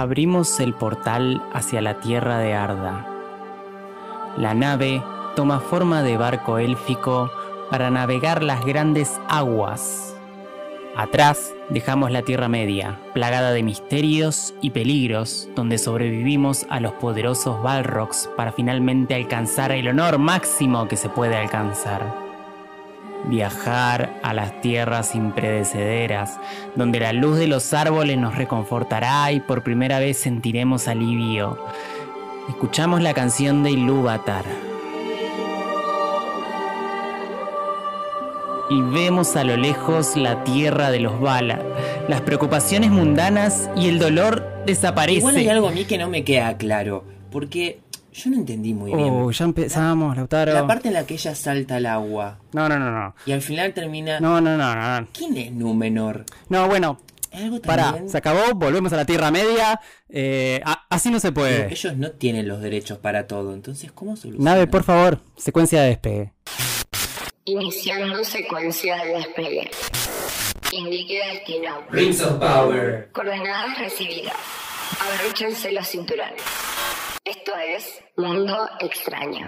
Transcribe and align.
abrimos 0.00 0.60
el 0.60 0.74
portal 0.74 1.42
hacia 1.52 1.80
la 1.82 2.00
tierra 2.00 2.38
de 2.38 2.54
Arda. 2.54 3.06
La 4.36 4.54
nave 4.54 5.02
toma 5.36 5.60
forma 5.60 6.02
de 6.02 6.16
barco 6.16 6.58
élfico 6.58 7.30
para 7.70 7.90
navegar 7.90 8.42
las 8.42 8.64
grandes 8.64 9.20
aguas. 9.28 10.16
Atrás 10.96 11.52
dejamos 11.68 12.10
la 12.10 12.22
Tierra 12.22 12.48
Media, 12.48 12.98
plagada 13.14 13.52
de 13.52 13.62
misterios 13.62 14.54
y 14.60 14.70
peligros, 14.70 15.48
donde 15.54 15.78
sobrevivimos 15.78 16.66
a 16.68 16.80
los 16.80 16.92
poderosos 16.92 17.62
Balrogs 17.62 18.28
para 18.36 18.52
finalmente 18.52 19.14
alcanzar 19.14 19.70
el 19.70 19.86
honor 19.88 20.18
máximo 20.18 20.88
que 20.88 20.96
se 20.96 21.08
puede 21.08 21.36
alcanzar 21.36 22.29
viajar 23.24 24.18
a 24.22 24.34
las 24.34 24.60
tierras 24.60 25.14
impredecederas, 25.14 26.38
donde 26.74 27.00
la 27.00 27.12
luz 27.12 27.38
de 27.38 27.46
los 27.46 27.72
árboles 27.74 28.18
nos 28.18 28.36
reconfortará 28.36 29.30
y 29.32 29.40
por 29.40 29.62
primera 29.62 29.98
vez 29.98 30.18
sentiremos 30.18 30.88
alivio. 30.88 31.58
Escuchamos 32.48 33.00
la 33.02 33.14
canción 33.14 33.62
de 33.62 33.72
Ilúvatar. 33.72 34.44
Y 38.70 38.80
vemos 38.82 39.34
a 39.34 39.42
lo 39.42 39.56
lejos 39.56 40.16
la 40.16 40.44
tierra 40.44 40.90
de 40.90 41.00
los 41.00 41.20
Valar. 41.20 41.64
Las 42.08 42.20
preocupaciones 42.20 42.90
mundanas 42.90 43.68
y 43.76 43.88
el 43.88 43.98
dolor 43.98 44.46
desaparecen. 44.64 45.18
Igual 45.18 45.36
hay 45.36 45.48
algo 45.48 45.68
a 45.68 45.72
mí 45.72 45.84
que 45.84 45.98
no 45.98 46.08
me 46.08 46.22
queda 46.22 46.56
claro. 46.56 47.04
Porque 47.32 47.80
yo 48.12 48.30
no 48.30 48.36
entendí 48.36 48.74
muy 48.74 48.92
bien. 48.94 49.08
Oh, 49.10 49.30
ya 49.30 49.44
empezamos, 49.44 50.16
Lautaro. 50.16 50.52
La 50.52 50.66
parte 50.66 50.88
en 50.88 50.94
la 50.94 51.06
que 51.06 51.14
ella 51.14 51.34
salta 51.34 51.76
al 51.76 51.86
agua. 51.86 52.38
No, 52.52 52.68
no, 52.68 52.78
no, 52.78 52.90
no. 52.90 53.14
Y 53.26 53.32
al 53.32 53.42
final 53.42 53.72
termina. 53.74 54.20
No, 54.20 54.40
no, 54.40 54.56
no, 54.56 54.74
no. 55.00 55.08
¿Quién 55.12 55.36
es 55.36 55.52
Númenor? 55.52 56.24
No, 56.48 56.66
bueno. 56.68 57.00
¿Algo 57.32 57.60
Pará, 57.62 57.94
se 58.08 58.18
acabó, 58.18 58.54
volvemos 58.56 58.92
a 58.92 58.96
la 58.96 59.04
Tierra 59.04 59.30
Media. 59.30 59.80
eh, 60.08 60.60
a- 60.64 60.84
así 60.90 61.10
no 61.12 61.20
se 61.20 61.30
Pero 61.30 61.34
puede. 61.46 61.72
ellos 61.72 61.96
no 61.96 62.10
tienen 62.10 62.48
los 62.48 62.60
derechos 62.60 62.98
para 62.98 63.28
todo. 63.28 63.54
Entonces, 63.54 63.92
¿cómo 63.92 64.16
solucionan? 64.16 64.44
Nave, 64.56 64.66
por 64.66 64.82
favor, 64.82 65.20
secuencia 65.36 65.80
de 65.82 65.88
despegue. 65.90 66.32
Iniciando 67.44 68.24
secuencia 68.24 68.96
de 69.04 69.12
despegue. 69.14 69.70
Indique 70.72 71.20
destino. 71.32 71.70
Rings 71.90 72.20
of 72.22 72.32
Power. 72.40 73.08
Coordenadas 73.12 73.78
recibidas. 73.78 74.34
Abróchense 75.00 75.70
los 75.72 75.86
cinturones. 75.88 76.42
Esto 77.22 77.52
es 77.54 78.02
Mundo 78.16 78.66
Extraño. 78.80 79.46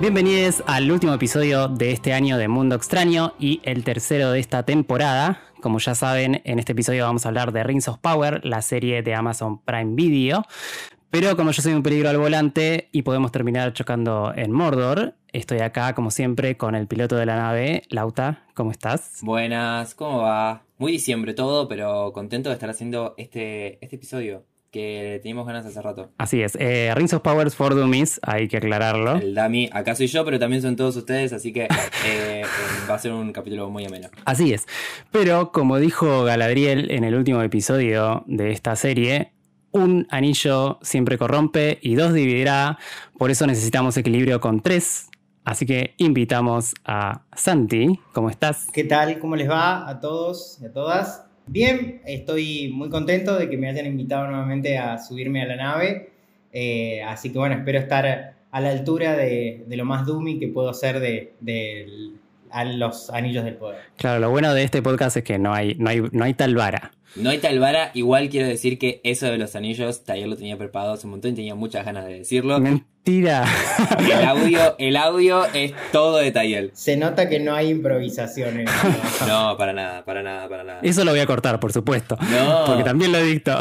Bienvenidos 0.00 0.62
al 0.66 0.90
último 0.90 1.14
episodio 1.14 1.68
de 1.68 1.92
este 1.92 2.12
año 2.12 2.36
de 2.36 2.48
Mundo 2.48 2.74
Extraño 2.74 3.32
y 3.38 3.62
el 3.64 3.84
tercero 3.84 4.32
de 4.32 4.40
esta 4.40 4.64
temporada. 4.64 5.40
Como 5.62 5.78
ya 5.78 5.94
saben, 5.94 6.42
en 6.44 6.58
este 6.58 6.72
episodio 6.72 7.04
vamos 7.04 7.24
a 7.24 7.30
hablar 7.30 7.52
de 7.52 7.64
Rings 7.64 7.88
of 7.88 8.00
Power, 8.00 8.44
la 8.44 8.60
serie 8.60 9.02
de 9.02 9.14
Amazon 9.14 9.62
Prime 9.62 9.94
Video. 9.94 10.44
Pero 11.14 11.36
como 11.36 11.52
yo 11.52 11.62
soy 11.62 11.74
un 11.74 11.84
peligro 11.84 12.08
al 12.08 12.18
volante 12.18 12.88
y 12.90 13.02
podemos 13.02 13.30
terminar 13.30 13.72
chocando 13.72 14.32
en 14.34 14.50
Mordor, 14.50 15.14
estoy 15.32 15.60
acá 15.60 15.94
como 15.94 16.10
siempre 16.10 16.56
con 16.56 16.74
el 16.74 16.88
piloto 16.88 17.14
de 17.14 17.24
la 17.24 17.36
nave, 17.36 17.84
Lauta. 17.88 18.42
¿Cómo 18.52 18.72
estás? 18.72 19.20
Buenas, 19.22 19.94
¿cómo 19.94 20.22
va? 20.22 20.64
Muy 20.76 20.90
diciembre 20.90 21.32
todo, 21.32 21.68
pero 21.68 22.10
contento 22.12 22.48
de 22.48 22.54
estar 22.54 22.68
haciendo 22.68 23.14
este, 23.16 23.78
este 23.80 23.94
episodio 23.94 24.44
que 24.72 25.20
teníamos 25.22 25.46
ganas 25.46 25.64
hace 25.64 25.80
rato. 25.80 26.10
Así 26.18 26.42
es, 26.42 26.56
eh, 26.58 26.92
Rings 26.96 27.14
of 27.14 27.22
Power 27.22 27.48
for 27.52 27.76
Dummies, 27.76 28.18
hay 28.24 28.48
que 28.48 28.56
aclararlo. 28.56 29.14
El 29.14 29.36
Dami, 29.36 29.70
acá 29.72 29.94
soy 29.94 30.08
yo, 30.08 30.24
pero 30.24 30.40
también 30.40 30.62
son 30.62 30.74
todos 30.74 30.96
ustedes, 30.96 31.32
así 31.32 31.52
que 31.52 31.62
eh, 31.62 31.68
eh, 32.08 32.42
va 32.90 32.96
a 32.96 32.98
ser 32.98 33.12
un 33.12 33.32
capítulo 33.32 33.70
muy 33.70 33.84
ameno. 33.84 34.08
Así 34.24 34.52
es. 34.52 34.66
Pero 35.12 35.52
como 35.52 35.78
dijo 35.78 36.24
Galadriel 36.24 36.90
en 36.90 37.04
el 37.04 37.14
último 37.14 37.40
episodio 37.40 38.24
de 38.26 38.50
esta 38.50 38.74
serie, 38.74 39.33
un 39.74 40.06
anillo 40.08 40.78
siempre 40.82 41.18
corrompe 41.18 41.78
y 41.82 41.96
dos 41.96 42.14
dividirá. 42.14 42.78
Por 43.18 43.30
eso 43.30 43.46
necesitamos 43.46 43.96
equilibrio 43.96 44.40
con 44.40 44.60
tres. 44.60 45.10
Así 45.44 45.66
que 45.66 45.94
invitamos 45.98 46.74
a 46.86 47.22
Santi. 47.34 48.00
¿Cómo 48.12 48.30
estás? 48.30 48.68
¿Qué 48.72 48.84
tal? 48.84 49.18
¿Cómo 49.18 49.36
les 49.36 49.50
va 49.50 49.86
a 49.88 50.00
todos 50.00 50.58
y 50.62 50.66
a 50.66 50.72
todas? 50.72 51.26
Bien, 51.46 52.00
estoy 52.06 52.70
muy 52.72 52.88
contento 52.88 53.36
de 53.36 53.50
que 53.50 53.58
me 53.58 53.68
hayan 53.68 53.84
invitado 53.84 54.28
nuevamente 54.28 54.78
a 54.78 54.96
subirme 54.98 55.42
a 55.42 55.46
la 55.46 55.56
nave. 55.56 56.12
Eh, 56.52 57.02
así 57.02 57.30
que 57.30 57.38
bueno, 57.38 57.56
espero 57.56 57.78
estar 57.80 58.36
a 58.50 58.60
la 58.60 58.70
altura 58.70 59.16
de, 59.16 59.64
de 59.66 59.76
lo 59.76 59.84
más 59.84 60.06
dummy 60.06 60.38
que 60.38 60.48
puedo 60.48 60.72
ser 60.72 61.00
de, 61.00 61.34
de 61.40 62.12
a 62.50 62.64
los 62.64 63.10
anillos 63.10 63.44
del 63.44 63.56
poder. 63.56 63.80
Claro, 63.96 64.20
lo 64.20 64.30
bueno 64.30 64.54
de 64.54 64.62
este 64.62 64.80
podcast 64.80 65.16
es 65.16 65.24
que 65.24 65.38
no 65.38 65.52
hay, 65.52 65.74
no 65.74 65.90
hay, 65.90 66.00
no 66.12 66.24
hay 66.24 66.34
tal 66.34 66.54
vara. 66.54 66.92
No 67.16 67.30
hay 67.30 67.38
tal 67.38 67.60
vara, 67.60 67.92
igual 67.94 68.28
quiero 68.28 68.48
decir 68.48 68.76
que 68.76 69.00
eso 69.04 69.26
de 69.26 69.38
los 69.38 69.54
anillos, 69.54 70.02
Taller 70.02 70.26
lo 70.26 70.36
tenía 70.36 70.58
preparado 70.58 70.94
hace 70.94 71.06
un 71.06 71.12
montón 71.12 71.32
y 71.32 71.34
tenía 71.34 71.54
muchas 71.54 71.84
ganas 71.84 72.06
de 72.06 72.18
decirlo. 72.18 72.58
Mentira. 72.58 73.44
El 74.00 74.24
audio, 74.24 74.74
el 74.78 74.96
audio 74.96 75.44
es 75.54 75.72
todo 75.92 76.16
de 76.16 76.32
Tayel. 76.32 76.72
Se 76.74 76.96
nota 76.96 77.28
que 77.28 77.38
no 77.38 77.54
hay 77.54 77.70
improvisaciones. 77.70 78.68
No, 79.28 79.56
para 79.56 79.72
nada, 79.72 80.04
para 80.04 80.22
nada, 80.22 80.48
para 80.48 80.64
nada. 80.64 80.80
Eso 80.82 81.04
lo 81.04 81.12
voy 81.12 81.20
a 81.20 81.26
cortar, 81.26 81.58
por 81.58 81.72
supuesto. 81.72 82.16
No. 82.20 82.64
Porque 82.66 82.82
también 82.82 83.10
lo 83.10 83.22
dicto. 83.22 83.56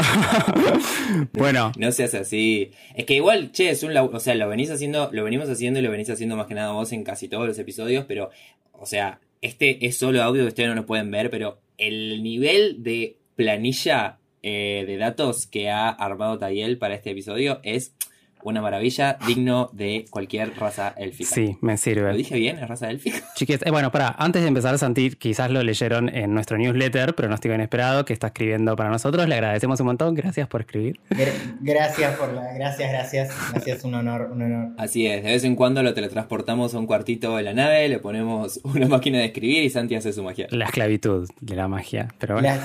bueno, 1.33 1.71
No 1.77 1.91
seas 1.91 2.13
así. 2.15 2.71
Es 2.95 3.05
que 3.05 3.13
igual, 3.13 3.51
che, 3.51 3.69
es 3.69 3.83
un 3.83 3.95
o 3.95 4.19
sea, 4.19 4.35
lo 4.35 4.49
venís 4.49 4.71
haciendo, 4.71 5.09
lo 5.13 5.23
venimos 5.23 5.47
haciendo 5.49 5.79
y 5.79 5.83
lo 5.83 5.91
venís 5.91 6.09
haciendo 6.09 6.35
más 6.35 6.47
que 6.47 6.55
nada 6.55 6.71
vos 6.71 6.91
en 6.91 7.03
casi 7.03 7.27
todos 7.27 7.47
los 7.47 7.57
episodios, 7.59 8.05
pero, 8.07 8.29
o 8.73 8.85
sea, 8.85 9.19
este 9.41 9.85
es 9.85 9.97
solo 9.97 10.21
audio 10.21 10.43
que 10.43 10.49
ustedes 10.49 10.69
no 10.69 10.75
lo 10.75 10.85
pueden 10.85 11.11
ver, 11.11 11.29
pero 11.29 11.59
el 11.77 12.23
nivel 12.23 12.83
de 12.83 13.17
planilla 13.35 14.19
eh, 14.41 14.83
de 14.85 14.97
datos 14.97 15.47
que 15.47 15.69
ha 15.69 15.89
armado 15.89 16.37
Tayel 16.37 16.77
para 16.77 16.95
este 16.95 17.11
episodio 17.11 17.59
es 17.63 17.95
una 18.43 18.61
maravilla, 18.61 19.17
digno 19.27 19.69
de 19.73 20.05
cualquier 20.09 20.57
raza 20.57 20.93
élfica. 20.97 21.29
sí, 21.33 21.57
me 21.61 21.73
¿Lo 21.73 21.77
sirve. 21.77 22.13
dije 22.15 22.35
bien? 22.35 22.57
¿Es 22.59 22.67
raza 22.67 22.89
élfica? 22.89 23.17
Chiques, 23.35 23.61
eh, 23.65 23.71
bueno, 23.71 23.91
para, 23.91 24.09
antes 24.17 24.41
de 24.41 24.47
empezar, 24.47 24.77
Santi, 24.77 25.11
quizás 25.11 25.49
lo 25.51 25.63
leyeron 25.63 26.09
en 26.09 26.33
nuestro 26.33 26.57
newsletter, 26.57 27.15
pronóstico 27.15 27.53
inesperado, 27.55 28.05
que 28.05 28.13
está 28.13 28.27
escribiendo 28.27 28.75
para 28.75 28.89
nosotros. 28.89 29.27
Le 29.27 29.35
agradecemos 29.35 29.79
un 29.79 29.87
montón, 29.87 30.13
gracias 30.15 30.47
por 30.47 30.61
escribir. 30.61 30.99
Gra- 31.09 31.31
Gracias 31.61 32.15
por 32.17 32.33
la. 32.33 32.53
Gracias, 32.53 32.89
gracias. 32.91 33.51
Gracias, 33.51 33.83
un 33.83 33.95
honor, 33.95 34.29
un 34.31 34.41
honor. 34.41 34.69
Así 34.77 35.07
es, 35.07 35.23
de 35.23 35.29
vez 35.31 35.43
en 35.43 35.55
cuando 35.55 35.81
lo 35.83 35.93
teletransportamos 35.93 36.73
a 36.73 36.79
un 36.79 36.85
cuartito 36.87 37.35
de 37.37 37.43
la 37.43 37.53
nave, 37.53 37.87
le 37.87 37.99
ponemos 37.99 38.59
una 38.63 38.87
máquina 38.87 39.19
de 39.19 39.25
escribir 39.25 39.63
y 39.63 39.69
Santi 39.69 39.95
hace 39.95 40.13
su 40.13 40.23
magia. 40.23 40.47
La 40.51 40.65
esclavitud 40.65 41.29
de 41.41 41.55
la 41.55 41.67
magia, 41.67 42.09
pero 42.19 42.35
bueno. 42.35 42.49
La- 42.49 42.61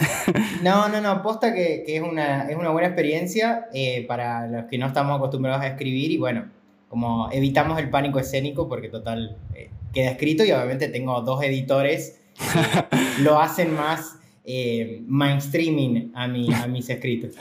No, 0.62 0.88
no, 0.88 1.00
no, 1.00 1.22
posta 1.22 1.54
que, 1.54 1.82
que 1.86 1.96
es, 1.96 2.02
una, 2.02 2.48
es 2.48 2.56
una 2.56 2.70
buena 2.70 2.88
experiencia 2.88 3.66
eh, 3.72 4.04
para 4.06 4.46
los 4.46 4.64
que 4.66 4.78
no 4.78 4.86
estamos 4.86 5.16
acostumbrados 5.16 5.62
a 5.62 5.67
escribir 5.68 6.10
y 6.10 6.16
bueno, 6.16 6.50
como 6.88 7.30
evitamos 7.32 7.78
el 7.78 7.90
pánico 7.90 8.18
escénico 8.18 8.68
porque 8.68 8.88
total 8.88 9.36
eh, 9.54 9.70
queda 9.92 10.10
escrito 10.10 10.44
y 10.44 10.52
obviamente 10.52 10.88
tengo 10.88 11.20
dos 11.22 11.42
editores 11.42 12.20
que 12.34 13.22
lo 13.22 13.40
hacen 13.40 13.74
más 13.74 14.16
eh, 14.44 15.02
mainstreaming 15.06 16.12
a, 16.14 16.28
mi, 16.28 16.52
a 16.52 16.66
mis 16.66 16.88
escritos. 16.88 17.32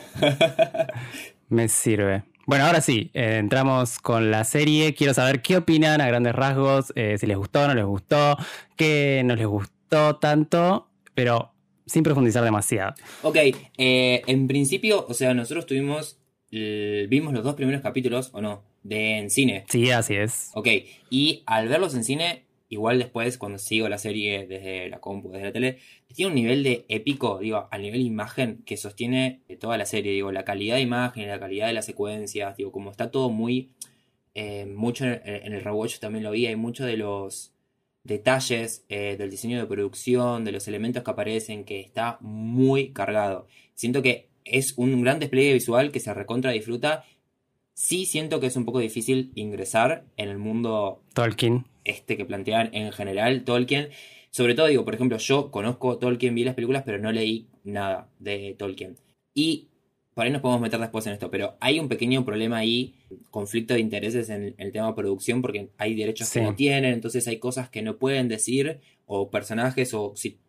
Me 1.49 1.67
sirve. 1.69 2.23
Bueno, 2.47 2.65
ahora 2.65 2.79
sí, 2.79 3.11
eh, 3.13 3.39
entramos 3.39 3.99
con 3.99 4.31
la 4.31 4.45
serie. 4.45 4.93
Quiero 4.93 5.13
saber 5.13 5.41
qué 5.41 5.57
opinan 5.57 5.99
a 5.99 6.07
grandes 6.07 6.33
rasgos, 6.33 6.93
eh, 6.95 7.17
si 7.19 7.27
les 7.27 7.35
gustó, 7.35 7.67
no 7.67 7.75
les 7.75 7.83
gustó, 7.83 8.37
qué 8.77 9.21
no 9.25 9.35
les 9.35 9.45
gustó 9.45 10.15
tanto, 10.15 10.87
pero 11.13 11.51
sin 11.85 12.03
profundizar 12.03 12.45
demasiado. 12.45 12.95
Ok, 13.23 13.35
eh, 13.77 14.21
en 14.27 14.47
principio, 14.47 15.05
o 15.09 15.13
sea, 15.13 15.33
nosotros 15.33 15.65
tuvimos, 15.65 16.16
el- 16.51 17.07
vimos 17.09 17.33
los 17.33 17.43
dos 17.43 17.55
primeros 17.55 17.81
capítulos, 17.81 18.29
¿o 18.33 18.41
no? 18.41 18.63
De 18.83 19.17
en 19.17 19.29
cine. 19.29 19.65
Sí, 19.69 19.89
así 19.91 20.15
es. 20.15 20.51
Ok, 20.53 20.67
y 21.09 21.43
al 21.45 21.67
verlos 21.67 21.93
en 21.95 22.03
cine, 22.03 22.43
igual 22.69 22.99
después, 22.99 23.37
cuando 23.37 23.57
sigo 23.57 23.89
la 23.89 23.97
serie 23.97 24.45
desde 24.47 24.89
la 24.89 24.99
compu, 24.99 25.29
desde 25.31 25.45
la 25.45 25.51
tele, 25.51 25.77
tiene 26.13 26.29
un 26.29 26.35
nivel 26.35 26.63
de 26.63 26.85
épico, 26.89 27.39
digo, 27.39 27.67
al 27.71 27.81
nivel 27.81 28.01
imagen 28.01 28.63
que 28.65 28.77
sostiene 28.77 29.41
eh, 29.49 29.55
toda 29.57 29.77
la 29.77 29.85
serie, 29.85 30.11
digo, 30.13 30.31
la 30.31 30.45
calidad 30.45 30.75
de 30.75 30.81
imagen, 30.81 31.27
la 31.27 31.39
calidad 31.39 31.67
de 31.67 31.73
las 31.73 31.85
secuencias, 31.85 32.55
digo, 32.57 32.71
como 32.71 32.91
está 32.91 33.11
todo 33.11 33.29
muy, 33.29 33.69
eh, 34.35 34.65
mucho 34.65 35.05
en 35.05 35.21
el, 35.25 35.41
en 35.45 35.53
el 35.53 35.61
rewatch 35.61 35.99
también 35.99 36.23
lo 36.23 36.31
vi, 36.31 36.45
hay 36.45 36.55
mucho 36.55 36.85
de 36.85 36.97
los 36.97 37.53
detalles 38.03 38.85
eh, 38.89 39.15
del 39.17 39.29
diseño 39.29 39.59
de 39.59 39.65
producción, 39.65 40.45
de 40.45 40.51
los 40.53 40.67
elementos 40.67 41.03
que 41.03 41.11
aparecen, 41.11 41.65
que 41.65 41.81
está 41.81 42.17
muy 42.21 42.91
cargado. 42.93 43.47
Siento 43.75 44.01
que 44.01 44.26
es 44.51 44.73
un 44.77 45.01
gran 45.01 45.19
despliegue 45.19 45.53
visual 45.53 45.91
que 45.91 45.99
se 45.99 46.13
recontra 46.13 46.51
disfruta. 46.51 47.05
Sí 47.73 48.05
siento 48.05 48.39
que 48.39 48.47
es 48.47 48.55
un 48.55 48.65
poco 48.65 48.79
difícil 48.79 49.31
ingresar 49.35 50.05
en 50.17 50.29
el 50.29 50.37
mundo 50.37 51.01
Tolkien. 51.13 51.65
este 51.83 52.17
que 52.17 52.25
plantean 52.25 52.69
en 52.73 52.91
general 52.91 53.43
Tolkien. 53.43 53.89
Sobre 54.31 54.55
todo, 54.55 54.67
digo, 54.67 54.85
por 54.85 54.95
ejemplo, 54.95 55.17
yo 55.17 55.51
conozco 55.51 55.97
Tolkien, 55.97 56.35
vi 56.35 56.43
las 56.43 56.55
películas, 56.55 56.83
pero 56.85 56.97
no 56.97 57.11
leí 57.11 57.47
nada 57.63 58.09
de 58.19 58.55
Tolkien. 58.57 58.97
Y 59.33 59.67
por 60.17 60.25
ahí 60.25 60.31
nos 60.31 60.41
podemos 60.41 60.61
meter 60.61 60.79
después 60.79 61.05
en 61.05 61.13
esto, 61.13 61.29
pero 61.29 61.57
hay 61.59 61.79
un 61.79 61.87
pequeño 61.87 62.25
problema 62.25 62.57
ahí, 62.57 62.95
conflicto 63.29 63.75
de 63.75 63.81
intereses 63.81 64.31
en 64.31 64.55
el 64.57 64.71
tema 64.71 64.87
de 64.87 64.93
producción, 64.93 65.43
porque 65.43 65.69
hay 65.77 65.93
derechos 65.93 66.31
que 66.31 66.41
no 66.41 66.55
tienen, 66.55 66.93
entonces 66.93 67.27
hay 67.27 67.37
cosas 67.37 67.69
que 67.69 67.83
no 67.83 67.97
pueden 67.97 68.27
decir, 68.27 68.79
o 69.07 69.31
personajes 69.31 69.93
o 69.95 70.13
si, 70.15 70.39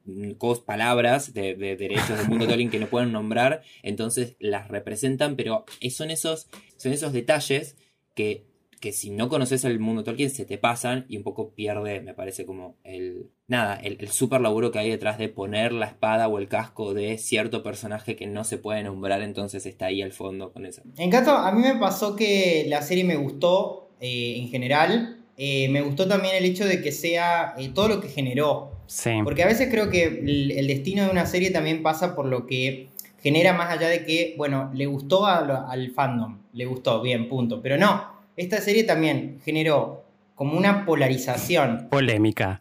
palabras 0.66 1.32
de, 1.32 1.54
derechos 1.54 2.18
del 2.18 2.28
mundo 2.28 2.46
Tolkien 2.46 2.70
que 2.70 2.78
no 2.78 2.88
pueden 2.88 3.12
nombrar, 3.12 3.62
entonces 3.82 4.36
las 4.38 4.68
representan, 4.68 5.36
pero 5.36 5.64
son 5.90 6.10
esos, 6.10 6.48
son 6.76 6.92
esos 6.92 7.12
detalles 7.12 7.76
que 8.14 8.48
que 8.78 8.92
si 8.92 9.10
no 9.10 9.28
conoces 9.28 9.64
el 9.64 9.78
mundo 9.78 10.04
Tolkien 10.04 10.30
se 10.30 10.44
te 10.44 10.58
pasan 10.58 11.04
y 11.08 11.16
un 11.16 11.22
poco 11.22 11.50
pierde, 11.50 12.00
me 12.00 12.14
parece, 12.14 12.46
como 12.46 12.76
el. 12.84 13.30
Nada, 13.46 13.76
el, 13.76 13.96
el 14.00 14.08
super 14.08 14.40
laburo 14.40 14.70
que 14.70 14.78
hay 14.78 14.90
detrás 14.90 15.18
de 15.18 15.28
poner 15.28 15.72
la 15.72 15.86
espada 15.86 16.28
o 16.28 16.38
el 16.38 16.48
casco 16.48 16.94
de 16.94 17.18
cierto 17.18 17.62
personaje 17.62 18.14
que 18.14 18.26
no 18.26 18.44
se 18.44 18.58
puede 18.58 18.82
nombrar, 18.82 19.22
entonces 19.22 19.66
está 19.66 19.86
ahí 19.86 20.02
al 20.02 20.12
fondo 20.12 20.52
con 20.52 20.66
eso. 20.66 20.82
En 20.96 21.10
caso, 21.10 21.32
a 21.32 21.50
mí 21.52 21.62
me 21.62 21.76
pasó 21.76 22.14
que 22.14 22.66
la 22.68 22.82
serie 22.82 23.04
me 23.04 23.16
gustó 23.16 23.90
eh, 24.00 24.36
en 24.36 24.48
general. 24.48 25.17
Eh, 25.40 25.68
me 25.68 25.82
gustó 25.82 26.08
también 26.08 26.34
el 26.34 26.44
hecho 26.44 26.66
de 26.66 26.82
que 26.82 26.90
sea 26.90 27.54
eh, 27.56 27.70
todo 27.72 27.86
lo 27.88 28.00
que 28.00 28.08
generó. 28.08 28.72
Sí. 28.86 29.10
Porque 29.22 29.44
a 29.44 29.46
veces 29.46 29.68
creo 29.70 29.88
que 29.88 30.04
el, 30.04 30.66
destino 30.66 31.04
de 31.04 31.10
una 31.10 31.26
serie 31.26 31.52
también 31.52 31.82
pasa 31.82 32.16
por 32.16 32.26
lo 32.26 32.44
que 32.44 32.88
genera 33.22 33.52
más 33.52 33.70
allá 33.70 33.88
de 33.88 34.04
que, 34.04 34.34
bueno, 34.36 34.70
le 34.74 34.86
gustó 34.86 35.26
al 35.26 35.92
fandom, 35.92 36.38
le 36.52 36.66
gustó, 36.66 37.00
bien, 37.00 37.28
punto. 37.28 37.62
Pero 37.62 37.78
no, 37.78 38.04
esta 38.36 38.60
serie 38.60 38.82
también 38.82 39.38
generó 39.44 40.04
como 40.34 40.58
una 40.58 40.84
polarización. 40.84 41.88
Polémica. 41.88 42.60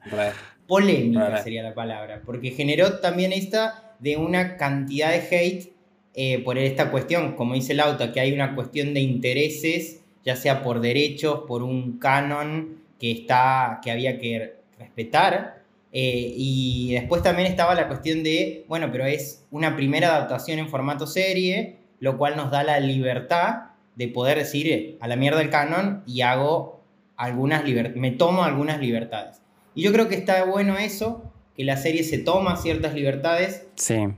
Polémica 0.68 1.42
sería 1.44 1.64
la 1.64 1.74
palabra, 1.74 2.22
porque 2.26 2.52
generó 2.52 3.00
también 3.00 3.34
esta 3.34 3.96
de 4.00 4.18
una 4.18 4.58
cantidad 4.58 5.12
de 5.12 5.36
hate 5.36 5.74
eh, 6.14 6.40
por 6.44 6.58
esta 6.58 6.92
cuestión, 6.92 7.34
como 7.36 7.54
dice 7.54 7.74
el 7.74 7.80
auto, 7.80 8.12
que 8.12 8.20
hay 8.20 8.34
una 8.34 8.56
cuestión 8.56 8.94
de 8.94 9.02
intereses, 9.02 10.02
ya 10.24 10.36
sea 10.36 10.64
por 10.64 10.82
derechos, 10.82 11.42
por 11.48 11.64
un 11.64 12.00
canon 12.00 12.80
que, 13.00 13.12
está, 13.12 13.80
que 13.84 13.92
había 13.92 14.20
que 14.20 14.56
respetar. 14.78 15.64
Eh, 15.92 16.34
y 16.36 16.94
después 16.94 17.24
también 17.24 17.48
estaba 17.48 17.74
la 17.76 17.88
cuestión 17.88 18.24
de, 18.24 18.66
bueno, 18.68 18.90
pero 18.92 19.06
es 19.06 19.46
una 19.52 19.76
primera 19.76 20.10
adaptación 20.10 20.60
en 20.60 20.70
formato 20.70 21.08
serie, 21.08 21.78
lo 22.00 22.18
cual 22.18 22.36
nos 22.36 22.52
da 22.52 22.64
la 22.64 22.80
libertad 22.80 23.72
de 23.96 24.08
poder 24.08 24.38
decir 24.38 24.98
a 25.00 25.08
la 25.08 25.16
mierda 25.16 25.42
el 25.42 25.50
canon 25.50 26.04
y 26.06 26.22
hago 26.22 26.82
algunas 27.16 27.64
me 27.96 28.12
tomo 28.12 28.44
algunas 28.44 28.80
libertades. 28.80 29.42
Y 29.74 29.82
yo 29.82 29.92
creo 29.92 30.08
que 30.08 30.16
está 30.16 30.44
bueno 30.46 30.78
eso, 30.78 31.24
que 31.56 31.64
la 31.64 31.78
serie 31.78 32.04
se 32.04 32.20
toma 32.20 32.56
ciertas 32.58 32.94
libertades. 32.94 33.66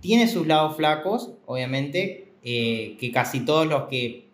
Tiene 0.01 0.27
sus 0.27 0.45
lados 0.45 0.75
flacos, 0.75 1.31
obviamente, 1.45 2.33
eh, 2.43 2.97
que 2.99 3.11
casi 3.11 3.41
todos 3.41 3.65
los 3.65 3.83
que, 3.83 4.28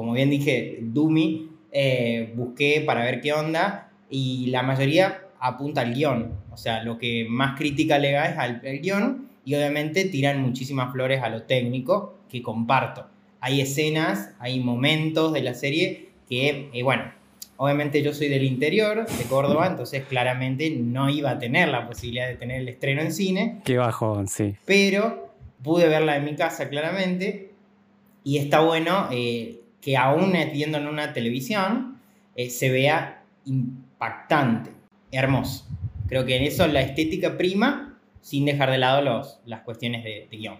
como 0.00 0.14
bien 0.14 0.30
dije, 0.30 0.78
Dumi, 0.80 1.50
eh, 1.70 2.32
busqué 2.34 2.82
para 2.86 3.04
ver 3.04 3.20
qué 3.20 3.34
onda, 3.34 3.90
y 4.08 4.46
la 4.46 4.62
mayoría 4.62 5.26
apunta 5.38 5.82
al 5.82 5.92
guion. 5.92 6.32
O 6.50 6.56
sea, 6.56 6.82
lo 6.82 6.96
que 6.98 7.26
más 7.28 7.58
crítica 7.58 7.98
le 7.98 8.12
da 8.12 8.30
es 8.30 8.38
al, 8.38 8.62
al 8.66 8.78
guion, 8.78 9.28
y 9.44 9.54
obviamente 9.54 10.06
tiran 10.06 10.40
muchísimas 10.40 10.92
flores 10.92 11.22
a 11.22 11.28
lo 11.28 11.42
técnico, 11.42 12.18
que 12.30 12.42
comparto 12.42 13.06
hay 13.40 13.60
escenas, 13.60 14.30
hay 14.38 14.60
momentos 14.60 15.32
de 15.32 15.42
la 15.42 15.54
serie 15.54 16.10
que, 16.28 16.70
eh, 16.72 16.82
bueno, 16.82 17.04
obviamente 17.56 18.02
yo 18.02 18.12
soy 18.12 18.28
del 18.28 18.44
interior 18.44 19.06
de 19.06 19.24
Córdoba, 19.24 19.66
entonces 19.66 20.04
claramente 20.04 20.70
no 20.70 21.08
iba 21.08 21.30
a 21.30 21.38
tener 21.38 21.68
la 21.68 21.86
posibilidad 21.86 22.28
de 22.28 22.36
tener 22.36 22.60
el 22.60 22.68
estreno 22.68 23.00
en 23.00 23.12
cine. 23.12 23.60
Qué 23.64 23.78
bajón, 23.78 24.28
sí. 24.28 24.56
Pero 24.66 25.30
pude 25.62 25.88
verla 25.88 26.16
en 26.16 26.24
mi 26.24 26.36
casa 26.36 26.68
claramente 26.68 27.50
y 28.24 28.38
está 28.38 28.60
bueno 28.60 29.08
eh, 29.10 29.59
que 29.80 29.96
aún 29.96 30.32
viendo 30.52 30.78
en 30.78 30.86
una 30.86 31.12
televisión 31.12 31.98
eh, 32.36 32.50
se 32.50 32.70
vea 32.70 33.22
impactante, 33.44 34.70
hermoso. 35.10 35.66
Creo 36.08 36.26
que 36.26 36.36
en 36.36 36.44
eso 36.44 36.66
la 36.66 36.82
estética 36.82 37.36
prima 37.36 37.98
sin 38.20 38.44
dejar 38.44 38.70
de 38.70 38.78
lado 38.78 39.02
los, 39.02 39.40
las 39.46 39.62
cuestiones 39.62 40.04
de, 40.04 40.28
de 40.30 40.36
guion. 40.36 40.58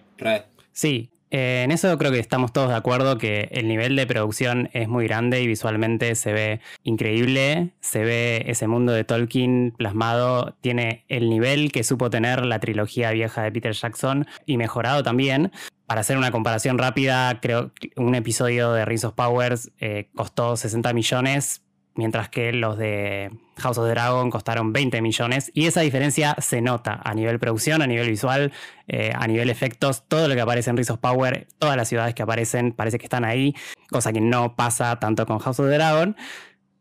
Sí, 0.71 1.09
eh, 1.31 1.61
en 1.63 1.71
eso 1.71 1.97
creo 1.97 2.11
que 2.11 2.19
estamos 2.19 2.51
todos 2.51 2.69
de 2.69 2.75
acuerdo 2.75 3.17
que 3.17 3.47
el 3.51 3.69
nivel 3.69 3.95
de 3.95 4.05
producción 4.05 4.69
es 4.73 4.89
muy 4.89 5.05
grande 5.05 5.41
y 5.41 5.47
visualmente 5.47 6.13
se 6.15 6.33
ve 6.33 6.59
increíble, 6.83 7.71
se 7.79 8.03
ve 8.03 8.43
ese 8.47 8.67
mundo 8.67 8.91
de 8.91 9.05
Tolkien 9.05 9.73
plasmado, 9.77 10.57
tiene 10.59 11.05
el 11.07 11.29
nivel 11.29 11.71
que 11.71 11.85
supo 11.85 12.09
tener 12.09 12.45
la 12.45 12.59
trilogía 12.59 13.11
vieja 13.11 13.43
de 13.43 13.51
Peter 13.53 13.71
Jackson 13.71 14.27
y 14.45 14.57
mejorado 14.57 15.03
también. 15.03 15.53
Para 15.91 15.99
hacer 15.99 16.17
una 16.17 16.31
comparación 16.31 16.77
rápida, 16.77 17.41
creo 17.41 17.73
que 17.73 17.91
un 17.97 18.15
episodio 18.15 18.71
de 18.71 18.85
Rings 18.85 19.03
of 19.03 19.13
Powers 19.13 19.71
eh, 19.81 20.09
costó 20.15 20.55
60 20.55 20.93
millones, 20.93 21.63
mientras 21.95 22.29
que 22.29 22.53
los 22.53 22.77
de 22.77 23.29
House 23.57 23.77
of 23.77 23.89
Dragon 23.89 24.31
costaron 24.31 24.71
20 24.71 25.01
millones 25.01 25.51
y 25.53 25.65
esa 25.65 25.81
diferencia 25.81 26.37
se 26.39 26.61
nota 26.61 27.01
a 27.03 27.13
nivel 27.13 27.39
producción, 27.39 27.81
a 27.81 27.87
nivel 27.87 28.09
visual, 28.09 28.53
eh, 28.87 29.11
a 29.13 29.27
nivel 29.27 29.49
efectos, 29.49 30.07
todo 30.07 30.29
lo 30.29 30.33
que 30.33 30.39
aparece 30.39 30.69
en 30.69 30.77
Rise 30.77 30.93
of 30.93 30.99
Power, 30.99 31.49
todas 31.59 31.75
las 31.75 31.89
ciudades 31.89 32.15
que 32.15 32.23
aparecen 32.23 32.71
parece 32.71 32.97
que 32.97 33.07
están 33.07 33.25
ahí, 33.25 33.53
cosa 33.89 34.13
que 34.13 34.21
no 34.21 34.55
pasa 34.55 34.97
tanto 34.97 35.25
con 35.25 35.39
House 35.39 35.59
of 35.59 35.67
Dragon. 35.67 36.15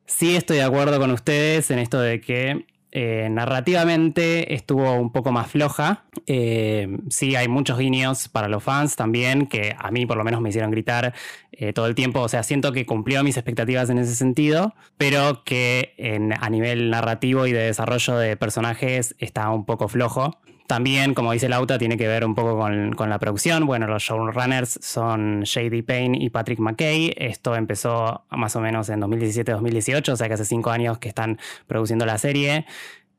Sí 0.07 0.37
estoy 0.37 0.59
de 0.59 0.62
acuerdo 0.62 1.01
con 1.01 1.11
ustedes 1.11 1.73
en 1.73 1.81
esto 1.81 2.01
de 2.01 2.21
que 2.21 2.65
eh, 2.93 3.29
narrativamente 3.31 4.55
estuvo 4.55 4.93
un 4.95 5.13
poco 5.13 5.31
más 5.33 5.51
floja. 5.51 6.05
Eh, 6.27 6.99
sí, 7.09 7.37
hay 7.37 7.49
muchos 7.49 7.79
guiños 7.79 8.29
para 8.29 8.49
los 8.49 8.63
fans 8.63 8.97
también, 8.97 9.47
que 9.47 9.77
a 9.79 9.91
mí 9.91 10.07
por 10.07 10.17
lo 10.17 10.25
menos 10.25 10.41
me 10.41 10.49
hicieron 10.49 10.71
gritar 10.71 11.15
eh, 11.53 11.73
todo 11.73 11.87
el 11.87 11.95
tiempo. 11.95 12.21
O 12.21 12.29
sea, 12.29 12.43
siento 12.43 12.73
que 12.73 12.87
cumplió 12.87 13.23
mis 13.23 13.37
expectativas 13.37 13.91
en 13.91 13.99
ese 13.99 14.15
sentido, 14.15 14.75
pero 14.97 15.45
que 15.45 15.95
a 16.41 16.51
nivel 16.51 16.91
narrativo 16.91 17.47
y 17.47 17.53
de 17.53 17.61
desarrollo 17.61 18.17
de 18.17 18.37
personajes 18.37 19.15
está 19.19 19.51
un 19.51 19.65
poco 19.65 19.89
flojo. 19.89 20.39
También, 20.71 21.15
como 21.15 21.33
dice 21.33 21.49
Lauta, 21.49 21.79
tiene 21.79 21.97
que 21.97 22.07
ver 22.07 22.25
un 22.25 22.37
poco 22.37 22.57
con, 22.57 23.11
la 23.11 23.19
producción. 23.19 23.67
Bueno, 23.67 23.89
los 23.89 24.05
showrunners 24.05 24.79
son 24.81 25.41
Shady 25.41 25.83
Payne 25.83 26.17
y 26.17 26.31
Patrick 26.31 26.61
McKay. 26.61 27.13
Esto 27.17 27.57
empezó 27.57 28.25
más 28.31 28.55
o 28.55 28.61
menos 28.61 28.89
en 28.89 29.01
2017-2018, 29.01 30.13
o 30.13 30.17
sea 30.17 30.29
que 30.29 30.35
hace 30.35 30.45
cinco 30.45 30.71
años 30.71 30.99
que 30.99 31.09
están 31.09 31.41
produciendo 31.67 32.07
la 32.07 32.19
serie. 32.19 32.67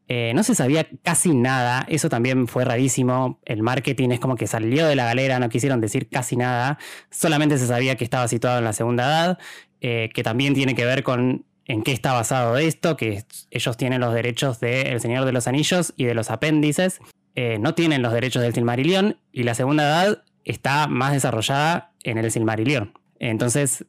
Eh, 0.07 0.31
no 0.33 0.43
se 0.43 0.55
sabía 0.55 0.87
casi 1.03 1.33
nada, 1.33 1.85
eso 1.89 2.07
también 2.07 2.47
fue 2.47 2.63
rarísimo. 2.63 3.41
El 3.43 3.63
marketing 3.63 4.11
es 4.11 4.21
como 4.21 4.37
que 4.37 4.47
salió 4.47 4.87
de 4.87 4.95
la 4.95 5.03
galera, 5.03 5.37
no 5.37 5.49
quisieron 5.49 5.81
decir 5.81 6.07
casi 6.07 6.37
nada. 6.37 6.77
Solamente 7.09 7.57
se 7.57 7.67
sabía 7.67 7.97
que 7.97 8.05
estaba 8.05 8.29
situado 8.29 8.59
en 8.59 8.63
la 8.63 8.71
segunda 8.71 9.03
edad, 9.03 9.39
eh, 9.81 10.09
que 10.13 10.23
también 10.23 10.53
tiene 10.53 10.73
que 10.73 10.85
ver 10.85 11.03
con 11.03 11.43
en 11.65 11.83
qué 11.83 11.91
está 11.91 12.13
basado 12.13 12.55
esto, 12.55 12.95
que 12.95 13.25
ellos 13.49 13.75
tienen 13.75 13.99
los 13.99 14.13
derechos 14.13 14.61
de 14.61 14.83
El 14.83 15.01
Señor 15.01 15.25
de 15.25 15.33
los 15.33 15.47
Anillos 15.47 15.93
y 15.97 16.05
de 16.05 16.13
los 16.13 16.31
apéndices. 16.31 17.01
Eh, 17.35 17.57
no 17.59 17.73
tienen 17.73 18.01
los 18.01 18.13
derechos 18.13 18.41
del 18.41 18.53
Silmarillion 18.53 19.17
y 19.31 19.43
la 19.43 19.55
segunda 19.55 19.83
edad 19.83 20.23
está 20.43 20.87
más 20.87 21.13
desarrollada 21.13 21.91
en 22.03 22.17
el 22.17 22.31
Silmarillion. 22.31 22.93
Entonces, 23.19 23.85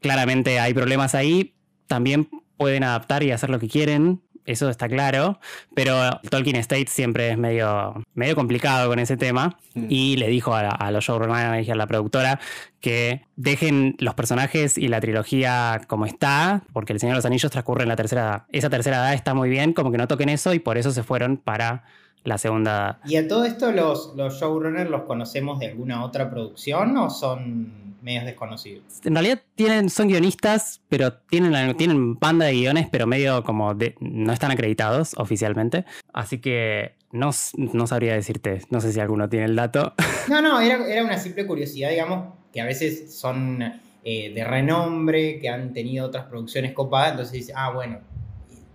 claramente 0.00 0.58
hay 0.58 0.74
problemas 0.74 1.14
ahí. 1.14 1.54
También 1.86 2.28
pueden 2.56 2.84
adaptar 2.84 3.22
y 3.22 3.30
hacer 3.30 3.50
lo 3.50 3.58
que 3.58 3.68
quieren, 3.68 4.20
eso 4.50 4.68
está 4.68 4.88
claro, 4.88 5.38
pero 5.74 6.20
Tolkien 6.28 6.56
State 6.56 6.86
siempre 6.88 7.30
es 7.30 7.38
medio, 7.38 8.02
medio 8.14 8.34
complicado 8.34 8.88
con 8.88 8.98
ese 8.98 9.16
tema 9.16 9.58
mm. 9.74 9.86
y 9.88 10.16
le 10.16 10.28
dijo 10.28 10.54
a, 10.54 10.90
los 10.90 11.04
showrunners 11.04 11.66
y 11.66 11.70
a 11.70 11.74
la 11.74 11.86
productora 11.86 12.40
que 12.80 13.26
dejen 13.36 13.96
los 13.98 14.14
personajes 14.14 14.78
y 14.78 14.88
la 14.88 15.00
trilogía 15.00 15.80
como 15.86 16.06
está, 16.06 16.62
porque 16.72 16.92
El 16.92 17.00
Señor 17.00 17.14
de 17.14 17.18
los 17.18 17.26
Anillos 17.26 17.50
transcurre 17.50 17.82
en 17.82 17.88
la 17.88 17.96
tercera 17.96 18.22
edad. 18.22 18.42
Esa 18.50 18.70
tercera 18.70 18.96
edad 18.96 19.14
está 19.14 19.34
muy 19.34 19.50
bien, 19.50 19.72
como 19.72 19.92
que 19.92 19.98
no 19.98 20.08
toquen 20.08 20.28
eso 20.28 20.54
y 20.54 20.58
por 20.58 20.78
eso 20.78 20.90
se 20.90 21.02
fueron 21.02 21.36
para 21.36 21.84
la 22.24 22.38
segunda. 22.38 23.00
¿Y 23.06 23.16
a 23.16 23.26
todo 23.26 23.44
esto 23.44 23.72
los, 23.72 24.14
los 24.16 24.40
showrunners 24.40 24.90
los 24.90 25.02
conocemos 25.02 25.58
de 25.58 25.68
alguna 25.68 26.04
otra 26.04 26.30
producción 26.30 26.96
o 26.96 27.10
son 27.10 27.96
medios 28.02 28.24
desconocidos? 28.24 28.84
En 29.04 29.14
realidad 29.14 29.40
tienen, 29.54 29.90
son 29.90 30.08
guionistas, 30.08 30.80
pero 30.88 31.12
tienen, 31.12 31.76
tienen 31.76 32.18
banda 32.18 32.46
de 32.46 32.52
guiones, 32.52 32.88
pero 32.90 33.06
medio 33.06 33.42
como 33.42 33.74
de, 33.74 33.94
no 34.00 34.32
están 34.32 34.50
acreditados 34.50 35.14
oficialmente. 35.16 35.84
Así 36.12 36.38
que 36.38 36.94
no, 37.12 37.30
no 37.56 37.86
sabría 37.86 38.14
decirte, 38.14 38.62
no 38.70 38.80
sé 38.80 38.92
si 38.92 39.00
alguno 39.00 39.28
tiene 39.28 39.46
el 39.46 39.56
dato. 39.56 39.94
No, 40.28 40.40
no, 40.40 40.60
era, 40.60 40.86
era 40.86 41.02
una 41.02 41.18
simple 41.18 41.44
curiosidad, 41.44 41.90
digamos, 41.90 42.34
que 42.52 42.60
a 42.60 42.64
veces 42.64 43.18
son 43.18 43.60
eh, 44.04 44.32
de 44.32 44.44
renombre, 44.44 45.40
que 45.40 45.48
han 45.48 45.72
tenido 45.72 46.06
otras 46.06 46.26
producciones 46.26 46.72
copadas, 46.72 47.12
entonces 47.12 47.32
dice, 47.32 47.52
ah, 47.56 47.70
bueno, 47.70 47.98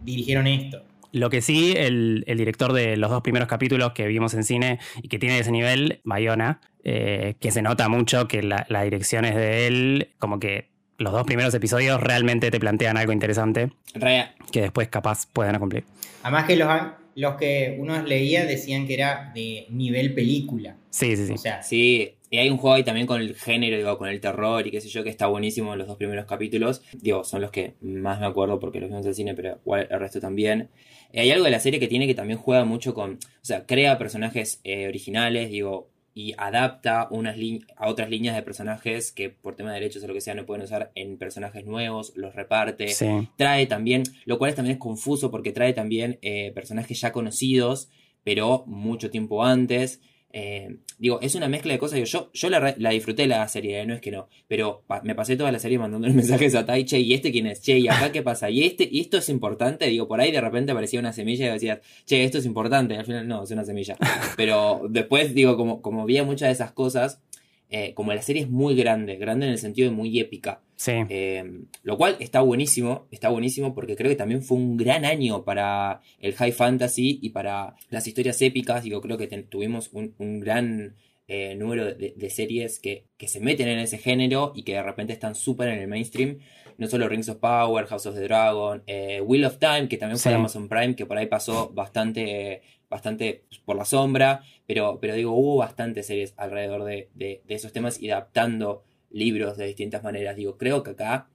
dirigieron 0.02 0.48
esto. 0.48 0.84
Lo 1.16 1.30
que 1.30 1.42
sí, 1.42 1.74
el, 1.78 2.26
director 2.28 2.74
de 2.74 2.98
los 2.98 3.10
dos 3.10 3.22
primeros 3.22 3.48
capítulos 3.48 3.94
que 3.94 4.06
vimos 4.06 4.34
en 4.34 4.44
cine 4.44 4.80
y 5.02 5.08
que 5.08 5.18
tiene 5.18 5.40
ese 5.40 5.50
nivel, 5.50 6.02
Bayona, 6.04 6.60
eh, 6.84 7.36
que 7.40 7.52
se 7.52 7.62
nota 7.62 7.88
mucho 7.88 8.28
que 8.28 8.44
la, 8.44 8.66
dirección 8.84 9.24
es 9.24 9.34
de 9.34 9.66
él, 9.66 10.10
como 10.20 10.42
que 10.42 10.72
los 10.98 11.14
dos 11.14 11.24
primeros 11.24 11.54
episodios 11.54 12.02
realmente 12.02 12.52
te 12.52 12.60
plantean 12.60 12.98
algo 12.98 13.14
interesante 13.14 13.72
Real. 13.94 14.36
que 14.52 14.64
después 14.64 14.90
capaz 14.90 15.26
puedan 15.32 15.58
cumplir. 15.58 15.86
Además 16.22 16.44
que 16.48 16.58
los 16.58 16.68
los 17.16 17.36
que 17.36 17.78
uno 17.80 18.02
leía 18.04 18.46
decían 18.46 18.86
que 18.86 18.96
era 18.96 19.32
de 19.34 19.68
nivel 19.70 20.14
película. 20.14 20.76
Sí, 20.90 21.16
sí, 21.16 21.28
sí. 21.28 21.34
O 21.34 21.38
sea, 21.38 21.64
Sí, 21.64 22.14
y 22.36 22.38
hay 22.38 22.50
un 22.50 22.58
juego 22.58 22.76
ahí 22.76 22.84
también 22.84 23.08
con 23.08 23.22
el 23.22 23.34
género, 23.34 23.78
digo, 23.78 23.98
con 23.98 24.10
el 24.10 24.20
terror 24.20 24.68
y 24.68 24.72
qué 24.72 24.82
sé 24.82 24.90
yo, 24.90 25.04
que 25.06 25.10
está 25.10 25.28
buenísimo 25.28 25.72
en 25.72 25.80
los 25.80 25.88
dos 25.88 25.96
primeros 25.96 26.26
capítulos. 26.26 26.82
Digo, 26.92 27.24
son 27.24 27.42
los 27.42 27.50
que 27.50 27.76
más 27.80 28.20
me 28.20 28.26
acuerdo 28.26 28.60
porque 28.60 28.82
los 28.82 28.90
vimos 28.90 29.06
en 29.06 29.10
el 29.10 29.16
cine, 29.16 29.34
pero 29.36 29.60
igual 29.62 29.88
el 29.90 30.00
resto 30.00 30.20
también. 30.20 30.70
Eh, 31.14 31.22
hay 31.22 31.32
algo 31.32 31.46
de 31.46 31.52
la 31.52 31.62
serie 31.62 31.80
que 31.80 31.88
tiene 31.88 32.08
que 32.08 32.14
también 32.14 32.38
juega 32.38 32.66
mucho 32.66 32.94
con, 32.94 33.14
o 33.14 33.18
sea, 33.46 33.66
crea 33.66 33.98
personajes 33.98 34.60
eh, 34.66 34.88
originales, 34.88 35.50
digo, 35.50 35.90
y 36.14 36.34
adapta 36.38 37.08
unas 37.12 37.38
a 37.78 37.88
otras 37.90 38.10
líneas 38.10 38.36
de 38.36 38.42
personajes 38.42 39.12
que 39.14 39.30
por 39.30 39.56
tema 39.56 39.70
de 39.74 39.80
derechos 39.80 40.04
o 40.04 40.08
lo 40.08 40.14
que 40.14 40.22
sea 40.22 40.34
no 40.34 40.46
pueden 40.46 40.64
usar 40.64 40.92
en 40.96 41.18
personajes 41.18 41.66
nuevos, 41.66 42.14
los 42.16 42.36
reparte 42.36 42.90
Sí. 42.90 43.30
trae 43.38 43.66
también, 43.66 44.04
lo 44.26 44.38
cual 44.38 44.56
también 44.56 44.76
es 44.76 44.80
confuso 44.82 45.32
porque 45.32 45.52
trae 45.54 45.72
también 45.74 46.20
eh, 46.22 46.52
personajes 46.54 47.00
ya 47.00 47.12
conocidos, 47.14 47.90
pero 48.26 48.64
mucho 48.66 49.10
tiempo 49.10 49.44
antes. 49.44 50.02
Eh, 50.32 50.78
digo, 50.98 51.20
es 51.22 51.36
una 51.36 51.48
mezcla 51.48 51.74
de 51.74 51.80
cosas. 51.80 51.96
Digo, 51.96 52.06
yo 52.08 52.30
yo 52.34 52.50
la, 52.50 52.74
la 52.78 52.90
disfruté 52.92 53.28
la 53.28 53.48
serie, 53.48 53.82
eh, 53.82 53.86
no 53.86 53.94
es 53.96 54.02
que 54.02 54.12
no, 54.12 54.28
pero 54.48 54.84
pa- 54.88 55.02
me 55.04 55.16
pasé 55.16 55.36
toda 55.38 55.52
la 55.52 55.60
serie 55.60 55.78
mandando 55.80 56.08
mensajes 56.14 56.56
a 56.56 56.66
Tai, 56.66 56.84
che, 56.86 57.00
¿y 57.00 57.14
este 57.14 57.32
quién 57.32 57.48
es? 57.48 57.62
Che, 57.62 57.78
¿y 57.80 57.88
acá 57.88 58.12
qué 58.12 58.22
pasa? 58.22 58.50
¿Y 58.50 58.64
este 58.64 58.90
esto 59.00 59.18
es 59.18 59.30
importante? 59.30 59.86
Digo, 59.88 60.08
por 60.08 60.20
ahí 60.22 60.32
de 60.32 60.42
repente 60.42 60.72
aparecía 60.72 61.00
una 61.00 61.14
semilla 61.14 61.48
y 61.48 61.50
decías, 61.52 61.80
che, 62.06 62.24
esto 62.24 62.38
es 62.38 62.46
importante. 62.46 62.94
Y 62.94 62.98
al 62.98 63.06
final 63.06 63.28
no, 63.28 63.44
es 63.44 63.52
una 63.52 63.66
semilla. 63.66 63.98
Pero 64.38 64.82
después, 64.90 65.34
digo, 65.34 65.58
como, 65.58 65.82
como 65.82 66.06
veía 66.06 66.24
muchas 66.24 66.50
de 66.50 66.54
esas 66.54 66.72
cosas, 66.72 67.22
eh, 67.70 67.94
como 67.94 68.14
la 68.14 68.22
serie 68.22 68.44
es 68.44 68.50
muy 68.50 68.76
grande, 68.76 69.16
grande 69.18 69.48
en 69.48 69.54
el 69.54 69.58
sentido 69.58 69.90
de 69.90 69.96
muy 69.96 70.20
épica. 70.20 70.62
Sí. 70.76 70.92
Eh, 71.10 71.62
lo 71.84 71.98
cual 71.98 72.18
está 72.20 72.42
buenísimo, 72.42 73.08
está 73.12 73.30
buenísimo 73.30 73.74
porque 73.74 73.96
creo 73.96 74.10
que 74.10 74.16
también 74.16 74.44
fue 74.44 74.58
un 74.58 74.78
gran 74.78 75.06
año 75.06 75.44
para 75.44 76.02
el 76.20 76.34
high 76.34 76.52
fantasy 76.52 77.20
y 77.22 77.30
para 77.30 77.76
las 77.90 78.08
historias 78.08 78.42
épicas. 78.42 78.84
Digo, 78.84 79.02
creo 79.02 79.18
que 79.18 79.28
tuvimos 79.28 79.90
un, 79.94 80.14
un 80.18 80.40
gran 80.40 80.96
eh, 81.28 81.56
número 81.56 81.86
de, 81.86 82.14
de 82.16 82.30
series 82.30 82.80
que, 82.80 83.06
que 83.18 83.28
se 83.28 83.40
meten 83.40 83.68
en 83.68 83.80
ese 83.80 83.98
género 83.98 84.54
y 84.56 84.64
que 84.64 84.74
de 84.74 84.84
repente 84.84 85.14
están 85.14 85.34
súper 85.34 85.70
en 85.70 85.80
el 85.80 85.88
mainstream. 85.88 86.40
No 86.78 86.88
solo 86.88 87.08
Rings 87.08 87.30
of 87.30 87.38
Power, 87.38 87.86
House 87.88 88.06
of 88.06 88.16
the 88.16 88.22
Dragon, 88.22 88.84
eh, 88.88 89.22
Wheel 89.22 89.46
of 89.46 89.58
Time, 89.60 89.88
que 89.88 89.98
también 89.98 90.18
fue 90.20 90.24
Sí. 90.24 90.30
de 90.30 90.36
Amazon 90.36 90.68
Prime, 90.68 90.96
que 90.96 91.06
por 91.06 91.18
ahí 91.18 91.28
pasó 91.28 91.70
bastante, 91.74 92.62
bastante 92.90 93.44
por 93.66 93.76
la 93.76 93.86
sombra. 93.86 94.42
Pero, 94.68 95.00
pero 95.00 95.14
digo, 95.16 95.32
hubo 95.34 95.58
bastantes 95.58 96.08
series 96.08 96.34
alrededor 96.38 96.84
de, 96.84 97.10
de- 97.14 97.42
de 97.46 97.56
esos 97.56 97.72
temas 97.72 98.02
y 98.02 98.10
adaptando 98.10 98.84
libros 99.12 99.58
de 99.58 99.66
distintas 99.68 100.04
maneras. 100.04 100.36
Digo, 100.36 100.58
creo 100.58 100.84
que 100.84 100.92
acá 100.92 101.30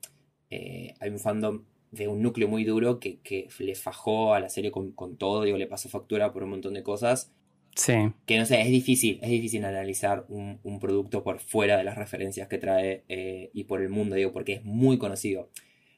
eh, 0.50 0.94
hay 1.00 1.11
un 1.11 1.18
fandom 1.18 1.62
de 1.92 2.06
un 2.09 2.23
núcleo 2.23 2.47
muy 2.49 2.64
duro 2.64 3.00
que, 3.00 3.18
que 3.20 3.49
le 3.59 3.75
fajó 3.75 4.35
a 4.35 4.40
la 4.40 4.49
serie 4.49 4.70
con, 4.70 4.92
con 4.92 5.16
todo, 5.16 5.42
digo, 5.42 5.56
le 5.59 5.66
pasó 5.66 5.88
factura 5.88 6.32
por 6.32 6.42
un 6.44 6.50
montón 6.50 6.75
de 6.75 6.82
cosas. 6.82 7.32
Sí. 7.80 7.94
Que 8.26 8.37
no 8.37 8.44
sé, 8.44 8.60
es 8.60 8.68
difícil, 8.68 9.18
es 9.22 9.30
difícil 9.30 9.64
analizar 9.64 10.26
un, 10.28 10.60
un 10.64 10.78
producto 10.80 11.25
por 11.25 11.40
fuera 11.40 11.78
de 11.78 11.84
las 11.84 11.96
referencias 11.96 12.46
que 12.46 12.58
trae 12.58 13.04
eh, 13.08 13.50
y 13.54 13.64
por 13.64 13.80
el 13.80 13.88
mundo, 13.88 14.16
digo, 14.16 14.32
porque 14.32 14.52
es 14.52 14.64
muy 14.64 14.99
conocido. 14.99 15.49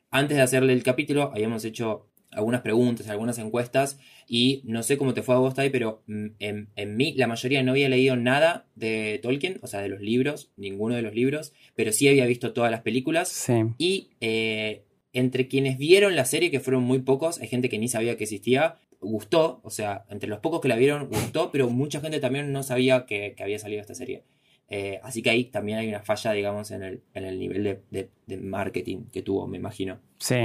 Antes 0.08 0.36
de 0.36 0.44
hacerle 0.44 0.74
el 0.74 0.84
capítulo, 0.84 1.32
habíamos 1.34 1.64
hecho 1.64 2.06
algunas 2.30 2.60
preguntas, 2.60 3.08
algunas 3.08 3.36
encuestas, 3.38 3.98
y 4.28 4.62
no 4.64 4.84
sé 4.84 4.96
cómo 4.96 5.12
te 5.12 5.22
fue 5.22 5.34
a 5.34 5.38
vos, 5.38 5.54
Tai, 5.54 5.70
pero 5.70 6.04
mm, 6.06 6.26
en, 6.38 6.68
en 6.76 6.96
mí 6.96 7.14
la 7.16 7.26
mayoría 7.26 7.64
no 7.64 7.72
había 7.72 7.88
leído 7.88 8.14
nada 8.14 8.68
de 8.76 9.18
Tolkien, 9.20 9.58
o 9.60 9.66
sea, 9.66 9.80
de 9.80 9.88
los 9.88 10.00
libros, 10.00 10.52
ninguno 10.56 10.94
de 10.94 11.02
los 11.02 11.14
libros, 11.14 11.52
pero 11.74 11.92
sí 11.92 12.08
había 12.08 12.26
visto 12.26 12.52
todas 12.52 12.70
las 12.70 12.82
películas. 12.82 13.28
Sí. 13.28 13.54
Y 13.76 14.10
eh, 14.20 14.84
entre 15.12 15.48
quienes 15.48 15.78
vieron 15.78 16.14
la 16.14 16.26
serie, 16.26 16.52
que 16.52 16.60
fueron 16.60 16.84
muy 16.84 17.00
pocos, 17.00 17.40
hay 17.40 17.48
gente 17.48 17.68
que 17.68 17.78
ni 17.78 17.88
sabía 17.88 18.16
que 18.16 18.22
existía, 18.22 18.76
gustó, 19.02 19.60
o 19.62 19.70
sea, 19.70 20.04
entre 20.08 20.28
los 20.28 20.38
pocos 20.38 20.60
que 20.60 20.68
la 20.68 20.76
vieron 20.76 21.08
gustó, 21.08 21.50
pero 21.52 21.68
mucha 21.68 22.00
gente 22.00 22.20
también 22.20 22.52
no 22.52 22.62
sabía 22.62 23.04
que, 23.04 23.34
que 23.36 23.42
había 23.42 23.58
salido 23.58 23.80
esta 23.80 23.94
serie. 23.94 24.22
Eh, 24.68 25.00
así 25.02 25.20
que 25.22 25.28
ahí 25.30 25.44
también 25.44 25.78
hay 25.78 25.88
una 25.88 26.00
falla, 26.00 26.32
digamos, 26.32 26.70
en 26.70 26.82
el, 26.82 27.02
en 27.14 27.24
el 27.24 27.38
nivel 27.38 27.62
de, 27.64 27.80
de- 27.90 28.08
de 28.26 28.36
marketing 28.38 29.04
que 29.12 29.20
tuvo, 29.22 29.46
me 29.46 29.58
imagino. 29.58 29.98
Sí. 30.18 30.36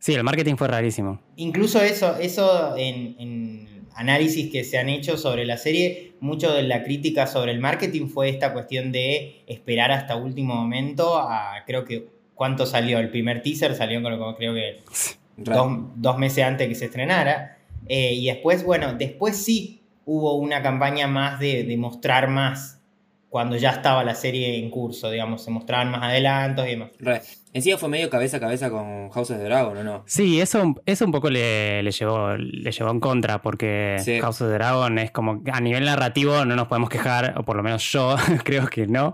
Sí, 0.00 0.14
el 0.14 0.24
marketing 0.24 0.54
fue 0.56 0.68
rarísimo. 0.68 1.20
Incluso 1.36 1.80
eso, 1.82 2.16
eso 2.18 2.76
en, 2.76 3.16
en 3.18 3.68
análisis 3.94 4.50
que 4.50 4.62
se 4.64 4.78
han 4.78 4.88
hecho 4.88 5.16
sobre 5.16 5.44
la 5.44 5.56
serie, 5.58 6.12
mucho 6.20 6.52
de 6.54 6.62
la 6.62 6.84
crítica 6.84 7.26
sobre 7.26 7.50
el 7.52 7.58
marketing 7.60 8.06
fue 8.08 8.28
esta 8.28 8.52
cuestión 8.52 8.92
de 8.92 9.42
esperar 9.48 9.90
hasta 9.90 10.14
último 10.16 10.54
momento 10.54 11.18
a, 11.18 11.64
creo 11.66 11.84
que, 11.84 12.06
¿cuánto 12.34 12.64
salió? 12.64 12.98
El 13.00 13.10
primer 13.10 13.42
teaser 13.42 13.74
salió 13.74 14.00
creo 14.36 14.54
que 14.54 14.78
dos, 15.36 15.68
dos 15.96 16.16
meses 16.18 16.44
antes 16.44 16.68
que 16.68 16.74
se 16.76 16.84
estrenara. 16.86 17.57
Eh, 17.86 18.14
y 18.14 18.26
después, 18.26 18.64
bueno, 18.64 18.94
después 18.94 19.36
sí 19.36 19.82
hubo 20.04 20.34
una 20.36 20.62
campaña 20.62 21.06
más 21.06 21.38
de, 21.38 21.64
de 21.64 21.76
mostrar 21.76 22.28
más 22.28 22.76
cuando 23.28 23.56
ya 23.56 23.70
estaba 23.70 24.04
la 24.04 24.14
serie 24.14 24.58
en 24.58 24.70
curso, 24.70 25.10
digamos, 25.10 25.44
se 25.44 25.50
mostraban 25.50 25.90
más 25.90 26.02
adelantos 26.02 26.66
y 26.66 26.70
demás. 26.70 26.90
Re. 26.98 27.20
Encima 27.52 27.76
fue 27.76 27.90
medio 27.90 28.08
cabeza 28.08 28.38
a 28.38 28.40
cabeza 28.40 28.70
con 28.70 29.10
House 29.10 29.30
of 29.30 29.36
the 29.38 29.44
Dragon, 29.44 29.76
¿o 29.76 29.84
no? 29.84 30.02
Sí, 30.06 30.40
eso, 30.40 30.74
eso 30.86 31.04
un 31.04 31.12
poco 31.12 31.28
le, 31.28 31.82
le 31.82 31.90
llevó, 31.90 32.36
le 32.36 32.70
llevó 32.72 32.90
en 32.90 33.00
contra, 33.00 33.42
porque 33.42 33.96
Sí. 34.02 34.18
House 34.20 34.40
of 34.40 34.48
the 34.48 34.54
Dragon 34.54 34.98
es 34.98 35.10
como 35.10 35.42
que 35.44 35.50
a 35.50 35.60
nivel 35.60 35.84
narrativo 35.84 36.44
no 36.46 36.56
nos 36.56 36.68
podemos 36.68 36.88
quejar, 36.88 37.34
o 37.36 37.42
por 37.44 37.56
lo 37.56 37.62
menos 37.62 37.90
yo 37.92 38.16
creo 38.44 38.66
que 38.68 38.86
no, 38.86 39.12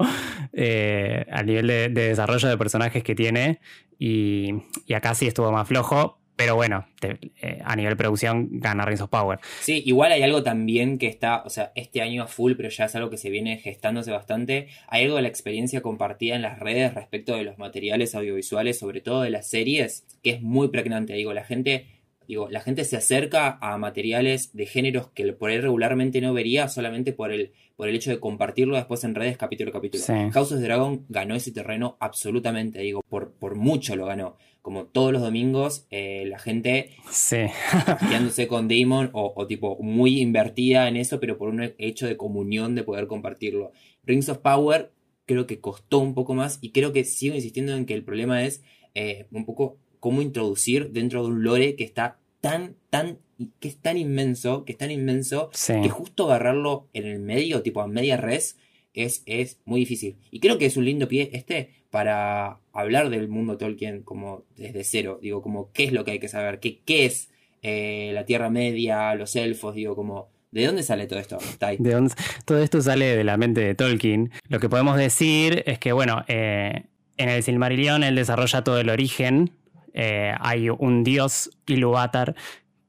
eh, 0.52 1.26
a 1.32 1.42
nivel 1.42 1.66
de, 1.66 1.88
de 1.88 2.08
desarrollo 2.08 2.48
de 2.48 2.56
personajes 2.56 3.02
que 3.02 3.14
tiene, 3.16 3.60
y, 3.98 4.50
y 4.86 4.94
acá 4.94 5.14
sí 5.14 5.26
estuvo 5.26 5.50
más 5.50 5.66
flojo, 5.66 6.18
pero 6.36 6.56
bueno, 6.56 6.86
te- 7.00 7.18
eh, 7.40 7.60
a 7.64 7.76
nivel 7.76 7.96
producción 7.96 8.48
gana 8.60 8.84
Rings 8.84 9.00
of 9.00 9.10
Power. 9.10 9.38
Sí, 9.60 9.82
igual 9.86 10.12
hay 10.12 10.22
algo 10.22 10.42
también 10.42 10.98
que 10.98 11.06
está, 11.06 11.42
o 11.44 11.50
sea, 11.50 11.72
este 11.74 12.02
año 12.02 12.24
a 12.24 12.26
full, 12.26 12.54
pero 12.56 12.68
ya 12.68 12.86
es 12.86 12.94
algo 12.96 13.10
que 13.10 13.16
se 13.18 13.30
viene 13.30 13.58
gestándose 13.58 14.10
bastante. 14.10 14.68
Hay 14.88 15.04
algo 15.04 15.16
de 15.16 15.22
la 15.22 15.28
experiencia 15.28 15.80
compartida 15.80 16.34
en 16.34 16.42
las 16.42 16.58
redes 16.58 16.94
respecto 16.94 17.36
de 17.36 17.44
los 17.44 17.58
materiales 17.58 18.14
audiovisuales, 18.14 18.78
sobre 18.78 19.00
todo 19.00 19.22
de 19.22 19.30
las 19.30 19.48
series, 19.48 20.04
que 20.22 20.30
es 20.30 20.42
muy 20.42 20.68
pregnante. 20.68 21.12
Digo, 21.14 21.32
la 21.32 21.44
gente, 21.44 21.86
digo, 22.26 22.48
la 22.50 22.60
gente 22.60 22.84
se 22.84 22.96
acerca 22.96 23.58
a 23.60 23.78
materiales 23.78 24.56
de 24.56 24.66
géneros 24.66 25.08
que 25.10 25.32
por 25.34 25.50
ahí 25.50 25.58
regularmente 25.60 26.20
no 26.20 26.32
vería 26.32 26.68
solamente 26.68 27.12
por 27.12 27.30
el, 27.32 27.52
por 27.76 27.88
el 27.88 27.94
hecho 27.96 28.10
de 28.10 28.20
compartirlo 28.20 28.76
después 28.76 29.02
en 29.04 29.14
redes 29.14 29.36
capítulo 29.36 29.70
a 29.70 29.72
capítulo. 29.72 30.02
Sí. 30.02 30.12
House 30.32 30.52
of 30.52 30.60
Dragon 30.60 31.04
ganó 31.08 31.34
ese 31.34 31.52
terreno 31.52 31.96
absolutamente, 32.00 32.80
digo, 32.80 33.02
por, 33.08 33.32
por 33.32 33.56
mucho 33.56 33.96
lo 33.96 34.06
ganó. 34.06 34.36
Como 34.62 34.86
todos 34.86 35.12
los 35.12 35.20
domingos, 35.20 35.86
eh, 35.90 36.24
la 36.26 36.38
gente 36.38 36.90
Sí, 37.10 37.36
con 38.48 38.68
Damon 38.68 39.10
o, 39.12 39.32
o 39.36 39.46
tipo 39.46 39.76
muy 39.82 40.20
invertida 40.20 40.88
en 40.88 40.96
eso, 40.96 41.20
pero 41.20 41.36
por 41.36 41.48
un 41.48 41.74
hecho 41.78 42.06
de 42.06 42.16
comunión 42.16 42.74
de 42.74 42.84
poder 42.84 43.06
compartirlo. 43.06 43.72
Rings 44.04 44.28
of 44.28 44.38
Power 44.38 44.92
creo 45.26 45.46
que 45.46 45.60
costó 45.60 45.98
un 45.98 46.14
poco 46.14 46.34
más 46.34 46.58
y 46.60 46.70
creo 46.70 46.92
que 46.92 47.04
sigo 47.04 47.34
insistiendo 47.34 47.74
en 47.74 47.86
que 47.86 47.94
el 47.94 48.04
problema 48.04 48.44
es 48.44 48.62
eh, 48.94 49.26
un 49.32 49.44
poco 49.44 49.78
cómo 50.00 50.22
introducir 50.22 50.90
dentro 50.90 51.22
de 51.22 51.28
un 51.28 51.42
lore 51.42 51.76
que 51.76 51.84
está 51.84 52.18
tan, 52.44 52.74
tan, 52.90 53.16
que 53.58 53.68
es 53.68 53.78
tan 53.78 53.96
inmenso, 53.96 54.66
que 54.66 54.72
es 54.72 54.78
tan 54.78 54.90
inmenso, 54.90 55.48
sí. 55.54 55.72
que 55.82 55.88
justo 55.88 56.26
agarrarlo 56.26 56.88
en 56.92 57.06
el 57.06 57.20
medio, 57.20 57.62
tipo 57.62 57.80
a 57.80 57.86
media 57.86 58.18
res, 58.18 58.58
es, 58.92 59.22
es 59.24 59.60
muy 59.64 59.80
difícil. 59.80 60.16
Y 60.30 60.40
creo 60.40 60.58
que 60.58 60.66
es 60.66 60.76
un 60.76 60.84
lindo 60.84 61.08
pie 61.08 61.30
este 61.32 61.70
para 61.88 62.58
hablar 62.74 63.08
del 63.08 63.28
mundo 63.28 63.56
Tolkien 63.56 64.02
como 64.02 64.42
desde 64.58 64.84
cero. 64.84 65.18
Digo, 65.22 65.40
como 65.40 65.72
qué 65.72 65.84
es 65.84 65.92
lo 65.92 66.04
que 66.04 66.10
hay 66.10 66.18
que 66.18 66.28
saber, 66.28 66.60
qué, 66.60 66.80
qué 66.84 67.06
es 67.06 67.30
eh, 67.62 68.10
la 68.12 68.26
Tierra 68.26 68.50
Media, 68.50 69.14
los 69.14 69.34
elfos, 69.36 69.74
digo, 69.74 69.96
como 69.96 70.28
¿de 70.50 70.66
dónde 70.66 70.82
sale 70.82 71.06
todo 71.06 71.18
esto? 71.20 71.38
De 71.78 71.92
dónde- 71.94 72.14
todo 72.44 72.58
esto 72.62 72.82
sale 72.82 73.16
de 73.16 73.24
la 73.24 73.38
mente 73.38 73.62
de 73.62 73.74
Tolkien. 73.74 74.30
Lo 74.50 74.60
que 74.60 74.68
podemos 74.68 74.98
decir 74.98 75.62
es 75.66 75.78
que, 75.78 75.92
bueno, 75.92 76.24
eh, 76.28 76.82
en 77.16 77.28
el 77.30 77.42
Silmarillion 77.42 78.04
él 78.04 78.16
desarrolla 78.16 78.62
todo 78.64 78.78
el 78.80 78.90
origen. 78.90 79.50
Eh, 79.94 80.34
hay 80.40 80.68
un 80.68 81.04
dios, 81.04 81.50
Ilúvatar, 81.66 82.34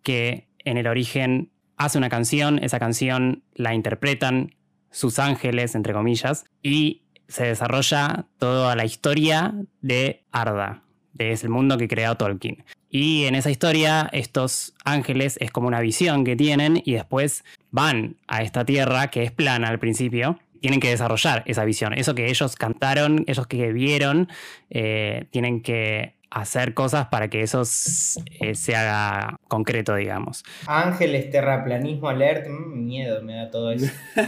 que 0.03 0.47
en 0.59 0.77
el 0.77 0.87
origen 0.87 1.51
hace 1.77 1.97
una 1.97 2.09
canción, 2.09 2.59
esa 2.63 2.79
canción 2.79 3.43
la 3.53 3.73
interpretan 3.73 4.55
sus 4.91 5.19
ángeles, 5.19 5.75
entre 5.75 5.93
comillas, 5.93 6.45
y 6.61 7.03
se 7.27 7.45
desarrolla 7.45 8.25
toda 8.37 8.75
la 8.75 8.85
historia 8.85 9.53
de 9.81 10.23
Arda, 10.31 10.83
de 11.13 11.31
ese 11.31 11.49
mundo 11.49 11.77
que 11.77 11.87
creó 11.87 12.15
Tolkien. 12.15 12.63
Y 12.89 13.25
en 13.25 13.35
esa 13.35 13.51
historia, 13.51 14.09
estos 14.13 14.73
ángeles 14.85 15.37
es 15.41 15.51
como 15.51 15.67
una 15.67 15.81
visión 15.81 16.23
que 16.23 16.35
tienen 16.35 16.81
y 16.85 16.93
después 16.93 17.43
van 17.71 18.15
a 18.27 18.41
esta 18.41 18.63
tierra 18.63 19.09
que 19.09 19.23
es 19.23 19.31
plana 19.31 19.67
al 19.67 19.79
principio. 19.79 20.39
Tienen 20.61 20.79
que 20.79 20.89
desarrollar 20.89 21.43
esa 21.45 21.65
visión. 21.65 21.93
Eso 21.93 22.15
que 22.15 22.29
ellos 22.29 22.55
cantaron, 22.55 23.25
ellos 23.27 23.47
que 23.47 23.73
vieron, 23.73 24.29
eh, 24.69 25.27
tienen 25.29 25.61
que 25.61 26.14
hacer 26.31 26.73
cosas 26.73 27.07
para 27.07 27.29
que 27.29 27.41
eso 27.41 27.61
eh, 27.61 28.55
se 28.55 28.75
haga 28.75 29.37
concreto, 29.47 29.95
digamos. 29.95 30.43
Ángeles, 30.67 31.29
terraplanismo 31.31 32.09
alert, 32.09 32.47
mm, 32.49 32.85
miedo 32.85 33.21
me 33.23 33.35
da 33.35 33.49
todo 33.49 33.71
eso. 33.71 33.91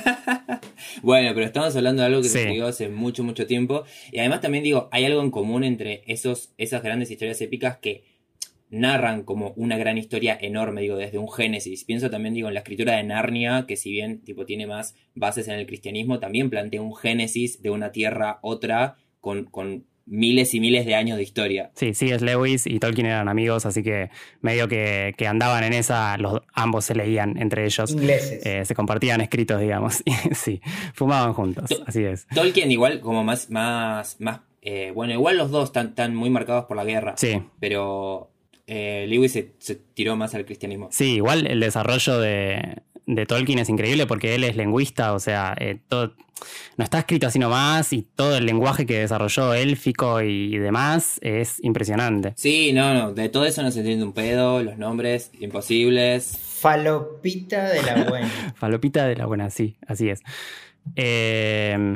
Bueno, 1.02 1.32
pero 1.34 1.46
estamos 1.46 1.76
hablando 1.76 2.02
de 2.02 2.08
algo 2.08 2.22
que 2.22 2.30
Sí. 2.30 2.40
se 2.40 2.62
hace 2.62 2.90
mucho, 2.90 3.24
mucho 3.24 3.46
tiempo. 3.46 3.84
Y 4.12 4.20
además 4.20 4.42
también 4.42 4.64
digo, 4.64 4.90
hay 4.92 5.06
algo 5.06 5.22
en 5.22 5.32
común 5.32 5.64
entre 5.64 6.04
esos, 6.08 6.54
esas 6.58 6.82
grandes 6.84 7.12
historias 7.12 7.40
épicas 7.42 7.78
que 7.78 8.04
narran 8.70 9.24
como 9.24 9.54
una 9.56 9.78
gran 9.78 9.98
historia 9.98 10.38
enorme, 10.40 10.82
digo, 10.82 10.98
desde 10.98 11.18
un 11.18 11.32
génesis. 11.32 11.84
Pienso 11.86 12.10
también, 12.10 12.34
digo, 12.34 12.48
en 12.50 12.54
la 12.54 12.60
escritura 12.62 12.96
de 12.98 13.04
Narnia, 13.04 13.66
que 13.68 13.78
si 13.78 13.92
bien 13.92 14.22
tipo 14.24 14.46
tiene 14.46 14.68
más 14.68 14.96
bases 15.16 15.48
en 15.48 15.56
el 15.56 15.66
cristianismo, 15.66 16.20
también 16.20 16.50
plantea 16.50 16.82
un 16.82 16.96
génesis 16.96 17.62
de 17.62 17.70
una 17.70 17.92
tierra 17.92 18.40
otra 18.42 18.96
con, 19.22 19.46
con 19.46 19.86
miles 20.08 20.54
y 20.54 20.60
miles 20.60 20.86
de 20.86 20.96
años 20.96 21.18
de 21.18 21.24
historia. 21.24 21.70
Sí, 21.76 21.94
sí, 21.94 22.10
es 22.10 22.22
Lewis 22.22 22.66
y 22.66 22.80
Tolkien 22.80 23.08
eran 23.08 23.28
amigos, 23.30 23.66
así 23.66 23.84
que 23.84 24.10
medio 24.42 24.68
que, 24.68 25.14
que 25.18 25.28
andaban 25.28 25.64
en 25.66 25.74
esa, 25.74 26.18
los, 26.18 26.42
ambos 26.54 26.86
se 26.86 26.96
leían 26.96 27.38
entre 27.38 27.66
ellos. 27.66 27.92
Ingleses. 27.92 28.46
Eh, 28.46 28.66
se 28.66 28.74
compartían 28.74 29.20
escritos, 29.22 29.60
digamos. 29.60 30.04
sí, 30.34 30.62
fumaban 30.94 31.34
juntos, 31.34 31.70
To- 31.70 31.84
así 31.86 32.04
es. 32.04 32.26
Tolkien 32.34 32.72
igual 32.72 33.00
como 33.02 33.24
más, 33.24 33.50
más, 33.50 34.16
más, 34.20 34.40
eh, 34.62 34.92
bueno, 34.96 35.14
igual 35.14 35.38
los 35.38 35.52
dos 35.52 35.66
están, 35.66 35.88
están 35.90 36.16
muy 36.16 36.30
marcados 36.30 36.66
por 36.66 36.78
la 36.78 36.86
guerra, 36.86 37.16
Sí, 37.18 37.42
pero 37.60 38.32
eh, 38.66 39.06
Lewis 39.08 39.32
se, 39.34 39.54
se 39.60 39.76
tiró 39.76 40.16
más 40.16 40.36
al 40.36 40.46
cristianismo. 40.46 40.90
sí, 40.92 41.16
igual 41.16 41.48
el 41.48 41.60
desarrollo 41.60 42.20
de, 42.20 42.78
de 43.08 43.26
Tolkien 43.26 43.58
es 43.60 43.70
increíble 43.70 44.06
porque 44.06 44.36
él 44.36 44.44
es 44.44 44.56
lingüista, 44.56 45.14
o 45.14 45.20
sea, 45.20 45.56
eh, 45.60 45.80
todo, 45.88 46.14
no 46.76 46.84
está 46.84 47.00
escrito 47.00 47.26
así 47.26 47.40
nomás 47.40 47.94
y 47.94 48.04
todo 48.04 48.38
el 48.38 48.46
lenguaje 48.46 48.86
que 48.86 49.00
desarrolló 49.00 49.54
élfico 49.54 50.22
y 50.22 50.58
demás 50.58 51.18
es 51.24 51.64
impresionante. 51.64 52.34
Sí, 52.36 52.74
no, 52.74 52.94
no, 52.94 53.14
de 53.14 53.30
todo 53.30 53.46
eso 53.46 53.64
no 53.64 53.72
se 53.72 53.80
entiende 53.80 54.04
un 54.04 54.14
pedo, 54.14 54.62
los 54.62 54.78
nombres 54.78 55.32
imposibles. 55.40 56.38
Falopita 56.60 57.70
de 57.70 57.82
la 57.82 58.04
buena. 58.04 58.30
Falopita 58.56 59.08
de 59.08 59.16
la 59.16 59.26
buena, 59.26 59.50
sí, 59.50 59.78
así 59.88 60.10
es. 60.10 60.22
Eh, 60.96 61.96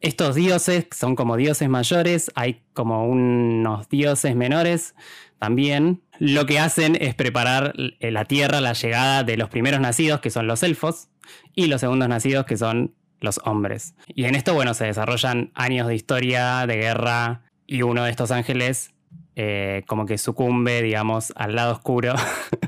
estos 0.00 0.34
dioses 0.34 0.86
son 0.92 1.14
como 1.14 1.36
dioses 1.36 1.68
mayores, 1.68 2.30
hay 2.34 2.62
como 2.72 3.06
unos 3.06 3.88
dioses 3.88 4.34
menores 4.34 4.94
también. 5.38 6.02
Lo 6.20 6.46
que 6.46 6.60
hacen 6.60 6.96
es 7.00 7.14
preparar 7.14 7.74
la 7.76 8.24
tierra, 8.26 8.60
la 8.60 8.74
llegada 8.74 9.24
de 9.24 9.36
los 9.36 9.48
primeros 9.48 9.80
nacidos, 9.80 10.20
que 10.20 10.30
son 10.30 10.46
los 10.46 10.62
elfos, 10.62 11.08
y 11.54 11.66
los 11.66 11.80
segundos 11.80 12.08
nacidos, 12.08 12.46
que 12.46 12.56
son 12.56 12.94
los 13.20 13.40
hombres. 13.44 13.94
Y 14.06 14.26
en 14.26 14.34
esto, 14.34 14.54
bueno, 14.54 14.74
se 14.74 14.84
desarrollan 14.84 15.50
años 15.54 15.88
de 15.88 15.94
historia, 15.94 16.66
de 16.66 16.76
guerra, 16.76 17.42
y 17.66 17.82
uno 17.82 18.04
de 18.04 18.10
estos 18.10 18.30
ángeles 18.30 18.92
eh, 19.36 19.84
como 19.86 20.06
que 20.06 20.18
sucumbe, 20.18 20.82
digamos, 20.82 21.32
al 21.36 21.54
lado 21.54 21.72
oscuro 21.72 22.14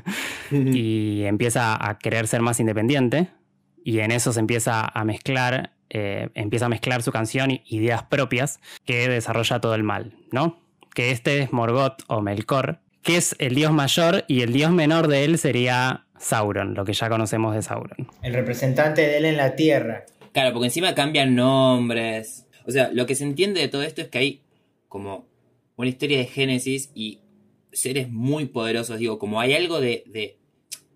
y 0.51 1.23
empieza 1.23 1.77
a 1.87 1.99
querer 1.99 2.27
ser 2.27 2.41
más 2.41 2.59
independiente 2.59 3.29
y 3.83 3.99
en 3.99 4.11
eso 4.11 4.31
se 4.31 4.39
empieza 4.39 4.85
a 4.85 5.03
mezclar, 5.03 5.73
eh, 5.89 6.29
empieza 6.35 6.67
a 6.67 6.69
mezclar 6.69 7.03
su 7.03 7.11
canción 7.11 7.51
y 7.51 7.61
ideas 7.67 8.03
propias 8.03 8.59
que 8.85 9.09
desarrolla 9.09 9.59
todo 9.59 9.75
el 9.75 9.83
mal, 9.83 10.15
¿no? 10.31 10.57
Que 10.95 11.11
este 11.11 11.41
es 11.41 11.51
Morgoth 11.51 12.01
o 12.07 12.21
Melkor, 12.21 12.79
que 13.03 13.17
es 13.17 13.35
el 13.39 13.55
dios 13.55 13.71
mayor 13.71 14.23
y 14.27 14.41
el 14.41 14.53
dios 14.53 14.71
menor 14.71 15.07
de 15.07 15.23
él 15.25 15.37
sería 15.37 16.05
Sauron, 16.17 16.73
lo 16.73 16.85
que 16.85 16.93
ya 16.93 17.09
conocemos 17.09 17.53
de 17.53 17.61
Sauron. 17.61 18.07
El 18.21 18.33
representante 18.33 19.01
de 19.01 19.17
él 19.17 19.25
en 19.25 19.37
la 19.37 19.55
tierra. 19.55 20.05
Claro, 20.31 20.53
porque 20.53 20.67
encima 20.67 20.95
cambian 20.95 21.35
nombres. 21.35 22.47
O 22.65 22.71
sea, 22.71 22.89
lo 22.93 23.05
que 23.05 23.15
se 23.15 23.23
entiende 23.25 23.59
de 23.61 23.67
todo 23.67 23.83
esto 23.83 24.01
es 24.01 24.07
que 24.07 24.17
hay 24.17 24.41
como 24.87 25.27
una 25.75 25.89
historia 25.89 26.17
de 26.17 26.25
Génesis 26.25 26.91
y 26.95 27.19
seres 27.71 28.09
muy 28.09 28.45
poderosos. 28.45 28.99
Digo, 28.99 29.19
como 29.19 29.39
hay 29.41 29.53
algo 29.53 29.79
de, 29.81 30.03
de- 30.07 30.37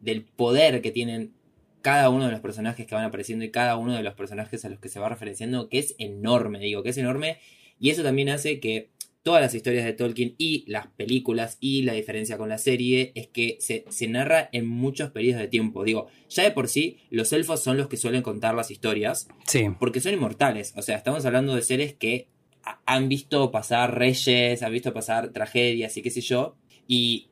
del 0.02 0.24
poder 0.24 0.82
que 0.82 0.92
tienen 0.92 1.34
cada 1.82 2.10
uno 2.10 2.26
de 2.26 2.32
los 2.32 2.40
personajes 2.42 2.86
que 2.86 2.96
van 2.96 3.04
apareciendo 3.06 3.44
y 3.46 3.52
cada 3.52 3.76
uno 3.78 3.94
de 3.96 4.04
los 4.04 4.14
personajes 4.14 4.64
a 4.66 4.70
los 4.70 4.80
que 4.80 4.90
se 4.90 5.00
va 5.00 5.10
referenciando, 5.10 5.70
que 5.70 5.80
es 5.80 5.96
enorme, 5.98 6.60
digo, 6.60 6.84
que 6.84 6.90
es 6.90 6.98
enorme. 6.98 7.40
Y 7.80 7.90
eso 7.90 8.04
también 8.04 8.30
hace 8.30 8.60
que 8.60 8.90
todas 9.28 9.42
las 9.42 9.54
historias 9.54 9.84
de 9.84 9.92
Tolkien 9.92 10.36
y 10.38 10.64
las 10.68 10.88
películas 10.88 11.58
y 11.60 11.82
la 11.82 11.92
diferencia 11.92 12.38
con 12.38 12.48
la 12.48 12.58
serie 12.58 13.12
es 13.14 13.28
que 13.28 13.58
se, 13.60 13.84
se 13.90 14.08
narra 14.08 14.48
en 14.54 14.66
muchos 14.66 15.12
periodos 15.12 15.42
de 15.42 15.50
tiempo. 15.50 15.84
Digo, 15.84 16.08
ya 16.30 16.44
de 16.44 16.52
por 16.52 16.70
sí, 16.70 17.00
los 17.10 17.34
elfos 17.34 17.62
son 17.62 17.76
los 17.76 17.90
que 17.90 17.98
suelen 17.98 18.22
contar 18.22 18.56
las 18.56 18.72
historias 18.72 19.28
Sí, 19.46 19.66
porque 19.82 20.00
son 20.00 20.14
inmortales. 20.14 20.74
O 20.78 20.82
sea, 20.82 20.96
estamos 20.96 21.26
hablando 21.26 21.56
de 21.56 21.62
seres 21.62 21.94
que 21.94 22.30
ha- 22.64 22.80
han 22.86 23.10
visto 23.10 23.52
pasar 23.52 24.00
reyes, 24.00 24.64
han 24.64 24.72
visto 24.72 24.94
pasar 24.94 25.34
tragedias 25.34 25.98
y 25.98 26.02
qué 26.02 26.10
sé 26.10 26.22
yo. 26.22 26.56
Y 26.88 27.28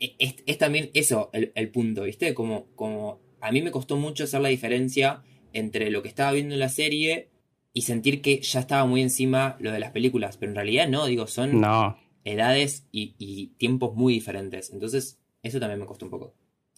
e- 0.00 0.16
es, 0.18 0.34
es 0.46 0.58
también 0.58 0.90
eso 0.92 1.30
el, 1.32 1.52
el 1.54 1.68
punto, 1.70 2.02
¿viste? 2.02 2.34
Como, 2.34 2.66
como 2.74 3.20
a 3.40 3.52
mí 3.52 3.62
me 3.62 3.70
costó 3.70 3.96
mucho 3.96 4.24
hacer 4.24 4.40
la 4.40 4.48
diferencia 4.48 5.22
entre 5.52 5.88
lo 5.90 6.02
que 6.02 6.08
estaba 6.08 6.32
viendo 6.32 6.54
en 6.54 6.60
la 6.60 6.68
serie 6.68 7.28
y 7.72 7.82
sentir 7.82 8.22
que 8.22 8.40
ya 8.40 8.60
estaba 8.60 8.84
muy 8.86 9.02
encima 9.02 9.56
lo 9.60 9.72
de 9.72 9.80
las 9.80 9.92
películas. 9.92 10.36
Pero 10.36 10.52
en 10.52 10.56
realidad 10.56 10.88
no, 10.88 11.06
digo, 11.06 11.26
son 11.26 11.60
no, 11.60 11.96
edades 12.24 12.86
y, 12.92 13.14
y 13.18 13.48
tiempos 13.58 13.94
muy 13.94 14.14
diferentes. 14.14 14.70
Entonces, 14.70 15.18
eso 15.42 15.58
también 15.58 15.80
me 15.80 15.86
costó 15.86 16.04
un 16.04 16.10
poco. 16.10 16.34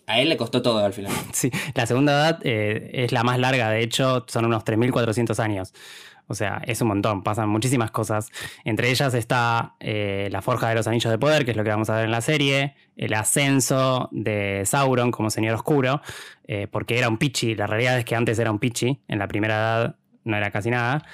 A 0.07 0.20
él 0.20 0.28
le 0.28 0.37
costó 0.37 0.62
todo 0.62 0.85
al 0.85 0.92
final. 0.92 1.12
sí. 1.33 1.50
La 1.74 1.87
segunda 1.87 2.12
edad 2.12 2.40
eh, 2.42 2.90
es 2.92 3.12
la 3.12 3.22
más 3.22 3.38
larga, 3.38 3.70
de 3.70 3.83
hecho, 3.83 4.24
son 4.28 4.44
unos 4.46 4.64
3.400 4.64 5.38
años. 5.40 5.72
O 6.26 6.35
sea, 6.35 6.62
es 6.66 6.80
un 6.80 6.88
montón, 6.88 7.22
pasan 7.22 7.50
muchísimas 7.50 7.90
cosas. 7.90 8.30
Entre 8.64 8.90
ellas 8.90 9.12
está 9.12 9.76
eh, 9.78 10.28
la 10.30 10.40
Forja 10.40 10.70
de 10.70 10.74
los 10.74 10.87
Anillos 10.87 11.11
de 11.11 11.18
Poder, 11.18 11.44
que 11.44 11.50
es 11.50 11.57
lo 11.57 11.64
que 11.64 11.70
vamos 11.70 11.90
a 11.90 11.96
ver 11.96 12.07
en 12.07 12.11
la 12.11 12.22
serie, 12.22 12.76
el 12.96 13.12
ascenso 13.12 14.09
de 14.11 14.62
Sauron 14.64 15.11
como 15.11 15.28
Señor 15.28 15.54
Oscuro, 15.54 16.00
eh, 16.46 16.66
porque 16.66 16.96
era 16.96 17.11
un 17.11 17.18
Pichi, 17.18 17.54
la 17.54 17.66
realidad 17.66 17.98
es 17.98 18.07
que 18.07 18.14
antes 18.14 18.38
era 18.38 18.50
un 18.50 18.59
Pichi, 18.59 19.02
en 19.07 19.18
la 19.18 19.28
primera 19.28 19.54
edad 19.54 19.96
no 20.24 20.37
era 20.37 20.50
casi 20.50 20.70
nada, 20.70 21.04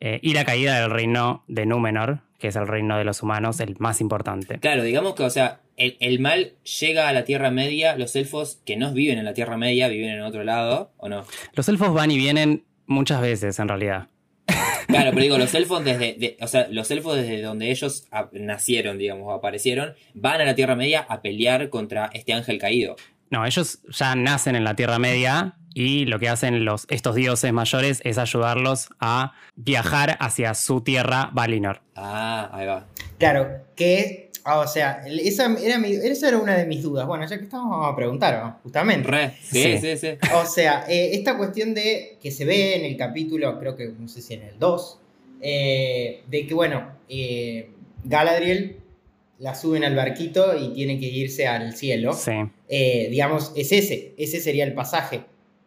eh, 0.00 0.18
y 0.22 0.34
la 0.34 0.44
caída 0.44 0.80
del 0.80 0.90
reino 0.90 1.44
de 1.48 1.64
Númenor, 1.66 2.20
que 2.38 2.48
es 2.48 2.56
el 2.56 2.66
reino 2.66 2.98
de 2.98 3.04
los 3.04 3.22
humanos, 3.22 3.60
el 3.60 3.76
más 3.78 4.00
importante. 4.00 4.58
Claro, 4.58 4.82
digamos 4.82 5.14
que, 5.14 5.22
o 5.22 5.30
sea, 5.30 5.60
el, 5.78 5.96
el 6.00 6.18
mal 6.20 6.52
llega 6.80 7.08
a 7.08 7.12
la 7.12 7.24
Tierra 7.24 7.50
Media, 7.50 7.96
los 7.96 8.14
elfos 8.16 8.60
que 8.66 8.76
no 8.76 8.92
viven 8.92 9.18
en 9.18 9.24
la 9.24 9.32
Tierra 9.34 9.56
Media 9.56 9.88
viven 9.88 10.10
en 10.10 10.20
otro 10.20 10.44
lado, 10.44 10.92
¿o 10.98 11.08
no? 11.08 11.24
Los 11.54 11.68
elfos 11.68 11.94
van 11.94 12.10
y 12.10 12.18
vienen 12.18 12.64
muchas 12.86 13.20
veces, 13.22 13.58
en 13.58 13.68
realidad. 13.68 14.08
Claro, 14.86 15.10
pero 15.10 15.22
digo, 15.22 15.38
los 15.38 15.54
elfos 15.54 15.84
desde, 15.84 16.14
de- 16.14 16.36
o 16.40 16.46
sea, 16.46 16.68
los 16.70 16.90
elfos 16.90 17.16
desde 17.16 17.40
donde 17.42 17.70
ellos 17.70 18.06
nacieron, 18.32 18.98
digamos, 18.98 19.26
o 19.26 19.32
aparecieron, 19.32 19.94
van 20.14 20.40
a 20.40 20.44
la 20.44 20.54
Tierra 20.54 20.76
Media 20.76 21.06
a 21.08 21.22
pelear 21.22 21.68
contra 21.70 22.10
este 22.12 22.32
ángel 22.34 22.58
caído. 22.58 22.96
No, 23.30 23.44
ellos 23.44 23.80
ya 23.90 24.14
nacen 24.14 24.56
en 24.56 24.64
la 24.64 24.76
Tierra 24.76 24.98
Media 24.98 25.56
y 25.74 26.06
lo 26.06 26.18
que 26.18 26.28
hacen 26.28 26.64
los, 26.64 26.86
estos 26.88 27.14
dioses 27.14 27.52
mayores 27.52 28.00
es 28.04 28.18
ayudarlos 28.18 28.88
a 29.00 29.34
viajar 29.56 30.16
hacia 30.20 30.54
su 30.54 30.80
tierra 30.80 31.30
Valinor. 31.32 31.82
Ah, 31.96 32.48
ahí 32.52 32.66
va. 32.66 32.86
Claro, 33.18 33.48
que, 33.74 34.30
ah, 34.44 34.60
o 34.60 34.66
sea, 34.68 35.02
esa 35.06 35.54
era, 35.58 35.78
mi- 35.78 35.92
esa 35.92 36.28
era 36.28 36.38
una 36.38 36.54
de 36.56 36.64
mis 36.66 36.82
dudas. 36.82 37.06
Bueno, 37.06 37.26
ya 37.26 37.36
que 37.36 37.44
estamos, 37.44 37.70
vamos 37.70 37.92
a 37.92 37.96
preguntar, 37.96 38.42
¿no? 38.42 38.58
justamente. 38.62 39.08
Re, 39.08 39.34
sí, 39.42 39.62
Sí. 39.62 39.78
sí, 39.80 39.96
sí. 39.98 40.08
O 40.34 40.46
sea, 40.46 40.84
eh, 40.88 41.10
esta 41.14 41.36
cuestión 41.36 41.74
de 41.74 42.16
que 42.22 42.30
se 42.30 42.44
ve 42.46 42.76
en 42.76 42.84
el 42.86 42.96
capítulo, 42.96 43.58
creo 43.58 43.76
que 43.76 43.88
no 43.98 44.08
sé 44.08 44.22
si 44.22 44.34
en 44.34 44.42
el 44.44 44.58
2, 44.58 44.98
eh, 45.42 46.22
de 46.26 46.46
que, 46.46 46.54
bueno, 46.54 46.90
eh, 47.08 47.70
Galadriel 48.04 48.78
la 49.38 49.54
suben 49.54 49.84
al 49.84 49.94
barquito 49.94 50.56
y 50.58 50.72
tiene 50.72 50.98
que 50.98 51.06
irse 51.06 51.46
al 51.46 51.74
cielo. 51.74 52.12
Sí. 52.14 52.32
Eh, 52.68 53.08
digamos, 53.10 53.52
es 53.56 53.70
ese, 53.72 54.14
ese 54.16 54.40
sería 54.40 54.64
el 54.64 54.72
pasaje 54.72 55.22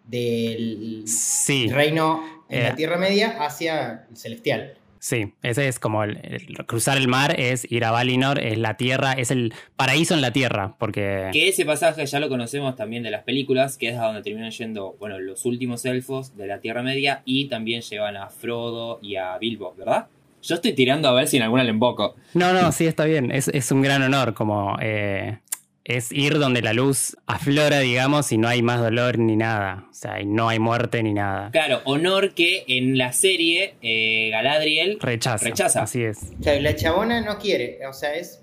del 0.08 1.03
Sí, 1.05 1.67
reino 1.69 2.23
en 2.49 2.60
Eh. 2.60 2.63
la 2.63 2.75
Tierra 2.75 2.97
Media 2.97 3.38
hacia 3.43 4.05
el 4.10 4.17
celestial. 4.17 4.73
sí. 5.01 5.32
Ese 5.43 5.67
es 5.69 5.79
como 5.79 6.03
el, 6.03 6.17
el- 6.23 6.65
cruzar 6.65 6.97
el 6.97 7.08
mar, 7.08 7.39
es 7.39 7.71
ir 7.71 7.86
a 7.86 7.91
Valinor, 7.91 8.39
es 8.43 8.58
la 8.58 8.75
tierra, 8.75 9.13
es 9.13 9.32
el 9.32 9.53
paraíso 9.77 10.13
en 10.13 10.21
la 10.21 10.34
tierra, 10.34 10.75
porque 10.77 11.29
Que 11.32 11.47
ese 11.47 11.63
pasaje 11.63 12.05
ya 12.05 12.19
lo 12.19 12.27
conocemos 12.27 12.75
también 12.75 13.03
de 13.03 13.12
las 13.12 13.23
películas, 13.23 13.77
que 13.77 13.89
es 13.89 13.97
a 13.97 14.05
donde 14.08 14.23
terminan 14.23 14.51
yendo, 14.51 14.97
bueno, 14.99 15.17
los 15.19 15.45
últimos 15.45 15.86
elfos 15.86 16.36
de 16.36 16.47
la 16.47 16.60
Tierra 16.60 16.84
Media 16.84 17.21
y 17.23 17.45
también 17.47 17.82
llevan 17.82 18.17
a 18.17 18.29
Frodo 18.29 18.99
y 19.01 19.15
a 19.15 19.38
Bilbo, 19.38 19.73
¿verdad? 19.77 20.08
Yo 20.41 20.56
estoy 20.56 20.73
tirando 20.73 21.08
a 21.10 21.13
ver 21.13 21.28
si 21.28 21.38
en 21.38 21.43
alguna 21.43 21.63
le 21.63 21.71
emboco. 21.71 22.15
No, 22.34 22.54
no, 22.54 22.71
sí, 22.71 22.86
está 22.86 23.06
bien. 23.06 23.32
Es, 23.32 23.47
es 23.49 23.71
un 23.71 23.82
gran 23.82 24.02
honor, 24.02 24.34
como 24.34 24.78
eh, 24.82 25.39
es 25.84 26.12
ir 26.12 26.38
donde 26.38 26.62
la 26.62 26.73
luz 26.73 27.17
aflora, 27.25 27.80
digamos, 27.80 28.32
y 28.32 28.38
no 28.38 28.47
hay 28.47 28.62
más 28.62 28.80
dolor 28.80 29.17
ni 29.17 29.36
nada. 29.36 29.88
O 29.89 29.93
sea, 29.93 30.21
y 30.21 30.25
no 30.25 30.47
hay 30.47 30.60
muerte 30.60 31.02
ni 31.02 31.13
nada. 31.13 31.49
Claro, 31.52 31.82
honor 31.86 32.34
que 32.36 32.63
en 32.67 32.97
la 32.97 33.12
serie 33.12 33.75
eh, 33.82 34.30
Galadriel 34.30 34.99
Rechaza. 35.02 35.43
Rechaza. 35.43 35.82
Así 35.82 36.04
es. 36.04 36.19
O 36.39 36.43
sea, 36.43 36.60
la 36.62 36.75
chabona 36.75 37.21
no 37.21 37.39
quiere, 37.39 37.80
o 37.88 37.93
sea, 37.93 38.13
es 38.13 38.41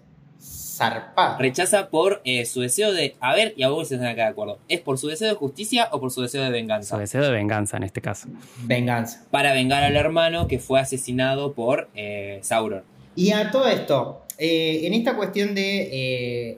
zarpada. 0.77 1.39
rechaza 1.39 1.89
por 1.91 2.21
eh, 2.25 2.45
su 2.47 2.61
deseo 2.61 2.93
de. 2.93 3.17
A 3.21 3.35
ver, 3.35 3.55
y 3.57 3.63
a 3.63 3.69
vos 3.69 3.89
se 3.89 3.95
están 3.95 4.09
acá 4.09 4.25
de 4.25 4.29
acuerdo. 4.31 4.59
¿Es 4.69 4.81
por 4.81 4.99
su 4.99 5.09
deseo 5.09 5.29
de 5.29 5.35
justicia 5.35 5.89
o 5.93 6.01
por 6.01 6.11
su 6.11 6.23
deseo 6.23 6.43
de 6.43 6.49
Su 6.49 6.53
venganza? 6.53 6.99
deseo 6.99 7.23
de 7.23 7.31
venganza 7.31 7.77
en 7.77 7.83
este 7.85 8.01
caso. 8.01 8.29
Venganza. 8.65 9.25
Para 9.31 9.53
vengar 9.53 9.83
al 9.83 9.97
hermano 9.97 10.49
que 10.49 10.59
fue 10.59 10.81
asesinado 10.81 11.53
por 11.53 11.89
eh, 11.95 12.39
Sauron. 12.43 12.83
Y 13.15 13.33
a 13.33 13.51
todo 13.51 13.67
esto, 13.69 14.23
eh, 14.39 14.83
en 14.85 14.93
esta 14.95 15.17
cuestión 15.17 15.55
de 15.55 15.89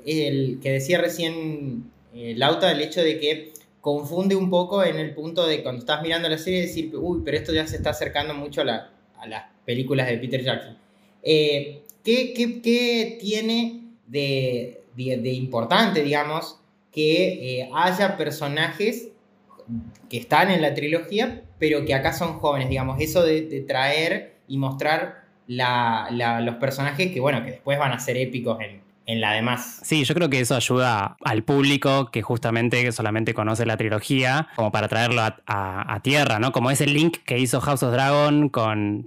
eh, 0.02 0.26
el 0.26 0.58
que 0.60 0.72
decía 0.72 0.98
recién 0.98 1.90
eh, 2.14 2.34
Lauta, 2.36 2.72
el 2.72 2.80
hecho 2.80 3.00
de 3.02 3.18
que 3.20 3.52
confunde 3.80 4.34
un 4.34 4.50
poco 4.50 4.82
en 4.82 4.96
el 4.98 5.14
punto 5.14 5.46
de 5.46 5.62
cuando 5.62 5.78
estás 5.80 6.02
mirando 6.02 6.28
la 6.28 6.36
serie 6.36 6.62
decir, 6.62 6.90
uy, 6.96 7.22
pero 7.24 7.36
esto 7.36 7.52
ya 7.52 7.66
se 7.66 7.76
está 7.76 7.90
acercando 7.90 8.34
mucho 8.34 8.62
a, 8.62 8.64
la- 8.64 8.90
a 9.20 9.26
las 9.28 9.44
películas 9.64 10.08
de 10.08 10.18
Peter 10.18 10.42
Jackson. 10.42 10.76
Eh, 11.22 11.82
¿qué, 12.04 12.32
qué- 12.34 12.60
qué 12.60 13.18
tiene 13.20 13.82
de, 14.08 14.82
de, 14.96 15.16
importante, 15.32 16.02
digamos, 16.02 16.60
que 16.92 17.60
eh, 17.60 17.70
haya 17.74 18.16
personajes 18.16 19.08
que 20.08 20.16
están 20.18 20.50
en 20.50 20.62
la 20.62 20.74
trilogía, 20.74 21.42
pero 21.58 21.84
que 21.84 21.94
acá 21.94 22.12
son 22.12 22.38
jóvenes, 22.38 22.68
digamos, 22.70 23.00
eso 23.00 23.22
de, 23.22 23.42
traer 23.60 24.36
y 24.48 24.56
mostrar 24.56 25.24
la- 26.10 26.40
los 26.40 26.56
personajes 26.56 27.12
que, 27.12 27.20
bueno, 27.20 27.44
que 27.44 27.52
después 27.52 27.78
van 27.78 27.92
a 27.92 27.98
ser 27.98 28.16
épicos 28.16 28.58
en, 28.60 28.80
en 29.06 29.20
la 29.20 29.32
demás. 29.32 29.80
Sí, 29.84 30.04
yo 30.04 30.14
creo 30.14 30.30
que 30.30 30.40
eso 30.40 30.54
ayuda 30.54 31.16
al 31.24 31.42
público 31.42 32.10
que 32.10 32.22
justamente 32.22 32.90
solamente 32.92 33.34
conoce 33.34 33.66
la 33.66 33.76
trilogía, 33.76 34.48
como 34.56 34.72
para 34.72 34.88
traerlo 34.88 35.20
a, 35.22 35.36
a- 35.46 36.00
tierra, 36.00 36.38
¿no? 36.38 36.52
Como 36.52 36.70
ese 36.70 36.86
link 36.86 37.18
que 37.26 37.38
hizo 37.38 37.60
House 37.60 37.82
of 37.82 37.92
Dragon 37.92 38.48
con 38.48 39.04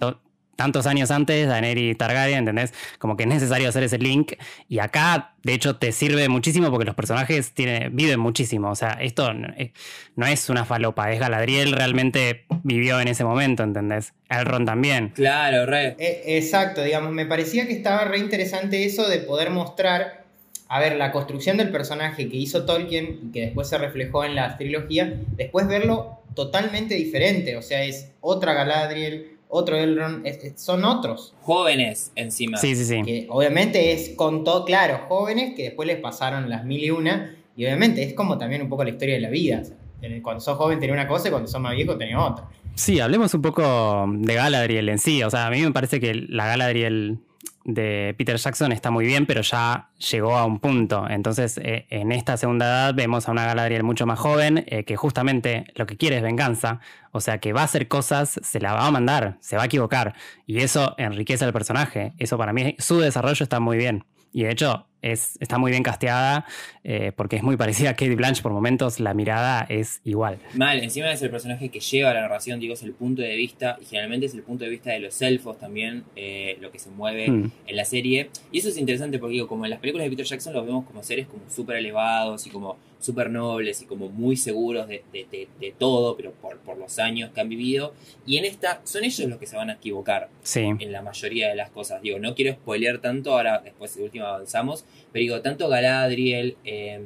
tantos 0.56 0.86
años 0.86 1.10
antes, 1.12 1.48
Daenerys 1.48 1.98
Targaryen, 1.98 2.40
¿entendés? 2.40 2.74
Como 3.00 3.18
que 3.18 3.24
es 3.24 3.30
necesario 3.30 3.68
hacer 3.70 3.84
ese 3.84 3.98
link. 3.98 4.34
Y 4.70 4.80
acá, 4.80 5.34
de 5.44 5.54
hecho, 5.54 5.78
te 5.78 5.92
sirve 5.92 6.30
muchísimo 6.30 6.70
porque 6.70 6.86
los 6.86 6.96
personajes 6.96 7.52
tienen, 7.54 7.96
viven 7.96 8.20
muchísimo. 8.20 8.70
O 8.70 8.76
sea, 8.76 8.92
esto 9.02 9.34
no 9.34 9.54
es- 9.58 9.72
no 10.16 10.26
es 10.28 10.50
una 10.50 10.66
falopa, 10.66 11.12
es 11.12 11.20
Galadriel 11.20 11.72
realmente 11.72 12.46
vivió 12.64 13.00
en 13.00 13.08
ese 13.08 13.24
momento, 13.24 13.64
¿entendés? 13.64 14.14
Elrond 14.30 14.68
también. 14.68 15.10
Claro, 15.10 15.66
re. 15.66 15.96
E- 15.98 16.38
exacto, 16.38 16.84
digamos, 16.84 17.12
me 17.12 17.26
parecía 17.26 17.66
que 17.66 17.74
estaba 17.74 18.04
re 18.06 18.20
interesante 18.20 18.86
eso 18.86 19.08
de 19.10 19.20
poder 19.20 19.50
mostrar, 19.50 20.26
a 20.68 20.80
ver, 20.80 20.96
la 20.98 21.12
construcción 21.12 21.58
del 21.58 21.70
personaje 21.72 22.30
que 22.30 22.38
hizo 22.38 22.66
Tolkien 22.66 23.20
y 23.24 23.32
que 23.32 23.42
después 23.42 23.68
se 23.68 23.78
reflejó 23.78 24.24
en 24.26 24.36
la 24.36 24.58
trilogía, 24.58 25.14
después 25.36 25.68
verlo 25.68 26.20
totalmente 26.36 26.96
diferente, 26.96 27.58
o 27.58 27.62
sea, 27.62 27.84
es 27.84 28.12
otra 28.22 28.54
Galadriel, 28.54 29.38
otro 29.52 29.76
Elrond, 29.78 30.26
es- 30.26 30.44
es- 30.44 30.62
son 30.62 30.84
otros, 30.86 31.36
Jóvenes 31.42 32.12
encima. 32.16 32.58
Sí, 32.58 32.76
sí, 32.76 32.86
sí. 32.86 33.02
que 33.04 33.28
obviamente 33.30 33.92
es 33.92 34.12
con 34.16 34.44
todo, 34.44 34.66
claro, 34.66 35.02
jóvenes 35.08 35.54
que 35.56 35.64
después 35.64 35.86
les 35.88 35.98
pasaron 36.00 36.50
las 36.50 36.64
mil 36.66 36.84
y 36.84 36.90
una, 36.90 37.36
y 37.56 37.66
obviamente 37.66 38.02
es 38.04 38.14
como 38.14 38.38
también 38.38 38.62
un 38.62 38.70
poco 38.70 38.84
la 38.84 38.90
historia 38.92 39.16
de 39.16 39.22
la 39.22 39.30
vida, 39.30 39.62
o 39.62 39.66
sea, 39.66 39.78
cuando 40.24 40.40
sos 40.42 40.58
joven 40.58 40.80
tenía 40.80 40.94
una 40.94 41.08
cosa 41.08 41.28
y 41.28 41.32
cuando 41.32 41.48
sos 41.48 41.62
más 41.62 41.76
viejo 41.76 41.96
tenía 41.98 42.20
otra. 42.20 42.48
Sí, 42.74 43.00
hablemos 43.02 43.34
un 43.34 43.42
poco 43.42 44.06
de 44.12 44.34
Galadriel 44.34 44.88
en 44.90 44.98
sí. 44.98 45.22
O 45.24 45.30
sea, 45.30 45.48
a 45.48 45.52
mí 45.52 45.62
me 45.62 45.72
parece 45.72 46.00
que 46.00 46.14
la 46.16 46.48
Galadriel 46.48 47.20
de 47.64 48.16
Peter 48.18 48.38
Jackson 48.38 48.72
está 48.72 48.92
muy 48.92 49.06
bien, 49.06 49.26
pero 49.26 49.42
ya 49.42 49.90
llegó 50.12 50.38
a 50.38 50.46
un 50.46 50.60
punto. 50.60 51.08
Entonces, 51.10 51.58
eh, 51.58 51.86
en 51.90 52.12
esta 52.12 52.38
segunda 52.38 52.66
edad 52.66 52.94
vemos 52.96 53.28
a 53.28 53.32
una 53.32 53.46
Galadriel 53.46 53.84
mucho 53.84 54.06
más 54.06 54.20
joven, 54.20 54.64
eh, 54.68 54.84
que 54.84 54.96
justamente 54.96 55.66
lo 55.76 55.86
que 55.86 55.98
quiere 55.98 56.18
es 56.18 56.24
venganza. 56.24 56.80
O 57.12 57.22
sea, 57.22 57.40
que 57.40 57.54
va 57.54 57.62
a 57.62 57.66
hacer 57.66 57.88
cosas, 57.88 58.40
se 58.42 58.60
la 58.60 58.74
va 58.74 58.88
a 58.88 58.92
mandar, 58.92 59.38
se 59.42 59.58
va 59.58 59.64
a 59.64 59.66
equivocar. 59.66 60.16
Y 60.46 60.60
eso 60.60 60.96
enriquece 60.98 61.46
al 61.46 61.54
personaje. 61.54 62.14
Eso 62.18 62.38
para 62.38 62.54
mí, 62.54 62.76
su 62.80 63.00
desarrollo 63.00 63.44
está 63.44 63.60
muy 63.60 63.78
bien. 63.78 64.06
Y 64.32 64.44
de 64.44 64.52
hecho, 64.52 64.88
es, 65.02 65.38
está 65.40 65.58
muy 65.58 65.72
bien 65.72 65.84
casteada 65.84 66.46
eh, 66.84 67.12
porque 67.16 67.36
es 67.36 67.44
muy 67.44 67.58
parecida 67.58 67.92
a 67.92 67.94
Kate 67.96 68.16
Blanche 68.16 68.42
por 68.42 68.52
momentos. 68.52 69.00
La 69.00 69.14
mirada 69.14 69.66
es 69.70 70.02
igual. 70.04 70.40
Mal, 70.56 70.80
encima 70.84 71.12
es 71.12 71.22
el 71.22 71.30
personaje 71.30 71.70
que 71.70 71.80
lleva 71.80 72.14
la 72.14 72.22
narración, 72.22 72.60
digo, 72.60 72.74
es 72.74 72.84
el 72.84 72.94
punto 72.94 73.22
de 73.22 73.36
vista, 73.36 73.78
y 73.82 73.86
generalmente 73.86 74.26
es 74.26 74.34
el 74.34 74.44
punto 74.44 74.64
de 74.64 74.70
vista 74.70 74.92
de 74.92 75.00
los 75.00 75.22
elfos 75.22 75.58
también, 75.60 76.04
eh, 76.16 76.58
lo 76.62 76.72
que 76.72 76.80
se 76.80 76.90
mueve 76.90 77.30
Mm. 77.30 77.52
en 77.68 77.76
la 77.76 77.86
serie. 77.86 78.30
Y 78.52 78.60
eso 78.60 78.70
es 78.70 78.78
interesante 78.78 79.20
porque, 79.20 79.34
digo, 79.34 79.48
como 79.48 79.66
en 79.66 79.72
las 79.72 79.80
películas 79.80 80.06
de 80.06 80.10
Peter 80.12 80.26
Jackson 80.26 80.54
los 80.54 80.66
vemos 80.66 80.86
como 80.86 81.04
seres 81.04 81.28
como 81.28 81.44
súper 81.50 81.78
elevados 81.78 82.46
y 82.48 82.50
como 82.50 82.78
súper 83.00 83.32
nobles 83.32 83.82
y 83.82 83.86
como 83.86 84.10
muy 84.10 84.38
seguros 84.38 84.88
de, 84.88 85.04
de- 85.12 85.26
de- 85.32 85.48
de 85.60 85.72
todo, 85.72 86.16
pero 86.16 86.32
por, 86.34 86.60
por 86.60 86.78
los 86.78 87.00
años 87.00 87.32
que 87.32 87.42
han 87.42 87.50
vivido. 87.50 87.96
Y 88.28 88.38
en 88.38 88.46
esta 88.46 88.80
son 88.84 89.04
ellos 89.04 89.28
los 89.28 89.40
que 89.40 89.48
se 89.48 89.56
van 89.58 89.72
a 89.72 89.74
equivocar 89.74 90.30
Sí. 90.44 90.60
en 90.62 90.92
la 90.92 91.02
mayoría 91.02 91.50
de 91.50 91.56
las 91.56 91.72
cosas. 91.72 92.02
Digo, 92.04 92.20
no 92.20 92.36
quiero 92.36 92.54
spoilear 92.54 93.00
tanto, 93.00 93.34
ahora 93.34 93.60
después 93.64 93.96
de 93.96 94.04
última 94.04 94.28
avanzamos, 94.30 94.86
pero 95.12 95.22
digo, 95.22 95.42
tanto 95.42 95.68
Galadriel 95.70 96.56
eh, 96.66 97.00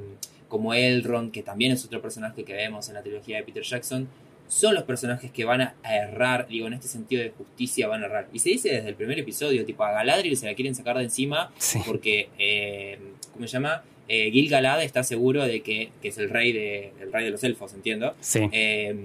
como 0.48 0.74
Elrond, 0.74 1.32
que 1.32 1.44
también 1.44 1.72
es 1.72 1.84
otro 1.86 2.02
personaje 2.02 2.44
que 2.44 2.54
vemos 2.54 2.88
en 2.88 2.96
la 2.96 3.02
trilogía 3.02 3.38
de 3.38 3.44
Peter 3.44 3.64
Jackson, 3.64 4.08
son 4.48 4.76
los 4.76 4.84
personajes 4.84 5.32
que 5.32 5.44
van 5.44 5.62
a 5.62 5.74
errar, 5.84 6.48
digo, 6.48 6.68
en 6.68 6.74
este 6.74 6.88
sentido 6.88 7.24
de 7.24 7.32
justicia 7.32 7.88
van 7.88 8.04
a 8.04 8.06
errar. 8.06 8.28
Y 8.32 8.40
se 8.40 8.50
dice 8.50 8.70
desde 8.70 8.90
el 8.90 8.96
primer 8.96 9.18
episodio, 9.18 9.66
tipo, 9.66 9.84
a 9.84 9.92
Galadriel 9.92 10.38
se 10.38 10.46
la 10.46 10.54
quieren 10.54 10.76
sacar 10.76 10.98
de 10.98 11.04
encima 11.04 11.52
Sí. 11.58 11.80
porque, 11.86 12.30
eh, 12.38 13.00
¿cómo 13.34 13.48
se 13.48 13.54
llama? 13.54 13.84
Eh, 14.08 14.30
Gil 14.32 14.48
Galad 14.50 14.84
está 14.84 15.02
seguro 15.04 15.44
de 15.46 15.62
que, 15.64 15.90
que 16.00 16.10
es 16.10 16.18
el 16.20 16.30
rey 16.30 16.52
de, 16.54 16.94
el 17.02 17.12
rey 17.12 17.26
de 17.26 17.32
los 17.32 17.44
elfos, 17.44 17.74
entiendo. 17.74 18.14
Sí. 18.20 18.48
Eh, 18.52 18.96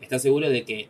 está 0.00 0.18
seguro 0.18 0.50
de 0.50 0.64
que 0.64 0.88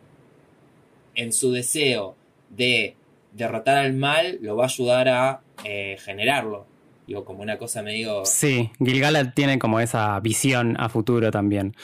en 1.13 1.31
su 1.31 1.51
deseo 1.51 2.15
de 2.49 2.95
derrotar 3.33 3.77
al 3.77 3.93
mal 3.93 4.39
lo 4.41 4.55
va 4.55 4.63
a 4.63 4.67
ayudar 4.67 5.07
a 5.07 5.41
eh, 5.65 5.97
generarlo. 6.03 6.65
Digo, 7.09 7.25
como 7.25 7.41
una 7.41 7.57
cosa 7.57 7.81
medio... 7.81 8.23
Sí, 8.23 8.69
Gilgalad 8.77 9.33
tiene 9.33 9.57
como 9.57 9.79
esa 9.79 10.19
visión 10.19 10.75
a 10.79 10.89
futuro 10.89 11.31
también, 11.31 11.75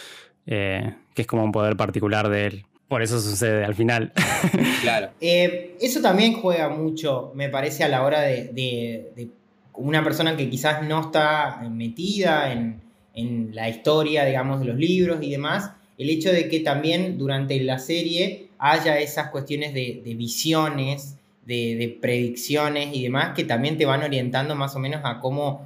eh, 0.45 0.93
que 1.15 1.23
es 1.23 1.27
como 1.27 1.43
un 1.43 1.51
poder 1.51 1.75
particular 1.75 2.29
de 2.29 2.45
él. 2.45 2.65
Por 2.87 3.01
eso 3.01 3.19
sucede 3.19 3.65
al 3.65 3.73
final. 3.73 4.13
Claro. 4.83 5.09
Eh, 5.19 5.75
eso 5.81 5.99
también 5.99 6.33
juega 6.33 6.69
mucho, 6.69 7.31
me 7.33 7.49
parece, 7.49 7.83
a 7.83 7.87
la 7.87 8.03
hora 8.03 8.21
de, 8.21 8.49
de- 8.53 9.09
de 9.15 9.27
una 9.73 10.03
persona 10.03 10.37
que 10.37 10.47
quizás 10.47 10.83
no 10.87 11.01
está 11.01 11.59
metida 11.71 12.53
en, 12.53 12.79
en 13.15 13.49
la 13.55 13.67
historia, 13.67 14.25
digamos, 14.25 14.59
de 14.59 14.67
los 14.67 14.77
libros 14.77 15.17
y 15.23 15.31
demás, 15.31 15.71
el 15.97 16.11
hecho 16.11 16.31
de 16.31 16.47
que 16.49 16.59
también 16.59 17.17
durante 17.17 17.59
la 17.61 17.79
serie 17.79 18.49
haya 18.59 18.99
esas 18.99 19.31
cuestiones 19.31 19.73
de, 19.73 20.03
de 20.05 20.13
visiones, 20.13 21.15
de, 21.45 21.75
de 21.75 21.97
predicciones 22.01 22.89
y 22.93 23.03
demás, 23.03 23.33
que 23.35 23.43
también 23.43 23.77
te 23.77 23.85
van 23.85 24.03
orientando 24.03 24.55
más 24.55 24.75
o 24.75 24.79
menos 24.79 25.01
a 25.03 25.19
cómo 25.19 25.65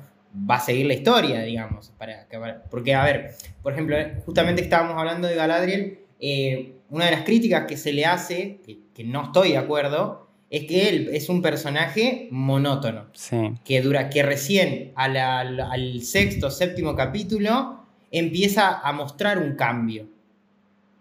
va 0.49 0.55
a 0.55 0.59
seguir 0.59 0.85
la 0.85 0.93
historia, 0.93 1.41
digamos. 1.41 1.91
Para, 1.97 2.27
que- 2.27 2.37
porque, 2.69 2.93
a 2.93 3.03
ver, 3.03 3.31
por 3.63 3.73
ejemplo, 3.73 3.95
justamente 4.25 4.61
estábamos 4.61 4.97
hablando 4.97 5.27
de 5.27 5.35
Galadriel, 5.35 5.99
eh, 6.19 6.73
una 6.89 7.05
de 7.05 7.11
las 7.11 7.23
críticas 7.23 7.65
que 7.65 7.77
se 7.77 7.93
le 7.93 8.05
hace, 8.05 8.59
que, 8.65 8.79
que 8.93 9.03
no 9.03 9.23
estoy 9.25 9.51
de 9.51 9.57
acuerdo, 9.57 10.27
es 10.49 10.65
que 10.65 10.89
él 10.89 11.09
es 11.13 11.29
un 11.29 11.41
personaje 11.43 12.27
monótono, 12.31 13.05
sí. 13.13 13.53
que, 13.63 13.81
dura, 13.81 14.09
que 14.09 14.23
recién 14.23 14.91
a 14.95 15.07
la- 15.07 15.39
al, 15.39 15.59
al 15.59 16.01
sexto, 16.01 16.49
séptimo 16.51 16.95
capítulo 16.95 17.79
empieza 18.11 18.79
a 18.79 18.91
mostrar 18.91 19.37
un 19.37 19.55
cambio. 19.55 20.07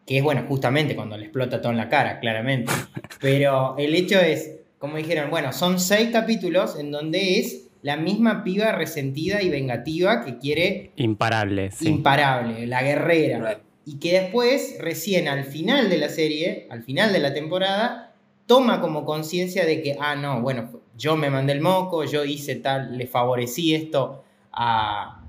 Que 0.07 0.19
es, 0.19 0.23
bueno, 0.23 0.45
justamente 0.49 0.95
cuando 0.97 1.17
le 1.19 1.25
explota 1.25 1.61
todo 1.61 1.73
en 1.73 1.79
la 1.79 1.89
cara, 1.89 2.19
claramente. 2.21 2.73
Pero 3.21 3.75
el 3.79 3.95
hecho 3.95 4.19
es, 4.21 4.58
como 4.79 4.97
dijeron, 4.97 5.31
bueno, 5.31 5.53
son 5.53 5.79
seis 5.81 6.11
capítulos 6.13 6.79
en 6.79 6.91
donde 6.91 7.39
es 7.41 7.69
la 7.83 7.97
misma 7.97 8.43
piba 8.45 8.73
resentida 8.73 9.43
y 9.43 9.51
vengativa 9.51 10.25
que 10.25 10.39
quiere 10.39 10.93
Imparable, 10.97 11.71
sí. 11.71 11.89
imparable, 11.89 12.67
la 12.67 12.83
guerrera. 12.83 13.61
Y 13.85 13.99
que 13.99 14.21
después, 14.21 14.77
recién 14.81 15.29
al 15.29 15.45
final 15.45 15.89
de 15.89 15.99
la 15.99 16.09
serie, 16.09 16.67
al 16.71 16.83
final 16.83 17.13
de 17.13 17.21
la 17.21 17.33
temporada, 17.33 18.13
toma 18.47 18.81
como 18.81 19.05
conciencia 19.05 19.65
de 19.65 19.81
que, 19.83 19.97
ah, 20.01 20.15
no, 20.17 20.43
bueno, 20.43 20.71
yo 20.97 21.17
me 21.17 21.31
mandé 21.31 21.53
el 21.53 21.61
moco, 21.61 22.05
yo 22.05 22.25
hice 22.25 22.57
tal, 22.57 22.99
le 22.99 23.07
favorecí 23.07 23.75
esto 23.75 24.25
a, 24.53 25.23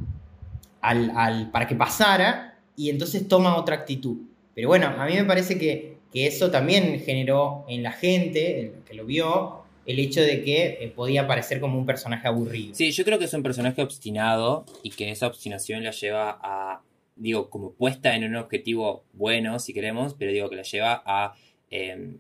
al, 0.82 1.12
al- 1.16 1.52
para 1.52 1.68
que 1.68 1.76
pasara, 1.76 2.58
y 2.76 2.90
entonces 2.90 3.28
toma 3.28 3.56
otra 3.58 3.76
actitud. 3.76 4.18
Pero 4.56 4.70
bueno, 4.70 4.88
a 4.88 5.06
mí 5.06 5.14
me 5.14 5.26
parece 5.26 5.58
que, 5.60 5.99
que 6.12 6.28
eso 6.28 6.52
también 6.52 7.00
generó 7.00 7.66
en 7.68 7.84
la 7.84 7.92
gente, 7.92 8.74
que 8.86 8.94
lo 8.94 9.06
vio, 9.06 9.64
el 9.86 10.00
hecho 10.00 10.22
de 10.22 10.44
que 10.44 10.78
eh, 10.82 10.94
podía 10.96 11.28
parecer 11.28 11.60
como 11.60 11.78
un 11.78 11.86
personaje 11.86 12.28
aburrido. 12.28 12.76
Sí, 12.76 12.92
yo 12.92 13.04
creo 13.04 13.18
que 13.18 13.26
es 13.26 13.34
un 13.34 13.44
personaje 13.44 13.82
obstinado 13.82 14.66
y 14.84 14.92
que 14.92 15.10
esa 15.10 15.28
obstinación 15.28 15.84
la 15.84 15.92
lleva 15.92 16.40
a, 16.42 16.82
digo, 17.16 17.50
como 17.50 17.72
puesta 17.72 18.16
en 18.16 18.24
un 18.24 18.36
objetivo 18.36 19.04
bueno, 19.14 19.60
si 19.60 19.74
queremos, 19.74 20.14
pero 20.14 20.32
digo 20.32 20.50
que 20.50 20.56
la 20.56 20.64
lleva 20.64 21.02
a 21.06 21.34
eh, 21.72 22.18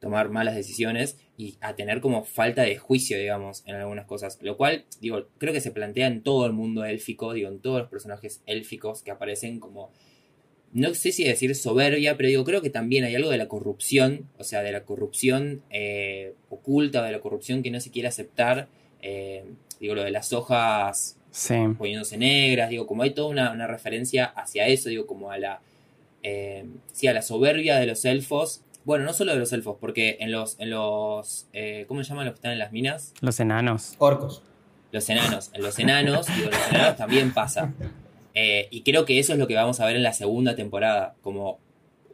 tomar 0.00 0.30
malas 0.30 0.54
decisiones 0.54 1.18
y 1.36 1.56
a 1.60 1.74
tener 1.74 2.00
como 2.00 2.24
falta 2.24 2.62
de 2.62 2.76
juicio, 2.76 3.18
digamos, 3.18 3.62
en 3.66 3.76
algunas 3.76 4.06
cosas. 4.06 4.38
Lo 4.42 4.56
cual, 4.56 4.84
digo, 5.00 5.26
creo 5.38 5.52
que 5.52 5.60
se 5.60 5.70
plantea 5.70 6.06
en 6.06 6.22
todo 6.22 6.46
el 6.46 6.52
mundo 6.52 6.84
élfico, 6.84 7.32
digo, 7.32 7.48
en 7.48 7.60
todos 7.60 7.80
los 7.80 7.88
personajes 7.88 8.42
élficos 8.46 9.02
que 9.02 9.10
aparecen 9.10 9.60
como 9.60 9.90
no 10.72 10.92
sé 10.94 11.12
si 11.12 11.24
decir 11.24 11.54
soberbia, 11.54 12.16
pero 12.16 12.28
digo, 12.28 12.44
creo 12.44 12.60
que 12.62 12.70
también 12.70 13.04
hay 13.04 13.14
algo 13.14 13.30
de 13.30 13.38
la 13.38 13.48
corrupción, 13.48 14.28
o 14.38 14.44
sea, 14.44 14.62
de 14.62 14.72
la 14.72 14.82
corrupción 14.84 15.62
eh, 15.70 16.34
oculta, 16.50 17.02
de 17.02 17.12
la 17.12 17.20
corrupción 17.20 17.62
que 17.62 17.70
no 17.70 17.80
se 17.80 17.90
quiere 17.90 18.08
aceptar. 18.08 18.68
eh, 19.00 19.44
digo, 19.80 19.94
lo 19.94 20.02
de 20.02 20.10
las 20.10 20.32
hojas 20.32 21.16
Sí. 21.30 21.54
poniéndose 21.78 22.16
negras, 22.16 22.68
digo, 22.70 22.86
como 22.86 23.02
hay 23.04 23.10
toda 23.10 23.28
una, 23.28 23.52
una 23.52 23.66
referencia 23.68 24.24
hacia 24.24 24.66
eso, 24.66 24.88
digo, 24.88 25.06
como 25.06 25.30
a 25.30 25.38
la, 25.38 25.60
eh, 26.24 26.64
sí, 26.92 27.06
a 27.06 27.12
la 27.12 27.22
soberbia 27.22 27.76
de 27.78 27.86
los 27.86 28.04
elfos. 28.04 28.62
Bueno, 28.84 29.04
no 29.04 29.12
solo 29.12 29.32
de 29.34 29.38
los 29.38 29.52
elfos, 29.52 29.76
porque 29.80 30.16
en 30.20 30.32
los, 30.32 30.56
en 30.58 30.70
los, 30.70 31.46
eh, 31.52 31.84
¿cómo 31.86 32.02
se 32.02 32.08
llaman 32.08 32.24
los 32.24 32.32
que 32.34 32.38
están 32.38 32.52
en 32.52 32.58
las 32.58 32.72
minas? 32.72 33.12
Los 33.20 33.38
enanos. 33.38 33.94
Orcos. 33.98 34.42
Los 34.90 35.08
enanos. 35.10 35.50
En 35.52 35.62
los 35.62 35.78
enanos, 35.78 36.26
digo, 36.34 36.50
los 36.50 36.68
enanos 36.70 36.96
también 36.96 37.32
pasa. 37.34 37.72
Eh, 38.40 38.68
y 38.70 38.82
creo 38.82 39.04
que 39.04 39.18
eso 39.18 39.32
es 39.32 39.38
lo 39.38 39.46
que 39.48 39.54
vamos 39.56 39.80
a 39.80 39.86
ver 39.86 39.96
en 39.96 40.02
la 40.04 40.12
segunda 40.12 40.54
temporada. 40.54 41.14
Como, 41.22 41.58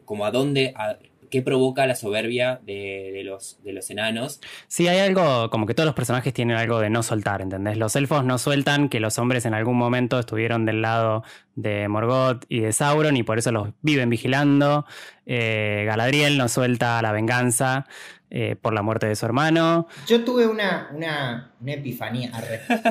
como 0.06 0.24
a 0.24 0.30
dónde. 0.30 0.72
a- 0.76 0.96
qué 1.30 1.42
provoca 1.42 1.84
la 1.88 1.96
soberbia 1.96 2.60
de, 2.64 3.10
de 3.12 3.24
los, 3.24 3.58
de 3.64 3.72
los 3.72 3.90
enanos. 3.90 4.40
Sí, 4.68 4.86
hay 4.86 5.00
algo, 5.00 5.50
como 5.50 5.66
que 5.66 5.74
todos 5.74 5.84
los 5.86 5.96
personajes 5.96 6.32
tienen 6.32 6.56
algo 6.56 6.78
de 6.78 6.90
no 6.90 7.02
soltar, 7.02 7.40
¿entendés? 7.42 7.76
Los 7.76 7.96
elfos 7.96 8.24
no 8.24 8.38
sueltan 8.38 8.88
que 8.88 9.00
los 9.00 9.18
hombres 9.18 9.44
en 9.44 9.52
algún 9.52 9.76
momento 9.76 10.20
estuvieron 10.20 10.64
del 10.64 10.80
lado 10.80 11.24
de 11.56 11.88
Morgoth 11.88 12.44
y 12.48 12.60
de 12.60 12.72
Sauron 12.72 13.16
y 13.16 13.24
por 13.24 13.38
eso 13.40 13.50
los 13.50 13.70
viven 13.82 14.10
vigilando. 14.10 14.86
Eh, 15.26 15.82
Galadriel 15.86 16.38
no 16.38 16.48
suelta 16.48 17.02
la 17.02 17.10
venganza 17.10 17.86
eh, 18.30 18.54
por 18.54 18.72
la 18.72 18.82
muerte 18.82 19.08
de 19.08 19.16
su 19.16 19.26
hermano. 19.26 19.88
Yo 20.06 20.22
tuve 20.24 20.46
una, 20.46 20.88
una, 20.94 21.50
una 21.60 21.72
epifanía. 21.72 22.30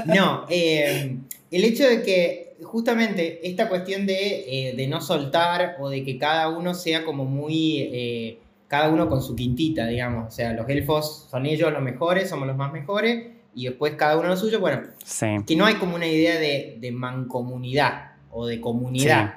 No, 0.06 0.46
eh, 0.50 1.16
el 1.50 1.64
hecho 1.64 1.88
de 1.88 2.04
que 2.04 2.43
justamente 2.64 3.48
esta 3.48 3.70
cuestión 3.70 4.06
de, 4.06 4.70
eh, 4.70 4.74
de 4.76 4.88
no 4.88 5.02
soltar 5.02 5.78
o 5.80 5.90
de 5.90 6.04
que 6.04 6.18
cada 6.18 6.50
uno 6.50 6.74
sea 6.74 7.04
como 7.06 7.26
muy... 7.26 7.80
eh, 7.92 8.40
cada 8.68 8.90
uno 8.90 9.08
con 9.08 9.22
su 9.22 9.36
quintita, 9.36 9.86
digamos. 9.88 10.28
O 10.28 10.32
sea, 10.32 10.52
los 10.54 10.68
elfos 10.68 11.28
son 11.30 11.46
ellos 11.46 11.72
los 11.72 11.82
mejores, 11.84 12.28
somos 12.30 12.48
los 12.48 12.58
más 12.58 12.74
mejores, 12.74 13.28
y 13.54 13.66
después 13.66 13.94
cada 13.96 14.18
uno 14.18 14.30
lo 14.30 14.38
suyo. 14.38 14.60
Bueno, 14.60 14.82
Sí. 15.04 15.28
que 15.46 15.56
no 15.56 15.66
hay 15.66 15.76
como 15.76 15.96
una 15.96 16.08
idea 16.08 16.40
de, 16.40 16.78
de 16.80 16.92
mancomunidad 16.92 18.14
o 18.32 18.48
de 18.48 18.60
comunidad. 18.60 19.36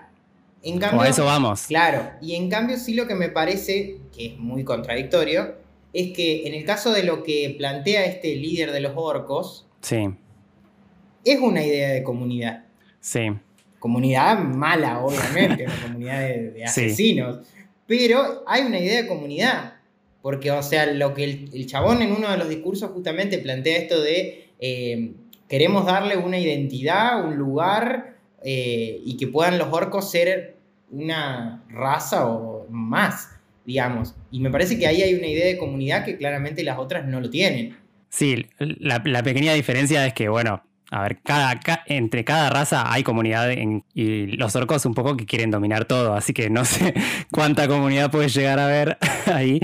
En 0.63 0.81
Como 0.81 1.03
a 1.03 1.09
eso 1.09 1.25
vamos. 1.27 1.67
Claro, 1.67 2.11
y 2.23 2.35
en 2.35 2.49
cambio 2.49 2.79
sí 2.79 2.95
lo 2.95 3.07
que 3.07 3.15
me 3.15 3.29
parece, 3.29 3.99
que 4.17 4.27
es 4.29 4.39
muy 4.39 4.65
contradictorio, 4.65 5.55
es 5.93 6.13
que 6.13 6.47
en 6.49 6.55
el 6.55 6.65
caso 6.65 6.93
de 6.93 7.03
lo 7.05 7.23
que 7.23 7.55
plantea 7.59 8.07
este 8.07 8.35
líder 8.37 8.73
de 8.73 8.81
los 8.81 8.93
orcos, 8.97 9.67
Sí, 9.83 10.09
es 11.25 11.41
una 11.41 11.63
idea 11.65 11.91
de 11.91 12.03
comunidad. 12.03 12.65
Sí. 13.07 13.29
Comunidad 13.79 14.39
mala, 14.39 14.99
obviamente, 15.01 15.65
una 15.65 15.77
comunidad 15.83 16.21
de, 16.21 16.51
de 16.51 16.59
Sí. 16.69 16.87
asesinos. 16.87 17.39
Pero 17.87 18.43
hay 18.47 18.63
una 18.65 18.81
idea 18.81 19.03
de 19.03 19.07
comunidad. 19.09 19.75
Porque, 20.23 20.51
o 20.51 20.63
sea, 20.63 20.87
lo 20.87 21.15
que 21.15 21.23
el, 21.23 21.51
el 21.55 21.67
chabón 21.67 22.03
en 22.03 22.11
uno 22.11 22.29
de 22.29 22.37
los 22.37 22.49
discursos 22.49 22.91
justamente 22.91 23.39
plantea 23.39 23.77
esto 23.79 24.01
de 24.03 24.49
eh, 24.59 25.13
queremos 25.49 25.87
darle 25.87 26.17
una 26.17 26.37
identidad, 26.39 27.25
un 27.25 27.37
lugar, 27.37 28.17
eh, 28.43 28.99
y 29.05 29.17
que 29.19 29.29
puedan 29.29 29.57
los 29.59 29.69
orcos 29.73 30.11
ser 30.11 30.57
una 30.91 31.63
raza 31.69 32.27
o 32.27 32.67
más, 32.71 33.31
digamos. 33.65 34.15
Y 34.33 34.41
me 34.41 34.51
parece 34.51 34.79
que 34.81 34.87
ahí 34.89 35.03
hay 35.03 35.15
una 35.15 35.29
idea 35.29 35.47
de 35.47 35.59
comunidad 35.59 36.05
que 36.05 36.17
claramente 36.17 36.65
las 36.65 36.79
otras 36.79 37.07
no 37.07 37.21
lo 37.21 37.31
tienen. 37.31 37.77
Sí, 38.09 38.47
la, 38.59 39.01
la 39.05 39.23
pequeña 39.23 39.53
diferencia 39.53 40.05
es 40.07 40.15
que, 40.15 40.29
bueno, 40.29 40.63
a 40.91 41.03
ver, 41.03 41.19
cada, 41.23 41.59
ca- 41.61 41.83
entre 41.87 42.25
cada 42.25 42.49
raza 42.51 42.93
hay 42.93 43.03
comunidad 43.03 43.51
en- 43.51 43.85
y 43.95 44.27
los 44.37 44.55
orcos 44.57 44.87
un 44.87 44.95
poco 44.95 45.17
que 45.17 45.27
quieren 45.27 45.51
dominar 45.51 45.85
todo, 45.85 46.15
así 46.15 46.33
que 46.33 46.49
no 46.51 46.65
sé 46.65 46.95
cuánta 47.31 47.67
comunidad 47.69 48.11
puede 48.11 48.29
llegar 48.29 48.59
a 48.59 48.67
haber 48.67 48.99
ahí. 49.33 49.61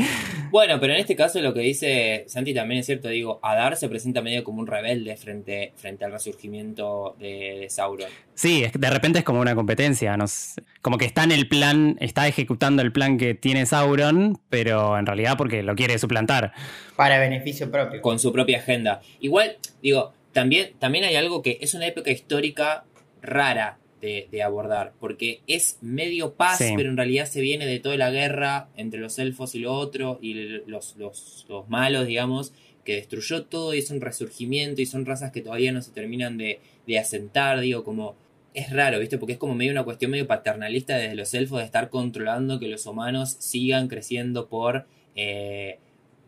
Bueno, 0.51 0.79
pero 0.81 0.93
en 0.93 1.01
este 1.01 1.17
caso 1.17 1.41
lo 1.41 1.55
que 1.55 1.61
dice 1.61 2.25
Santi 2.29 2.53
también 2.53 2.81
es 2.81 2.87
cierto, 2.87 3.09
digo, 3.09 3.41
Adar 3.43 3.77
se 3.77 3.89
presenta 3.89 4.21
medio 4.21 4.45
como 4.45 4.61
un 4.61 4.67
rebelde 4.67 5.17
frente, 5.17 5.73
frente 5.77 6.05
al 6.05 6.13
resurgimiento 6.13 7.17
de, 7.19 7.59
de 7.61 7.71
Sauron. 7.71 8.09
Sí, 8.35 8.67
de 8.73 8.91
repente 8.91 9.21
es 9.21 9.25
como 9.25 9.41
una 9.41 9.55
competencia, 9.55 10.15
no 10.19 10.27
sé, 10.27 10.63
como 10.83 10.99
que 10.99 11.07
está 11.07 11.25
en 11.25 11.33
el 11.33 11.49
plan, 11.49 11.97
está 12.01 12.29
ejecutando 12.29 12.83
el 12.83 12.93
plan 12.93 13.17
que 13.17 13.35
tiene 13.35 13.65
Sauron, 13.65 14.39
pero 14.51 14.99
en 14.99 15.07
realidad 15.07 15.37
porque 15.39 15.63
lo 15.63 15.75
quiere 15.75 15.99
suplantar. 15.99 16.53
Para 16.97 17.19
beneficio 17.19 17.71
propio. 17.71 18.03
con 18.03 18.19
su 18.19 18.31
propia 18.33 18.59
agenda. 18.59 19.01
Igual, 19.21 19.57
digo, 19.83 20.13
también, 20.33 20.73
también 20.79 21.05
hay 21.05 21.17
algo 21.17 21.43
que 21.43 21.59
es 21.61 21.75
una 21.75 21.87
época 21.87 22.11
histórica 22.11 22.85
rara 23.21 23.79
de, 24.01 24.29
de 24.33 24.43
abordar, 24.43 24.93
porque 24.99 25.41
es 25.47 25.79
medio 25.81 26.35
paz, 26.35 26.59
Sí. 26.59 26.73
pero 26.77 26.91
en 26.91 26.97
realidad 26.97 27.27
se 27.27 27.41
viene 27.41 27.67
de 27.67 27.79
toda 27.79 27.97
la 27.97 28.11
guerra 28.11 28.69
entre 28.77 28.99
los 29.01 29.19
elfos 29.19 29.55
y 29.55 29.61
lo 29.61 29.73
otro, 29.75 30.19
y 30.21 30.35
los, 30.67 30.97
los, 30.97 31.47
los 31.49 31.69
malos, 31.69 32.07
digamos, 32.07 32.53
que 32.85 32.97
destruyó 32.97 33.45
todo 33.45 33.75
y 33.75 33.79
es 33.79 33.91
un 33.91 34.01
resurgimiento 34.01 34.83
y 34.83 34.87
son 34.87 35.07
razas 35.07 35.31
que 35.31 35.41
todavía 35.41 35.71
no 35.71 35.83
se 35.83 35.93
terminan 35.93 36.37
de, 36.37 36.61
de 36.87 36.99
asentar, 36.99 37.61
digo, 37.61 37.85
como... 37.85 38.17
Es 38.55 38.71
raro, 38.71 38.99
¿viste? 38.99 39.17
Porque 39.17 39.33
es 39.33 39.39
como 39.39 39.55
medio 39.55 39.73
una 39.73 39.83
cuestión 39.83 40.11
medio 40.11 40.27
paternalista 40.27 40.99
desde 40.99 41.15
los 41.15 41.33
elfos 41.33 41.61
de 41.61 41.65
estar 41.65 41.89
controlando 41.89 42.61
que 42.61 42.69
los 42.69 42.85
humanos 42.85 43.31
sigan 43.39 43.89
creciendo 43.89 44.47
por, 44.51 44.85
eh, 45.15 45.79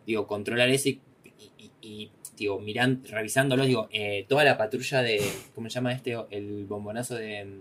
digo, 0.06 0.26
controlar 0.26 0.70
eso 0.70 0.88
y, 0.88 1.00
y- 1.38 1.50
y- 1.58 1.70
y, 1.86 2.10
digo, 2.36 2.58
miran, 2.60 3.02
revisándolos, 3.08 3.66
digo, 3.66 3.88
eh, 3.92 4.24
toda 4.28 4.44
la 4.44 4.56
patrulla 4.56 5.02
de, 5.02 5.20
¿cómo 5.54 5.68
se 5.68 5.74
llama 5.74 5.92
este? 5.92 6.16
El 6.30 6.64
bombonazo 6.66 7.14
de... 7.14 7.60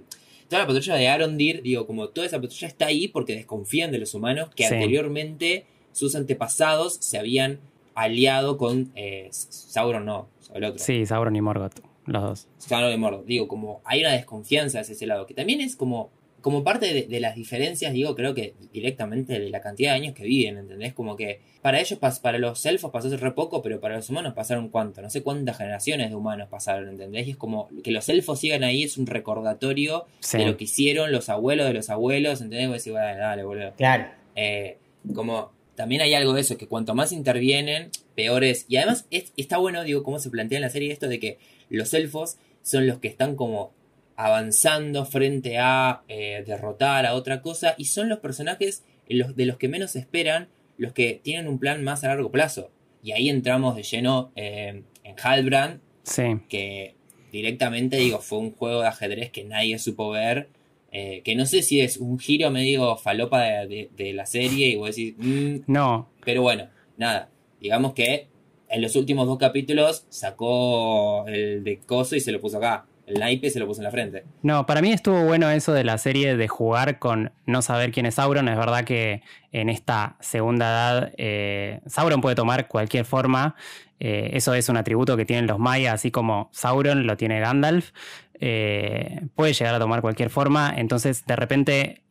Toda 0.49 0.63
la 0.63 0.67
patrulla 0.67 0.95
de 0.95 1.07
Arondir, 1.07 1.61
digo, 1.63 1.87
como 1.87 2.09
toda 2.09 2.27
esa 2.27 2.39
patrulla 2.39 2.67
está 2.67 2.87
ahí 2.87 3.07
porque 3.07 3.35
desconfían 3.35 3.91
de 3.91 3.97
los 3.99 4.13
humanos 4.13 4.49
que 4.55 4.67
Sí. 4.67 4.73
anteriormente 4.73 5.65
sus 5.91 6.15
antepasados 6.15 6.95
se 6.95 7.17
habían 7.17 7.59
aliado 7.95 8.57
con 8.57 8.91
eh, 8.95 9.27
Sauron, 9.31 10.05
no, 10.05 10.27
el 10.53 10.63
otro. 10.65 10.83
Sí, 10.83 11.05
Sauron 11.05 11.35
y 11.35 11.41
Morgoth, 11.41 11.79
los 12.05 12.21
dos. 12.21 12.47
Sauron 12.57 12.89
de 12.91 12.97
Mordor. 12.97 13.25
Digo, 13.25 13.47
como 13.47 13.81
hay 13.85 14.01
una 14.01 14.11
desconfianza 14.13 14.79
hacia 14.81 14.93
ese 14.93 15.05
lado, 15.07 15.25
que 15.25 15.33
también 15.33 15.61
es 15.61 15.75
como, 15.75 16.11
como 16.43 16.63
parte 16.63 16.93
de, 16.93 17.03
de 17.07 17.19
las 17.19 17.35
diferencias, 17.35 17.91
digo, 17.93 18.13
creo 18.15 18.35
que 18.35 18.53
directamente 18.71 19.39
de 19.39 19.49
la 19.49 19.61
cantidad 19.61 19.93
de 19.93 19.95
años 19.95 20.13
que 20.13 20.23
viven, 20.23 20.57
¿entendés? 20.59 20.93
Como 20.93 21.15
que 21.15 21.39
para 21.63 21.79
ellos, 21.79 21.97
para 22.21 22.37
los 22.37 22.63
elfos 22.67 22.91
pasó 22.91 23.07
hace 23.07 23.17
re 23.17 23.31
poco, 23.31 23.61
pero 23.63 23.79
para 23.79 23.95
los 23.95 24.09
humanos 24.09 24.33
pasaron 24.35 24.69
cuánto, 24.69 25.01
no 25.01 25.09
sé 25.09 25.23
cuántas 25.23 25.57
generaciones 25.57 26.09
de 26.09 26.15
humanos 26.15 26.49
pasaron, 26.51 26.89
¿entendés? 26.89 27.25
Y 27.27 27.31
es 27.31 27.37
como 27.37 27.69
que 27.83 27.89
los 27.91 28.07
elfos 28.09 28.39
sigan 28.41 28.63
ahí 28.63 28.83
es 28.83 28.97
un 28.97 29.07
recordatorio 29.07 30.05
Sí. 30.19 30.37
de 30.37 30.45
lo 30.45 30.57
que 30.57 30.65
hicieron 30.65 31.11
los 31.11 31.29
abuelos 31.29 31.65
de 31.65 31.73
los 31.73 31.89
abuelos, 31.89 32.41
¿entendés? 32.41 32.67
Vos 32.67 32.77
decís, 32.77 32.91
bueno, 32.91 33.17
dale, 33.17 33.43
boludo. 33.43 33.73
Claro. 33.77 34.05
Eh, 34.35 34.77
como 35.15 35.51
también 35.75 36.01
hay 36.01 36.13
algo 36.13 36.33
de 36.33 36.41
eso, 36.41 36.57
que 36.57 36.67
cuanto 36.67 36.93
más 36.93 37.11
intervienen, 37.11 37.89
peor 38.15 38.43
es. 38.43 38.65
Y 38.67 38.77
además 38.77 39.07
es- 39.11 39.33
está 39.37 39.57
bueno, 39.57 39.83
digo, 39.83 40.03
cómo 40.03 40.19
se 40.19 40.29
plantea 40.29 40.57
en 40.57 40.61
la 40.63 40.69
serie 40.69 40.91
esto 40.91 41.07
de 41.07 41.19
que 41.19 41.37
los 41.69 41.93
elfos 41.93 42.37
son 42.61 42.85
los 42.85 42.99
que 42.99 43.07
están 43.07 43.35
como 43.35 43.71
avanzando 44.15 45.05
frente 45.05 45.57
a 45.59 46.03
eh, 46.07 46.43
derrotar 46.45 47.05
a 47.05 47.13
otra 47.15 47.41
cosa 47.41 47.75
y 47.77 47.85
son 47.85 48.09
los 48.09 48.19
personajes 48.19 48.83
los- 49.07 49.35
de 49.35 49.45
los 49.45 49.57
que 49.57 49.67
menos 49.67 49.95
esperan, 49.95 50.47
los 50.77 50.93
que 50.93 51.19
tienen 51.23 51.47
un 51.47 51.59
plan 51.59 51.83
más 51.83 52.03
a 52.03 52.07
largo 52.07 52.31
plazo. 52.31 52.71
Y 53.03 53.11
ahí 53.11 53.29
entramos 53.29 53.75
de 53.75 53.83
lleno 53.83 54.31
eh, 54.35 54.83
en 55.03 55.15
Halbrand, 55.21 55.81
Sí. 56.03 56.23
que 56.49 56.95
directamente 57.31 57.97
digo, 57.97 58.19
fue 58.19 58.39
un 58.39 58.51
juego 58.53 58.81
de 58.81 58.87
ajedrez 58.87 59.31
que 59.31 59.43
nadie 59.43 59.77
supo 59.79 60.09
ver. 60.09 60.49
eh, 60.95 61.21
que 61.23 61.35
no 61.35 61.47
sé 61.47 61.63
si 61.63 61.81
es 61.81 61.97
un 61.97 62.19
giro 62.19 62.51
medio 62.51 62.95
falopa 62.97 63.41
de, 63.41 63.67
de- 63.67 63.89
de 63.97 64.13
la 64.13 64.27
serie 64.27 64.67
y 64.67 64.75
vos 64.75 64.89
decís, 64.95 65.15
"Mm", 65.17 65.61
No, 65.65 66.07
pero 66.23 66.43
bueno, 66.43 66.69
nada. 66.97 67.31
Digamos 67.59 67.93
que 67.93 68.27
en 68.69 68.79
los 68.83 68.95
últimos 68.95 69.25
dos 69.25 69.39
capítulos 69.39 70.05
sacó 70.09 71.25
el 71.27 71.63
de 71.63 71.79
coso 71.79 72.15
y 72.15 72.19
se 72.19 72.31
lo 72.31 72.39
puso 72.39 72.57
acá. 72.59 72.85
El 73.13 73.19
naipe 73.19 73.49
se 73.51 73.59
lo 73.59 73.67
puso 73.67 73.81
en 73.81 73.85
la 73.85 73.91
frente. 73.91 74.25
No, 74.41 74.65
para 74.65 74.81
mí 74.81 74.91
estuvo 74.91 75.23
bueno 75.23 75.49
eso 75.51 75.71
de 75.71 75.83
la 75.83 75.97
serie 75.99 76.35
de 76.35 76.47
jugar 76.47 76.97
con 76.97 77.31
no 77.45 77.61
saber 77.61 77.91
quién 77.91 78.07
es 78.07 78.15
Sauron. 78.15 78.47
Es 78.47 78.57
verdad 78.57 78.83
que 78.85 79.21
en 79.51 79.69
esta 79.69 80.17
segunda 80.19 80.65
edad 80.65 81.13
eh, 81.17 81.81
Sauron 81.85 82.21
puede 82.21 82.35
tomar 82.35 82.67
cualquier 82.67 83.05
forma. 83.05 83.55
Eh, 83.99 84.31
eso 84.33 84.55
es 84.55 84.67
un 84.67 84.77
atributo 84.77 85.15
que 85.15 85.25
tienen 85.25 85.45
los 85.45 85.59
mayas, 85.59 85.93
así 85.93 86.09
como 86.09 86.49
Sauron 86.51 87.05
lo 87.05 87.15
tiene 87.17 87.39
Gandalf. 87.39 87.91
Eh, 88.39 89.21
puede 89.35 89.53
llegar 89.53 89.75
a 89.75 89.79
tomar 89.79 90.01
cualquier 90.01 90.31
forma. 90.31 90.73
Entonces, 90.75 91.25
de 91.27 91.35
repente, 91.35 92.01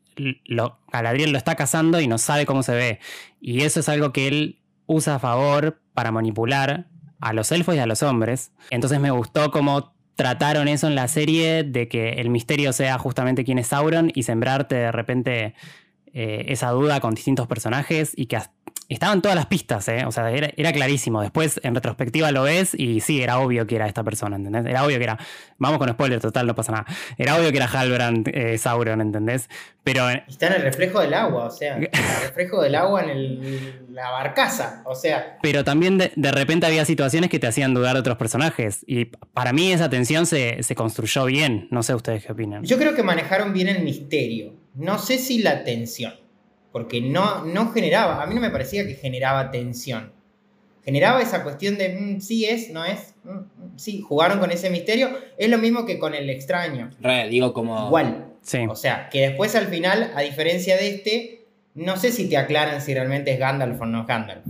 Galadriel 0.93 1.33
lo 1.33 1.39
está 1.39 1.57
cazando 1.57 2.01
y 2.01 2.07
no 2.07 2.19
sabe 2.19 2.47
cómo 2.47 2.63
se 2.63 2.75
ve. 2.75 3.01
Y 3.41 3.63
eso 3.63 3.81
es 3.81 3.89
algo 3.89 4.13
que 4.13 4.29
él 4.29 4.61
usa 4.87 5.17
a 5.17 5.19
favor 5.19 5.81
para 5.95 6.13
manipular 6.13 6.87
a 7.23 7.33
los 7.33 7.53
elfos 7.53 7.77
y 7.77 7.79
a 7.79 7.87
los 7.87 8.03
hombres. 8.03 8.51
Entonces 8.71 9.01
me 9.01 9.11
gustó 9.11 9.51
cómo 9.51 9.92
trataron 10.17 10.69
eso 10.69 10.87
en 10.89 10.95
la 10.95 11.09
serie, 11.09 11.65
de 11.65 11.89
que 11.89 12.11
el 12.21 12.31
misterio 12.31 12.73
sea 12.73 12.99
justamente 12.99 13.45
quién 13.45 13.59
es 13.59 13.69
Sauron 13.69 14.11
y 14.15 14.23
sembrarte 14.25 14.75
de 14.75 14.93
repente 14.93 15.55
eh, 16.13 16.45
esa 16.49 16.71
duda 16.71 17.01
con 17.01 17.15
distintos 17.15 17.47
personajes 17.47 18.13
y 18.17 18.27
que 18.27 18.37
as- 18.37 18.51
estaban 18.93 19.23
todas 19.23 19.35
las 19.37 19.47
pistas, 19.47 19.87
¿eh? 19.89 20.05
o 20.07 20.13
sea, 20.13 20.31
era, 20.31 20.51
era 20.57 20.73
clarísimo. 20.73 21.21
Después 21.23 21.61
en 21.63 21.75
retrospectiva 21.75 22.31
lo 22.33 22.43
ves 22.45 22.75
y 22.75 23.01
sí, 23.01 23.23
era 23.23 23.39
obvio 23.39 23.67
que 23.67 23.77
era 23.77 23.87
esta 23.87 24.03
persona, 24.05 24.37
¿entendés? 24.37 24.67
Era 24.67 24.85
obvio 24.85 24.99
que 24.99 25.05
era, 25.05 25.19
vamos 25.59 25.79
con 25.79 25.89
spoiler 25.91 26.21
total, 26.21 26.47
no 26.47 26.55
pasa 26.55 26.73
nada. 26.73 26.87
Era 27.19 27.37
obvio 27.37 27.51
que 27.51 27.57
era 27.57 27.67
Halbrand 27.67 28.29
eh, 28.33 28.59
Sauron, 28.59 29.01
¿entendés? 29.01 29.49
Pero 29.85 30.09
Está 30.11 30.47
en 30.49 30.53
el 30.55 30.63
reflejo 30.63 31.01
del 31.01 31.13
agua, 31.15 31.47
o 31.47 31.51
sea, 31.51 31.77
el 31.79 31.89
reflejo 32.23 32.63
del 32.63 32.75
agua 32.77 33.03
en 33.03 33.11
el- 33.11 33.79
la 33.93 34.11
barcaza, 34.11 34.83
o 34.87 34.95
sea, 34.95 35.39
Pero 35.43 35.65
también 35.65 35.99
de, 35.99 36.13
de 36.17 36.33
repente 36.33 36.67
había 36.67 36.85
situaciones 36.85 37.29
que 37.31 37.39
te 37.39 37.47
hacían 37.47 37.75
dudar 37.75 37.95
de 37.95 38.01
otros 38.01 38.17
personajes. 38.17 38.85
Y 38.87 39.07
para 39.07 39.53
mí 39.53 39.73
esa 39.73 39.91
tensión 39.91 40.25
se, 40.27 40.63
se 40.63 40.75
construyó 40.75 41.25
bien. 41.27 41.69
No 41.71 41.83
sé 41.83 41.95
ustedes 41.95 42.25
qué 42.25 42.33
opinan. 42.33 42.63
yo 42.65 42.79
creo 42.79 42.95
que 42.95 43.03
manejaron 43.03 43.53
bien 43.53 43.69
el 43.69 43.83
misterio. 43.83 44.55
No 44.75 44.99
sé 44.99 45.19
si 45.19 45.43
la 45.43 45.65
tensión, 45.65 46.15
porque 46.73 47.01
no, 47.01 47.45
no 47.45 47.71
generaba, 47.71 48.23
a 48.23 48.27
mí 48.27 48.35
no 48.35 48.41
me 48.41 48.51
parecía 48.51 48.87
que 48.87 48.95
generaba 48.95 49.51
tensión. 49.51 50.11
Generaba 50.85 51.23
esa 51.23 51.45
cuestión 51.45 51.79
de, 51.79 51.91
mm, 51.91 52.21
sí 52.21 52.45
es, 52.47 52.71
no 52.71 52.85
es, 52.85 53.15
mm, 53.23 53.31
mm, 53.31 53.47
sí, 53.77 54.01
jugaron 54.01 54.41
con 54.41 54.51
ese 54.51 54.69
misterio. 54.71 55.11
Es 55.39 55.49
lo 55.49 55.59
mismo 55.59 55.87
que 55.87 55.99
con 55.99 56.15
el 56.15 56.29
extraño. 56.29 56.91
Re, 57.01 57.29
digo 57.29 57.53
como... 57.53 57.87
Igual. 57.87 58.27
Sí, 58.41 58.59
O 58.69 58.75
sea, 58.75 59.09
que 59.09 59.21
después 59.21 59.55
al 59.55 59.69
final, 59.69 60.11
a 60.17 60.23
diferencia 60.23 60.77
de 60.77 60.89
este, 60.89 61.45
no 61.75 61.97
sé 61.97 62.11
si 62.11 62.29
te 62.29 62.37
aclaran 62.37 62.83
si 62.83 62.93
realmente 62.93 63.33
es 63.33 63.39
Gandalf 63.39 63.81
o 63.81 63.87
no 63.87 64.01
es 64.01 64.07
Gandalf. 64.09 64.45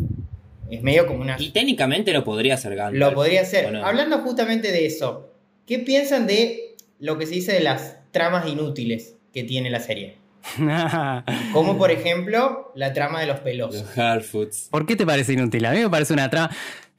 Es 0.70 0.82
medio 0.82 1.06
como 1.06 1.20
una... 1.20 1.36
Y 1.38 1.50
técnicamente 1.50 2.14
lo 2.14 2.24
podría 2.24 2.54
hacer 2.54 2.74
Gandalf. 2.76 2.98
Lo 2.98 3.14
podría 3.14 3.42
hacer. 3.42 3.66
¿o 3.66 3.70
no? 3.70 3.84
Hablando 3.84 4.20
justamente 4.20 4.72
de 4.72 4.86
eso, 4.86 5.34
¿qué 5.66 5.80
piensan 5.80 6.26
de 6.26 6.76
lo 6.98 7.18
que 7.18 7.26
se 7.26 7.34
dice 7.34 7.52
de 7.52 7.60
las 7.60 7.98
tramas 8.10 8.48
inútiles 8.48 9.16
que 9.34 9.44
tiene 9.44 9.68
la 9.68 9.80
serie? 9.80 10.21
Como 11.52 11.78
por 11.78 11.90
ejemplo 11.90 12.72
la 12.74 12.92
trama 12.92 13.20
de 13.20 13.26
los 13.26 13.40
pelos. 13.40 13.74
Los 13.74 13.98
Harfoots. 13.98 14.68
¿Por 14.70 14.86
qué 14.86 14.96
te 14.96 15.06
parece 15.06 15.32
inútil? 15.32 15.64
A 15.66 15.72
mí 15.72 15.80
me 15.80 15.90
parece 15.90 16.12
una 16.12 16.30
trama. 16.30 16.50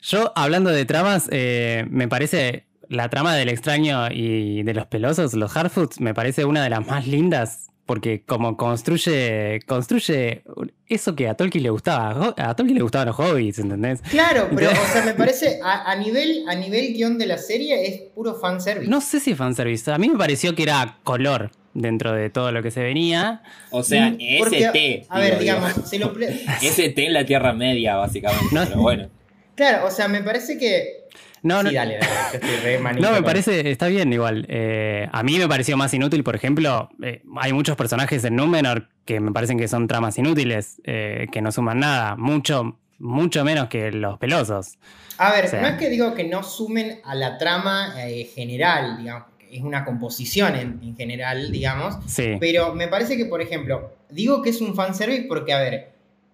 Yo, 0.02 0.32
hablando 0.36 0.70
de 0.70 0.86
tramas, 0.86 1.28
eh, 1.32 1.86
me 1.90 2.08
parece 2.08 2.66
la 2.90 3.10
trama 3.10 3.36
del 3.36 3.50
extraño 3.50 4.12
y 4.12 4.64
de 4.64 4.74
los 4.74 4.86
pelosos, 4.88 5.34
los 5.34 5.56
Harfoots, 5.56 6.02
me 6.02 6.14
parece 6.14 6.46
una 6.46 6.64
de 6.64 6.70
las 6.70 6.86
más 6.86 7.08
lindas. 7.08 7.70
Porque 7.86 8.24
como 8.24 8.56
construye, 8.56 9.60
construye 9.68 10.44
eso 10.88 11.16
que 11.18 11.28
a 11.28 11.34
Tolkien 11.34 11.64
le 11.64 11.70
gustaba. 11.70 12.34
A 12.38 12.56
Tolkien 12.56 12.78
le 12.78 12.82
gustaban 12.82 13.10
los 13.10 13.20
hobbits, 13.20 13.60
¿entendés? 13.60 14.02
Claro, 14.04 14.48
pero 14.56 14.72
o 14.72 14.94
sea, 14.94 15.04
me 15.04 15.14
parece 15.14 15.60
a, 15.62 15.92
a 15.92 15.96
nivel, 15.98 16.46
a 16.48 16.56
nivel 16.56 16.94
guion 16.94 17.18
de 17.18 17.26
la 17.26 17.38
serie 17.38 17.86
es 17.86 18.00
puro 18.16 18.36
fanservice. 18.36 18.90
No 18.90 19.02
sé 19.02 19.20
si 19.20 19.32
es 19.32 19.38
fanservice. 19.38 19.92
A 19.92 19.98
mí 19.98 20.08
me 20.08 20.18
pareció 20.18 20.56
que 20.56 20.64
era 20.64 21.00
color 21.04 21.52
dentro 21.74 22.12
de 22.14 22.30
todo 22.30 22.52
lo 22.52 22.62
que 22.64 22.72
se 22.72 22.82
venía. 22.84 23.42
O 23.72 23.84
sea, 23.84 24.10
Mm, 24.12 24.18
porque, 24.40 24.58
ST. 24.66 25.06
A 25.10 25.20
ver, 25.20 25.30
digo, 25.32 25.42
digamos, 25.42 25.74
se 25.90 26.00
lo. 26.00 26.14
ST 26.62 26.98
en 27.06 27.14
la 27.14 27.26
Tierra 27.26 27.54
Media, 27.54 27.96
básicamente. 27.96 28.46
No. 28.52 28.66
Pero 28.66 28.82
bueno. 28.82 29.10
Claro, 29.56 29.86
o 29.88 29.92
sea, 29.92 30.08
me 30.08 30.22
parece 30.22 30.58
que. 30.58 31.04
No, 31.44 31.60
sí, 31.60 31.66
no, 31.68 31.72
dale, 31.74 31.98
dale, 32.00 32.08
yo 32.32 32.40
estoy 32.40 32.56
re 32.64 32.80
No, 33.02 33.10
me 33.10 33.16
con- 33.18 33.24
parece, 33.26 33.70
está 33.70 33.88
bien 33.88 34.14
igual. 34.14 34.46
Eh, 34.50 35.10
a 35.12 35.24
mí 35.24 35.38
me 35.38 35.48
pareció 35.48 35.76
más 35.76 35.94
inútil, 35.94 36.24
por 36.24 36.36
ejemplo, 36.36 36.90
eh, 37.04 37.22
hay 37.38 37.52
muchos 37.52 37.76
personajes 37.76 38.24
en 38.24 38.38
Númenor 38.38 38.88
que 39.04 39.20
me 39.20 39.32
parecen 39.34 39.58
que 39.58 39.68
son 39.68 39.86
tramas 39.88 40.18
inútiles, 40.18 40.82
eh, 40.86 41.28
que 41.34 41.42
no 41.42 41.52
suman 41.52 41.80
nada, 41.80 42.16
mucho, 42.16 42.80
mucho 42.98 43.44
menos 43.44 43.68
que 43.68 43.92
los 43.92 44.18
pelosos. 44.20 44.78
A 45.18 45.34
ver, 45.34 45.46
O 45.46 45.48
sea- 45.50 45.62
no 45.62 45.68
es 45.68 45.74
que 45.76 45.90
digo 45.90 46.14
que 46.16 46.24
no 46.24 46.44
sumen 46.44 47.02
a 47.04 47.14
la 47.14 47.38
trama 47.38 47.94
eh, 47.98 48.24
general, 48.34 48.98
digamos, 49.00 49.28
es 49.54 49.62
una 49.64 49.86
composición 49.86 50.56
en, 50.56 50.80
en 50.84 50.96
general, 50.96 51.52
digamos, 51.52 51.96
Sí, 52.08 52.38
pero 52.40 52.74
me 52.76 52.88
parece 52.88 53.18
que, 53.18 53.26
por 53.26 53.42
ejemplo, 53.42 53.92
digo 54.10 54.42
que 54.42 54.50
es 54.50 54.62
un 54.62 54.76
fanservice 54.76 55.26
porque, 55.28 55.54
a 55.54 55.60
ver, 55.60 55.92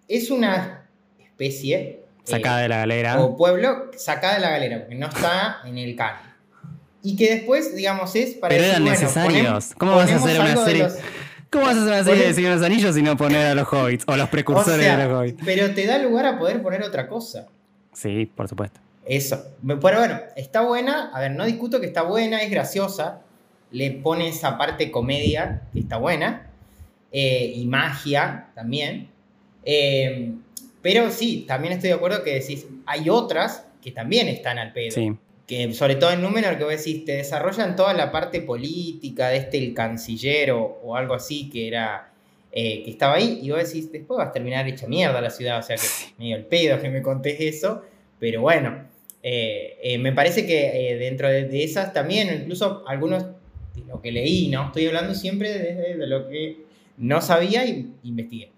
es 0.07 0.31
una 0.31 0.85
especie 1.19 1.75
eh, 1.79 1.99
sacada 2.23 2.59
de 2.61 2.69
la 2.69 2.77
galera. 2.77 3.19
o 3.21 3.35
pueblo 3.37 3.91
sacada 3.97 4.35
de 4.35 4.39
la 4.41 4.49
galera, 4.51 4.79
porque 4.79 4.95
no 4.95 5.07
está 5.07 5.57
en 5.65 5.77
el 5.77 5.95
canon. 5.95 6.29
Y 7.01 7.15
que 7.15 7.35
después, 7.35 7.75
digamos, 7.75 8.13
es 8.15 8.35
para 8.35 8.49
Pero 8.49 8.63
decir, 8.63 8.69
eran 8.75 8.83
bueno, 8.83 8.99
necesarios. 8.99 9.69
ponem- 9.71 9.77
¿Cómo 9.77 9.95
vas 9.95 10.11
a 10.11 10.15
hacer 10.17 10.39
una 10.41 10.57
serie? 10.65 10.83
los- 10.83 10.95
¿Cómo 11.51 11.65
vas 11.65 11.75
a 11.77 11.79
hacer 11.81 11.93
una 11.93 12.03
serie 12.03 12.27
de 12.27 12.33
Señor 12.33 12.51
de 12.51 12.55
los 12.57 12.65
Anillos 12.65 12.97
y 12.97 13.01
no 13.01 13.17
poner 13.17 13.45
a 13.47 13.55
los 13.55 13.67
hobbits 13.71 14.03
o 14.07 14.15
los 14.17 14.27
O 14.27 14.31
precursores 14.31 14.81
sea, 14.85 14.97
de 14.97 15.05
los 15.05 15.13
hobbits? 15.17 15.41
pero 15.45 15.73
te 15.73 15.85
da 15.85 15.97
lugar 15.97 16.25
a 16.25 16.37
poder 16.37 16.61
poner 16.61 16.83
otra 16.83 17.07
cosa. 17.07 17.47
Sí, 17.93 18.25
por 18.35 18.47
supuesto. 18.47 18.79
Eso. 19.09 19.43
Pero 19.65 19.97
bueno, 19.99 20.19
está 20.35 20.61
buena. 20.61 21.09
A 21.13 21.19
ver, 21.19 21.31
no 21.31 21.45
discuto 21.45 21.79
que 21.81 21.87
está 21.87 22.03
buena, 22.03 22.41
es 22.43 22.51
graciosa. 22.51 23.21
Le 23.71 23.91
pone 23.91 24.27
esa 24.29 24.57
parte 24.57 24.91
comedia 24.91 25.63
que 25.73 25.79
está 25.81 25.97
buena. 25.97 26.45
eh, 27.11 27.53
y 27.55 27.65
magia 27.65 28.49
también. 28.55 29.09
Eh, 29.65 30.31
pero 30.81 31.09
sí, 31.11 31.43
también 31.47 31.73
estoy 31.73 31.89
de 31.89 31.95
acuerdo 31.95 32.23
que 32.23 32.35
decís, 32.35 32.67
hay 32.85 33.09
otras 33.09 33.65
que 33.81 33.91
también 33.91 34.27
están 34.27 34.59
al 34.59 34.73
pedo. 34.73 34.91
Sí. 34.91 35.13
Que 35.47 35.73
sobre 35.73 35.95
todo 35.95 36.11
en 36.11 36.21
Númenor, 36.21 36.57
que 36.59 36.63
vos 36.65 36.77
decís, 36.77 37.05
te 37.05 37.13
desarrollan 37.13 37.75
toda 37.75 37.93
la 37.95 38.11
parte 38.11 38.41
política 38.41 39.29
de 39.29 39.37
este, 39.37 39.57
el 39.57 39.73
canciller 39.73 40.51
o, 40.51 40.79
o 40.83 40.95
algo 40.95 41.15
así 41.15 41.49
que 41.49 41.67
era. 41.67 42.11
eh, 42.51 42.83
que 42.83 42.91
estaba 42.91 43.15
ahí, 43.15 43.39
y 43.41 43.49
vos 43.51 43.59
decís, 43.63 43.91
después 43.91 44.17
vas 44.19 44.29
a 44.29 44.31
terminar 44.31 44.67
hecha 44.67 44.87
mierda 44.87 45.19
la 45.21 45.29
ciudad, 45.31 45.59
o 45.59 45.63
sea 45.63 45.75
que 45.77 45.87
medio 46.19 46.35
el 46.35 46.45
pedo 46.45 46.79
que 46.81 46.89
me 46.89 47.01
contés 47.01 47.39
eso, 47.39 47.83
pero 48.19 48.41
bueno, 48.41 48.85
eh, 49.23 49.77
eh, 49.83 49.97
me 49.97 50.11
parece 50.13 50.45
que 50.45 50.91
eh, 50.91 50.97
dentro 50.97 51.27
de, 51.29 51.45
de 51.45 51.63
esas 51.63 51.93
también, 51.93 52.41
incluso 52.41 52.83
algunos 52.87 53.23
de 53.75 53.83
lo 53.87 54.01
que 54.01 54.11
leí, 54.11 54.47
¿no? 54.49 54.67
Estoy 54.67 54.87
hablando 54.87 55.13
siempre 55.13 55.49
desde 55.51 55.97
de 55.97 56.07
lo 56.07 56.27
que 56.29 56.57
no 56.97 57.21
sabía 57.21 57.65
y 57.65 57.93
investigué. 58.03 58.51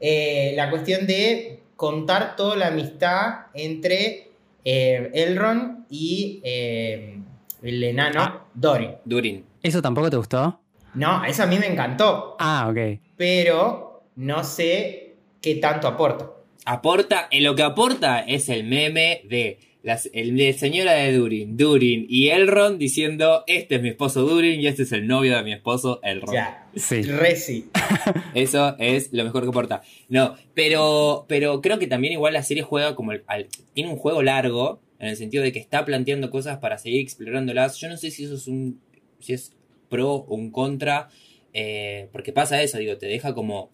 Eh, 0.00 0.52
la 0.56 0.70
cuestión 0.70 1.06
de 1.06 1.60
contar 1.76 2.36
toda 2.36 2.56
la 2.56 2.68
amistad 2.68 3.46
entre 3.54 4.28
eh, 4.64 5.10
Elrond 5.14 5.84
y 5.90 6.40
eh, 6.44 7.18
el 7.62 7.82
enano 7.84 8.46
Dory. 8.54 8.90
Durin. 9.04 9.44
¿Eso 9.62 9.80
tampoco 9.82 10.10
te 10.10 10.16
gustó? 10.16 10.60
No, 10.94 11.24
eso 11.24 11.42
a 11.44 11.46
mí 11.46 11.58
me 11.58 11.66
encantó, 11.66 12.36
Ah, 12.40 12.68
ok. 12.70 13.00
pero 13.16 14.02
no 14.16 14.42
sé 14.42 15.14
qué 15.40 15.54
tanto 15.56 15.86
aporta. 15.86 16.30
Aporta, 16.64 17.28
en 17.30 17.44
lo 17.44 17.54
que 17.54 17.62
aporta 17.62 18.20
es 18.20 18.48
el 18.48 18.64
meme 18.64 19.22
de 19.28 19.58
las, 19.82 20.10
el 20.12 20.36
de 20.36 20.52
señora 20.52 20.92
de 20.92 21.12
Durin, 21.16 21.56
Durin 21.56 22.04
y 22.08 22.28
Elrond 22.28 22.78
diciendo, 22.78 23.44
este 23.46 23.76
es 23.76 23.82
mi 23.82 23.88
esposo 23.90 24.22
Durin 24.22 24.60
y 24.60 24.66
este 24.66 24.82
es 24.82 24.92
el 24.92 25.06
novio 25.06 25.36
de 25.36 25.42
mi 25.42 25.52
esposo 25.52 26.00
Elrond. 26.02 26.34
Ya, 26.34 26.68
Sí. 26.76 27.02
re 27.02 27.34
sí. 27.36 27.70
Eso 28.34 28.76
es 28.78 29.12
lo 29.12 29.24
mejor 29.24 29.42
que 29.42 29.48
aporta. 29.48 29.82
No, 30.08 30.36
pero, 30.54 31.24
pero 31.28 31.60
creo 31.60 31.78
que 31.78 31.86
también 31.86 32.12
igual 32.12 32.34
la 32.34 32.42
serie 32.42 32.62
juega 32.62 32.94
como 32.94 33.12
el- 33.12 33.24
al- 33.26 33.48
tiene 33.74 33.90
un 33.90 33.96
juego 33.96 34.22
largo, 34.22 34.80
en 34.98 35.08
el 35.08 35.16
sentido 35.16 35.42
de 35.42 35.50
que 35.52 35.58
está 35.58 35.84
planteando 35.86 36.30
cosas 36.30 36.58
para 36.58 36.76
seguir 36.76 37.00
explorándolas. 37.00 37.78
Yo 37.78 37.88
no 37.88 37.96
sé 37.96 38.10
si 38.10 38.24
eso 38.24 38.34
es 38.34 38.46
un, 38.48 38.80
si 39.18 39.32
es 39.32 39.52
pro 39.88 40.12
o 40.12 40.34
un 40.34 40.50
contra, 40.50 41.08
eh, 41.54 42.08
porque 42.12 42.32
pasa 42.32 42.62
eso, 42.62 42.76
digo, 42.78 42.98
te 42.98 43.06
deja 43.06 43.34
como, 43.34 43.70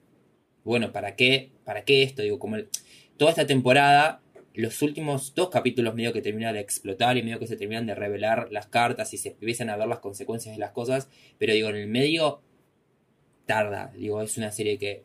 bueno, 0.62 0.92
¿para 0.92 1.16
qué? 1.16 1.51
¿Para 1.64 1.85
qué 1.85 2.05
esto? 2.05 2.23
Digo, 2.23 2.38
como 2.38 2.57
el- 2.57 2.69
toda 3.16 3.31
esta 3.33 3.47
temporada, 3.47 4.21
los 4.57 4.83
últimos 4.83 5.35
dos 5.35 5.51
capítulos 5.51 5.95
medio 5.95 6.12
que 6.12 6.23
terminan 6.23 6.55
de 6.55 6.61
explotar 6.61 7.16
y 7.16 7.23
medio 7.23 7.38
que 7.38 7.47
se 7.47 7.57
terminan 7.57 7.87
de 7.87 7.95
revelar 7.95 8.49
las 8.51 8.66
cartas 8.66 9.12
y 9.14 9.19
se 9.19 9.31
empiezan 9.31 9.71
a 9.71 9.77
ver 9.77 9.87
las 9.88 10.01
consecuencias 10.01 10.55
de 10.55 10.61
las 10.61 10.73
cosas, 10.73 11.09
pero 11.38 11.53
digo, 11.53 11.69
en 11.69 11.77
el 11.77 11.88
medio 11.88 12.40
tarda, 13.47 13.92
digo, 13.97 14.21
es 14.23 14.37
una 14.38 14.51
serie 14.51 14.79
que 14.79 15.05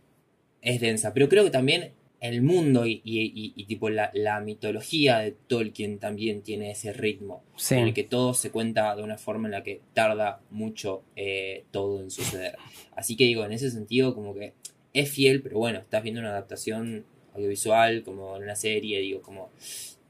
es 0.62 0.80
densa, 0.82 1.14
pero 1.14 1.30
creo 1.30 1.44
que 1.44 1.52
también 1.52 1.94
el 2.20 2.42
mundo 2.44 2.86
y, 2.86 3.02
y- 3.04 3.32
y- 3.34 3.54
y 3.56 3.66
tipo 3.66 3.90
la, 3.90 4.12
la 4.14 4.40
mitología 4.42 5.18
de 5.20 5.32
Tolkien 5.32 5.98
también 5.98 6.44
tiene 6.44 6.70
ese 6.72 6.94
ritmo, 6.94 7.44
Sí. 7.56 7.76
en 7.76 7.82
el 7.88 7.94
que 7.94 8.04
todo 8.04 8.34
se 8.36 8.52
cuenta 8.52 8.96
de 8.96 9.02
una 9.04 9.18
forma 9.18 9.48
en 9.48 9.54
la 9.54 9.64
que 9.64 9.82
tarda 9.94 10.40
mucho 10.52 11.04
eh, 11.16 11.66
todo 11.72 12.00
en 12.02 12.12
suceder. 12.12 12.58
Así 12.96 13.16
que 13.16 13.24
digo, 13.24 13.44
en 13.44 13.54
ese 13.54 13.72
sentido 13.72 14.14
como 14.14 14.36
que 14.36 14.54
es 14.94 15.10
fiel, 15.10 15.42
pero 15.42 15.58
bueno, 15.58 15.80
estás 15.80 16.04
viendo 16.04 16.22
una 16.22 16.30
adaptación 16.30 17.06
audiovisual 17.34 18.04
como 18.04 18.38
en 18.38 18.44
una 18.44 18.56
serie, 18.56 19.00
digo, 19.00 19.22
como 19.22 19.50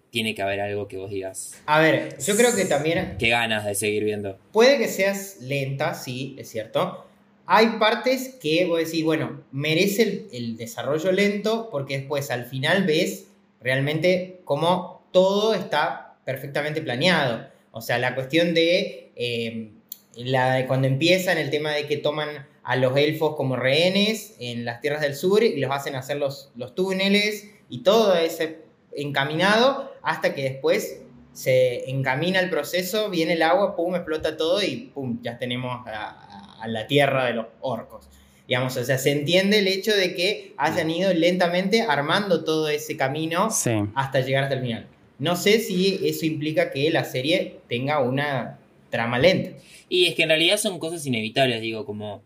tiene 0.09 0.35
que 0.35 0.41
haber 0.41 0.59
algo 0.59 0.87
que 0.87 0.97
vos 0.97 1.09
digas, 1.09 1.61
A 1.65 1.79
ver, 1.79 2.17
yo 2.19 2.35
creo 2.35 2.53
que 2.55 2.65
también 2.65 3.15
qué 3.17 3.29
ganas 3.29 3.65
de 3.65 3.75
seguir 3.75 4.03
viendo. 4.03 4.37
puede 4.51 4.77
que 4.77 4.87
seas 4.87 5.37
lenta, 5.41 5.93
sí, 5.93 6.35
es 6.37 6.49
cierto. 6.49 7.05
Hay 7.45 7.67
partes 7.79 8.37
que 8.41 8.65
vos 8.65 8.79
decís, 8.79 9.03
bueno, 9.03 9.43
merece 9.51 10.03
el, 10.03 10.27
el 10.31 10.57
desarrollo 10.57 11.11
lento 11.11 11.69
porque 11.71 11.97
después 11.97 12.29
al 12.31 12.45
final 12.45 12.85
ves 12.85 13.27
realmente 13.61 14.41
cómo 14.45 15.01
todo 15.11 15.53
está 15.53 16.15
perfectamente 16.25 16.81
planeado. 16.81 17.47
O 17.71 17.81
sea, 17.81 17.97
la 17.97 18.15
cuestión 18.15 18.53
de, 18.53 19.11
eh, 19.15 19.71
la 20.15 20.55
de 20.55 20.67
cuando 20.67 20.87
empiezan 20.87 21.37
el 21.37 21.49
tema 21.49 21.71
de 21.71 21.87
que 21.87 21.97
toman 21.97 22.47
a 22.71 22.75
los 22.77 22.95
elfos 22.95 23.35
como 23.35 23.55
rehenes 23.57 24.35
en 24.39 24.63
las 24.63 24.79
tierras 24.79 25.01
del 25.01 25.15
sur 25.15 25.43
y 25.43 25.59
los 25.59 25.71
hacen 25.71 25.95
hacer 25.95 26.15
los, 26.17 26.51
los 26.55 26.73
túneles 26.73 27.49
y 27.69 27.79
todo 27.79 28.15
ese 28.15 28.59
encaminado 28.95 29.91
hasta 30.01 30.33
que 30.33 30.43
después 30.43 31.01
se 31.33 31.89
encamina 31.89 32.39
el 32.39 32.49
proceso, 32.49 33.09
viene 33.09 33.33
el 33.33 33.41
agua, 33.41 33.75
pum, 33.75 33.95
explota 33.95 34.37
todo 34.37 34.61
y 34.63 34.91
pum, 34.93 35.19
ya 35.21 35.37
tenemos 35.37 35.85
a, 35.87 36.61
a- 36.61 36.67
la 36.67 36.85
tierra 36.87 37.25
de 37.25 37.33
los 37.33 37.47
orcos. 37.61 38.07
Digamos, 38.47 38.77
o 38.77 38.83
sea, 38.83 38.97
se 38.97 39.11
entiende 39.11 39.59
el 39.59 39.67
hecho 39.67 39.95
de 39.95 40.13
que 40.13 40.53
hayan 40.57 40.89
ido 40.91 41.13
lentamente 41.13 41.81
armando 41.81 42.43
todo 42.43 42.69
ese 42.69 42.95
camino 42.97 43.49
Sí. 43.49 43.71
hasta 43.95 44.19
llegar 44.21 44.43
hasta 44.43 44.55
el 44.55 44.61
final. 44.61 44.87
No 45.19 45.35
sé 45.35 45.59
si 45.59 45.99
eso 46.07 46.25
implica 46.25 46.69
que 46.71 46.89
la 46.91 47.03
serie 47.05 47.59
tenga 47.69 47.99
una 47.99 48.59
trama 48.89 49.17
lenta. 49.19 49.51
Y 49.89 50.05
es 50.07 50.15
que 50.15 50.23
en 50.23 50.29
realidad 50.29 50.57
son 50.57 50.79
cosas 50.79 51.05
inevitables, 51.05 51.61
digo, 51.61 51.85
como. 51.85 52.21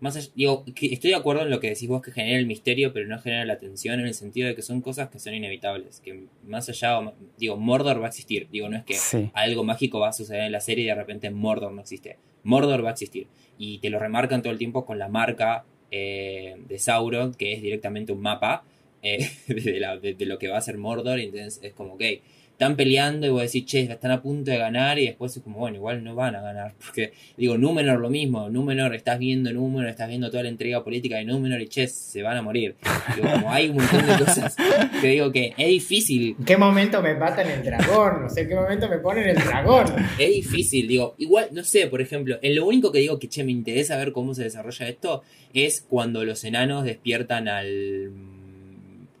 Más 0.00 0.16
allá- 0.16 0.30
digo, 0.34 0.64
que 0.74 0.86
estoy 0.92 1.10
de 1.10 1.16
acuerdo 1.16 1.42
en 1.42 1.50
lo 1.50 1.58
que 1.60 1.68
decís 1.70 1.88
vos 1.88 2.02
que 2.02 2.12
genera 2.12 2.38
el 2.38 2.46
misterio, 2.46 2.92
pero 2.92 3.06
no 3.08 3.18
genera 3.18 3.44
la 3.44 3.58
tensión 3.58 3.98
en 3.98 4.06
el 4.06 4.14
sentido 4.14 4.46
de 4.46 4.54
que 4.54 4.62
son 4.62 4.80
cosas 4.80 5.08
que 5.08 5.18
son 5.18 5.34
inevitables. 5.34 6.00
Que 6.04 6.24
más 6.46 6.68
allá, 6.68 7.00
o- 7.00 7.14
digo, 7.36 7.56
Mordor 7.56 8.00
va 8.00 8.06
a 8.06 8.08
existir. 8.08 8.46
Digo, 8.52 8.68
no 8.68 8.76
es 8.76 8.84
que 8.84 8.94
Sí. 8.94 9.30
algo 9.34 9.64
mágico 9.64 9.98
va 9.98 10.08
a 10.10 10.12
suceder 10.12 10.42
en 10.44 10.52
la 10.52 10.60
serie 10.60 10.84
y 10.84 10.88
de 10.88 10.94
repente 10.94 11.30
Mordor 11.30 11.72
no 11.72 11.80
existe. 11.80 12.16
Mordor 12.44 12.84
va 12.84 12.90
a 12.90 12.92
existir. 12.92 13.26
Y 13.58 13.78
te 13.78 13.90
lo 13.90 13.98
remarcan 13.98 14.40
todo 14.42 14.52
el 14.52 14.58
tiempo 14.58 14.84
con 14.86 14.98
la 14.98 15.08
marca 15.08 15.64
eh, 15.90 16.56
de 16.68 16.78
Sauron, 16.78 17.32
que 17.34 17.54
es 17.54 17.62
directamente 17.62 18.12
un 18.12 18.20
mapa 18.20 18.62
eh, 19.02 19.18
de, 19.48 19.80
la- 19.80 19.96
de- 19.96 20.12
de 20.14 20.26
lo 20.26 20.38
que 20.38 20.48
va 20.48 20.58
a 20.58 20.60
ser 20.60 20.76
Mordor. 20.76 21.18
Y 21.18 21.24
entonces 21.24 21.60
es 21.62 21.72
como, 21.72 21.94
ok, 21.94 22.02
están 22.58 22.74
peleando 22.74 23.24
y 23.24 23.30
vos 23.30 23.42
decís, 23.42 23.66
che, 23.66 23.82
están 23.82 24.10
a 24.10 24.20
punto 24.20 24.50
de 24.50 24.58
ganar 24.58 24.98
y 24.98 25.06
después 25.06 25.36
es 25.36 25.44
como, 25.44 25.58
bueno, 25.60 25.76
igual 25.76 26.02
no 26.02 26.16
van 26.16 26.34
a 26.34 26.40
ganar. 26.40 26.74
Porque, 26.84 27.12
digo, 27.36 27.56
Númenor 27.56 28.00
lo 28.00 28.10
mismo, 28.10 28.50
Númenor, 28.50 28.96
estás 28.96 29.20
viendo 29.20 29.52
Númenor, 29.52 29.88
estás 29.88 30.08
viendo 30.08 30.28
toda 30.28 30.42
la 30.42 30.48
entrega 30.48 30.82
política 30.82 31.18
de 31.18 31.24
Númenor 31.24 31.60
y, 31.60 31.68
che, 31.68 31.86
se 31.86 32.20
van 32.20 32.36
a 32.36 32.42
morir. 32.42 32.74
Digo, 33.14 33.30
como 33.30 33.52
hay 33.52 33.68
un 33.68 33.76
montón 33.76 34.04
de 34.04 34.24
cosas 34.24 34.56
que 35.00 35.06
digo 35.06 35.30
que 35.30 35.54
es 35.56 35.68
difícil. 35.68 36.34
¿En 36.36 36.44
qué 36.44 36.56
momento 36.56 37.00
me 37.00 37.14
matan 37.14 37.48
el 37.48 37.62
dragón? 37.62 38.22
No 38.22 38.28
sé 38.28 38.40
en 38.40 38.48
qué 38.48 38.54
momento 38.56 38.88
me 38.88 38.98
ponen 38.98 39.28
el 39.28 39.36
dragón. 39.36 39.86
Es 40.18 40.28
difícil, 40.28 40.88
digo, 40.88 41.14
igual, 41.18 41.50
no 41.52 41.62
sé, 41.62 41.86
por 41.86 42.00
ejemplo, 42.00 42.40
en 42.42 42.56
lo 42.56 42.66
único 42.66 42.90
que 42.90 42.98
digo 42.98 43.20
que, 43.20 43.28
che, 43.28 43.44
me 43.44 43.52
interesa 43.52 43.96
ver 43.96 44.10
cómo 44.10 44.34
se 44.34 44.42
desarrolla 44.42 44.88
esto 44.88 45.22
es 45.54 45.80
cuando 45.88 46.24
los 46.24 46.42
enanos 46.42 46.82
despiertan 46.82 47.46
al... 47.46 48.10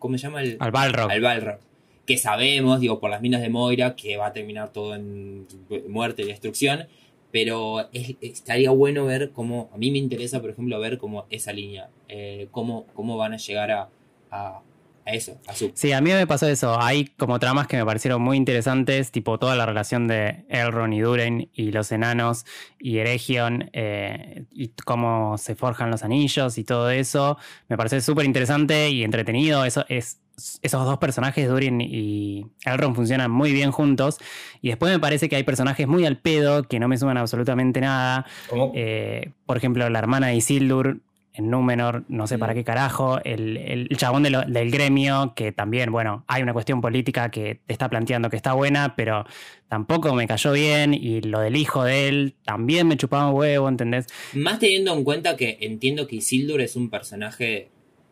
¿Cómo 0.00 0.18
se 0.18 0.22
llama? 0.24 0.42
El, 0.42 0.56
Al 0.58 0.72
Balrog. 0.72 1.08
al 1.08 1.20
Balrog. 1.20 1.67
Que 2.08 2.16
sabemos, 2.18 2.80
digo, 2.80 2.98
por 2.98 3.10
las 3.10 3.20
minas 3.20 3.40
de 3.42 3.50
Moira, 3.50 3.94
que 3.94 4.16
va 4.16 4.26
a 4.28 4.32
terminar 4.32 4.72
todo 4.72 4.94
en 4.96 5.46
muerte 5.88 6.22
y 6.22 6.26
destrucción. 6.26 6.86
Pero 7.30 7.88
es- 7.92 8.16
estaría 8.22 8.70
bueno 8.70 9.04
ver 9.04 9.30
cómo, 9.32 9.68
a 9.74 9.76
mí 9.76 9.90
me 9.90 9.98
interesa, 9.98 10.40
por 10.40 10.50
ejemplo, 10.50 10.80
ver 10.80 10.96
cómo 10.96 11.26
esa 11.28 11.52
línea, 11.52 11.90
eh, 12.08 12.48
cómo, 12.50 12.86
cómo 12.94 13.18
van 13.18 13.34
a 13.34 13.36
llegar 13.36 13.70
a, 13.70 13.88
a, 14.30 14.62
eso. 15.04 15.38
Sí, 15.74 15.92
a 15.92 16.00
mí 16.00 16.10
me 16.10 16.26
pasó 16.26 16.46
eso. 16.48 16.80
Hay 16.80 17.06
como 17.16 17.38
tramas 17.38 17.66
que 17.66 17.76
me 17.78 17.84
parecieron 17.84 18.20
muy 18.22 18.36
interesantes, 18.36 19.10
tipo 19.10 19.38
toda 19.38 19.56
la 19.56 19.64
relación 19.66 20.06
de 20.06 20.44
Elrond 20.48 20.92
y 20.94 21.00
Durin 21.00 21.50
y 21.54 21.70
los 21.72 21.92
enanos 21.92 22.44
y 22.78 22.98
Eregion 22.98 23.70
eh, 23.72 24.44
y 24.50 24.68
cómo 24.84 25.36
se 25.38 25.54
forjan 25.54 25.90
los 25.90 26.02
anillos 26.02 26.58
y 26.58 26.64
todo 26.64 26.90
eso. 26.90 27.38
Me 27.68 27.76
pareció 27.76 28.00
súper 28.00 28.26
interesante 28.26 28.90
y 28.90 29.02
entretenido. 29.02 29.64
Eso 29.64 29.84
es, 29.88 30.20
esos 30.62 30.84
dos 30.84 30.98
personajes, 30.98 31.48
Durin 31.48 31.80
y 31.80 32.46
Elrond, 32.64 32.94
funcionan 32.94 33.30
muy 33.30 33.52
bien 33.52 33.70
juntos. 33.72 34.18
Y 34.62 34.68
después 34.68 34.92
me 34.92 34.98
parece 34.98 35.28
que 35.28 35.36
hay 35.36 35.42
personajes 35.44 35.86
muy 35.86 36.04
al 36.06 36.18
pedo 36.18 36.62
que 36.64 36.78
no 36.78 36.88
me 36.88 36.96
suman 36.98 37.16
absolutamente 37.18 37.80
nada. 37.80 38.26
Como, 38.48 38.72
Eh, 38.74 39.30
por 39.46 39.56
ejemplo, 39.56 39.88
la 39.88 39.98
hermana 39.98 40.28
de 40.28 40.36
Isildur 40.36 41.00
en 41.34 41.50
Númenor, 41.50 42.02
no 42.08 42.26
sé 42.26 42.36
para 42.36 42.52
qué 42.52 42.64
carajo, 42.64 43.20
el, 43.22 43.56
el 43.58 43.96
chabón 43.96 44.24
de 44.24 44.30
lo- 44.30 44.42
del 44.42 44.72
gremio, 44.72 45.34
que 45.36 45.52
también, 45.52 45.92
bueno, 45.92 46.24
hay 46.26 46.42
una 46.42 46.52
cuestión 46.52 46.80
política 46.80 47.30
que 47.30 47.60
te 47.64 47.72
está 47.72 47.88
planteando 47.88 48.28
que 48.28 48.34
está 48.34 48.54
buena, 48.54 48.96
pero 48.96 49.24
tampoco 49.68 50.12
me 50.14 50.26
cayó 50.26 50.50
bien, 50.50 50.94
y 50.94 51.20
lo 51.20 51.38
del 51.38 51.54
hijo 51.54 51.84
de 51.84 52.08
él 52.08 52.34
también 52.44 52.88
me 52.88 52.96
chupaba 52.96 53.28
un 53.30 53.36
huevo, 53.36 53.68
¿entendés? 53.68 54.06
Más 54.34 54.58
teniendo 54.58 54.92
en 54.94 55.04
cuenta 55.04 55.36
que 55.36 55.58
entiendo 55.60 56.08
que 56.08 56.16
Isildur 56.16 56.60
es 56.60 56.74
un 56.74 56.90
personaje 56.90 57.68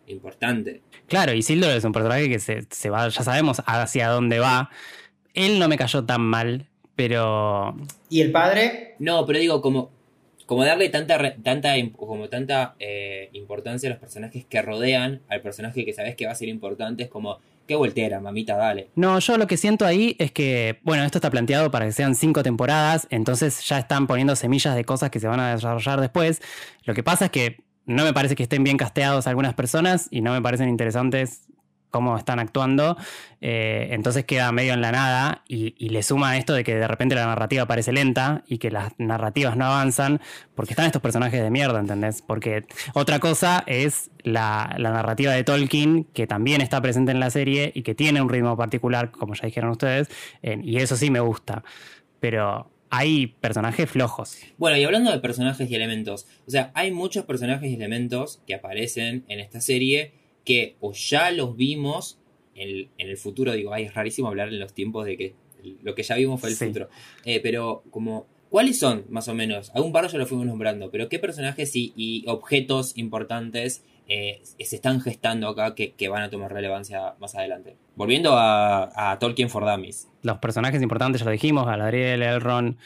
importante. 0.07 0.83
Claro, 1.09 1.33
Isildur 1.33 1.71
es 1.71 1.85
un 1.85 1.93
personaje 1.93 2.29
que 2.29 2.39
se, 2.39 2.67
se 2.71 2.91
va, 2.91 3.09
ya 3.09 3.23
sabemos 3.23 3.63
hacia 3.67 4.09
dónde 4.09 4.39
va. 4.39 4.71
Él 5.35 5.59
no 5.59 5.69
me 5.69 5.77
cayó 5.77 6.05
tan 6.05 6.23
mal, 6.23 6.67
pero 6.95 7.77
¿Y 8.09 8.21
el 8.21 8.33
padre? 8.33 8.95
No, 8.99 9.27
pero 9.27 9.39
digo, 9.39 9.61
como, 9.61 9.91
como 10.47 10.65
darle 10.65 10.89
tanta, 10.89 11.37
tanta, 11.43 11.75
como 11.97 12.29
tanta 12.29 12.75
eh, 12.79 13.29
importancia 13.33 13.89
a 13.89 13.91
los 13.91 14.01
personajes 14.01 14.45
que 14.45 14.63
rodean 14.63 15.23
al 15.29 15.43
personaje 15.43 15.85
que 15.85 15.93
sabes 15.93 16.17
que 16.17 16.27
va 16.27 16.33
a 16.33 16.37
ser 16.37 16.49
importante, 16.49 17.05
es 17.05 17.09
como, 17.09 17.39
qué 17.67 17.75
voltera, 17.75 18.21
mamita, 18.21 18.57
dale. 18.57 18.89
No, 18.95 19.19
yo 19.19 19.37
lo 19.37 19.47
que 19.47 19.57
siento 19.57 19.85
ahí 19.85 20.17
es 20.19 20.31
que, 20.31 20.79
bueno, 20.83 21.05
esto 21.05 21.19
está 21.19 21.31
planteado 21.31 21.71
para 21.71 21.87
que 21.87 21.93
sean 21.93 22.15
cinco 22.15 22.43
temporadas, 22.43 23.09
entonces 23.11 23.67
ya 23.67 23.79
están 23.79 24.07
poniendo 24.07 24.37
semillas 24.37 24.75
de 24.75 24.85
cosas 24.85 25.11
que 25.11 25.21
se 25.21 25.27
van 25.27 25.41
a 25.41 25.55
desarrollar 25.55 26.01
después. 26.01 26.41
Lo 26.85 26.95
que 26.95 27.03
pasa 27.03 27.27
es 27.27 27.31
que 27.33 27.66
no 27.87 28.05
me 28.05 28.13
parece 28.13 28.35
que 28.35 28.43
estén 28.43 28.65
bien 28.65 28.77
casteados 28.77 29.27
algunas 29.27 29.55
personas 29.55 30.09
y 30.11 30.21
no 30.21 30.33
me 30.33 30.43
parecen 30.43 30.69
interesantes 30.69 31.47
cómo 31.91 32.19
están 32.19 32.41
actuando, 32.41 32.97
eh, 33.41 33.89
entonces 33.93 34.27
queda 34.27 34.53
medio 34.53 34.75
en 34.75 34.83
la 34.83 34.93
nada 34.93 35.45
y, 35.49 35.89
le 35.89 36.03
suma 36.03 36.37
esto 36.37 36.53
de 36.53 36.63
que 36.63 36.75
de 36.75 36.87
repente 36.87 37.15
la 37.15 37.25
narrativa 37.25 37.65
parece 37.65 37.91
lenta 37.91 38.43
y 38.47 38.59
que 38.59 38.71
las 38.71 38.93
narrativas 38.99 39.57
no 39.57 39.65
avanzan 39.65 40.21
porque 40.55 40.75
están 40.75 40.85
estos 40.85 41.01
personajes 41.01 41.41
de 41.41 41.51
mierda, 41.51 41.81
¿entendés? 41.81 42.21
Porque 42.21 42.67
otra 42.93 43.19
cosa 43.19 43.65
es 43.67 44.11
la, 44.25 44.75
narrativa 44.79 45.33
de 45.33 45.43
Tolkien, 45.43 46.05
que 46.13 46.27
también 46.27 46.61
está 46.61 46.83
presente 46.83 47.13
en 47.13 47.21
la 47.21 47.31
serie 47.31 47.73
y 47.75 47.83
que 47.83 47.95
tiene 47.95 48.21
un 48.21 48.29
ritmo 48.29 48.59
particular, 48.59 49.11
como 49.11 49.33
ya 49.33 49.47
dijeron 49.47 49.71
ustedes, 49.71 50.09
y 50.43 50.77
eso 50.79 50.97
sí 50.97 51.11
me 51.11 51.21
gusta, 51.21 51.63
pero 52.21 52.71
hay 52.97 53.27
personajes 53.27 53.91
flojos. 53.91 54.37
Bueno, 54.59 54.77
y 54.79 54.85
hablando 54.85 55.11
de 55.13 55.19
personajes 55.21 55.71
y 55.71 55.75
elementos, 55.75 56.27
o 56.47 56.51
sea, 56.51 56.71
hay 56.75 56.91
muchos 56.91 57.25
personajes 57.25 57.71
y 57.71 57.75
elementos 57.75 58.41
que 58.47 58.55
aparecen 58.55 59.25
en 59.29 59.41
esta 59.41 59.61
serie 59.61 60.13
que 60.45 60.77
o 60.81 60.93
ya 60.93 61.31
los 61.31 61.57
vimos 61.57 62.19
en, 62.55 62.89
en 62.99 63.09
el 63.09 63.17
futuro, 63.17 63.53
digo, 63.53 63.73
ay, 63.75 63.85
es 63.85 63.95
rarísimo 63.95 64.29
hablar 64.29 64.49
en 64.49 64.59
los 64.61 64.73
tiempos 64.73 65.05
de 65.05 65.17
que 65.17 65.35
lo 65.83 65.95
que 65.95 66.03
ya 66.03 66.15
vimos 66.17 66.41
fue 66.41 66.51
el 66.51 66.57
Sí. 66.57 66.67
futuro, 66.67 66.89
Eh, 67.25 67.41
pero 67.43 67.83
como, 67.91 68.27
¿cuáles 68.49 68.79
son 68.79 69.05
más 69.11 69.27
o 69.29 69.35
menos? 69.35 69.71
Algún 69.75 69.93
par 69.93 70.09
ya 70.11 70.17
lo 70.19 70.27
fuimos 70.27 70.47
nombrando, 70.47 70.91
pero 70.91 71.09
¿qué 71.09 71.19
personajes 71.19 71.75
y, 71.75 71.93
y 71.97 72.25
objetos 72.29 72.97
importantes 72.97 73.85
eh, 74.09 74.43
se 74.59 74.77
están 74.77 75.01
gestando 75.01 75.49
acá 75.49 75.75
que, 75.75 75.93
que 75.93 76.09
van 76.09 76.23
a 76.23 76.31
tomar 76.31 76.53
relevancia 76.53 77.15
más 77.19 77.35
adelante? 77.35 77.77
Volviendo 77.95 78.37
a, 78.37 79.13
a 79.13 79.19
Tolkien 79.19 79.51
for 79.51 79.65
Dummies. 79.65 80.09
Los 80.23 80.39
personajes 80.39 80.83
importantes 80.83 81.21
ya 81.21 81.25
lo 81.25 81.31
dijimos, 81.31 81.67
Galadriel, 81.67 82.23
Elrond, 82.23 82.77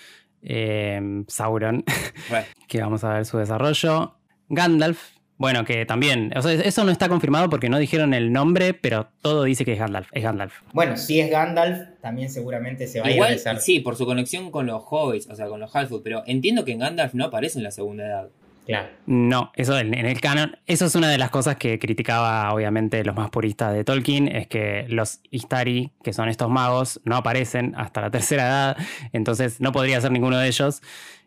eh, 0.43 1.25
Sauron, 1.29 1.85
que 2.69 2.81
vamos 2.81 3.05
a 3.05 3.15
ver 3.15 3.27
su 3.27 3.39
desarrollo. 3.39 4.15
Gandalf, 4.49 5.21
bueno, 5.41 5.65
que 5.65 5.87
también, 5.87 6.35
o 6.37 6.43
sea, 6.43 6.53
eso 6.53 6.85
no 6.85 6.91
está 6.93 7.09
confirmado 7.09 7.49
porque 7.49 7.71
no 7.71 7.79
dijeron 7.79 8.13
el 8.13 8.31
nombre, 8.31 8.75
pero 8.75 9.09
todo 9.23 9.45
dice 9.45 9.65
que 9.65 9.73
es 9.73 9.79
Gandalf, 9.79 10.11
es 10.13 10.23
Gandalf. 10.23 10.53
Bueno, 10.75 10.99
si 10.99 11.19
es 11.19 11.31
Gandalf, 11.31 11.99
también 12.03 12.29
seguramente 12.29 12.87
se 12.87 13.01
va 13.01 13.07
a 13.07 13.11
ir 13.11 13.23
a 13.23 13.59
sí, 13.59 13.81
por 13.81 13.97
su 13.97 14.05
conexión 14.05 14.51
con 14.51 14.67
los 14.67 14.83
hobbits, 14.91 15.31
o 15.31 15.35
sea, 15.35 15.47
con 15.47 15.59
los 15.59 15.75
Halford, 15.75 16.03
pero 16.03 16.25
entiendo 16.27 16.67
que 16.67 16.75
Gandalf 16.75 17.15
no 17.15 17.25
aparece 17.25 17.57
en 17.57 17.65
la 17.65 17.71
segunda 17.71 18.05
edad. 18.05 18.29
Claro. 18.71 18.89
No, 19.07 19.51
eso 19.57 19.77
en, 19.77 19.95
en 19.95 20.07
el 20.07 20.21
canon, 20.21 20.57
eso 20.67 20.87
es 20.87 20.95
una 20.95 21.09
de 21.09 21.19
las 21.19 21.31
cosas 21.31 21.57
que 21.57 21.81
criticaba 21.81 22.55
obviamente 22.55 23.03
los 23.05 23.17
más 23.17 23.29
puristas 23.29 23.75
de 23.75 23.83
Tolkien, 23.83 24.29
es 24.29 24.47
que 24.47 24.87
los 24.89 25.21
Istari, 25.33 25.91
que 26.05 26.13
son 26.13 26.29
estos 26.29 26.49
magos, 26.49 27.01
no 27.05 27.17
aparecen 27.17 27.75
hasta 27.77 28.01
la 28.01 28.11
tercera 28.13 28.47
edad, 28.47 28.77
entonces 29.13 29.61
no 29.61 29.73
podría 29.73 30.01
ser 30.01 30.13
ninguno 30.13 30.39
de 30.39 30.47
ellos. 30.47 30.83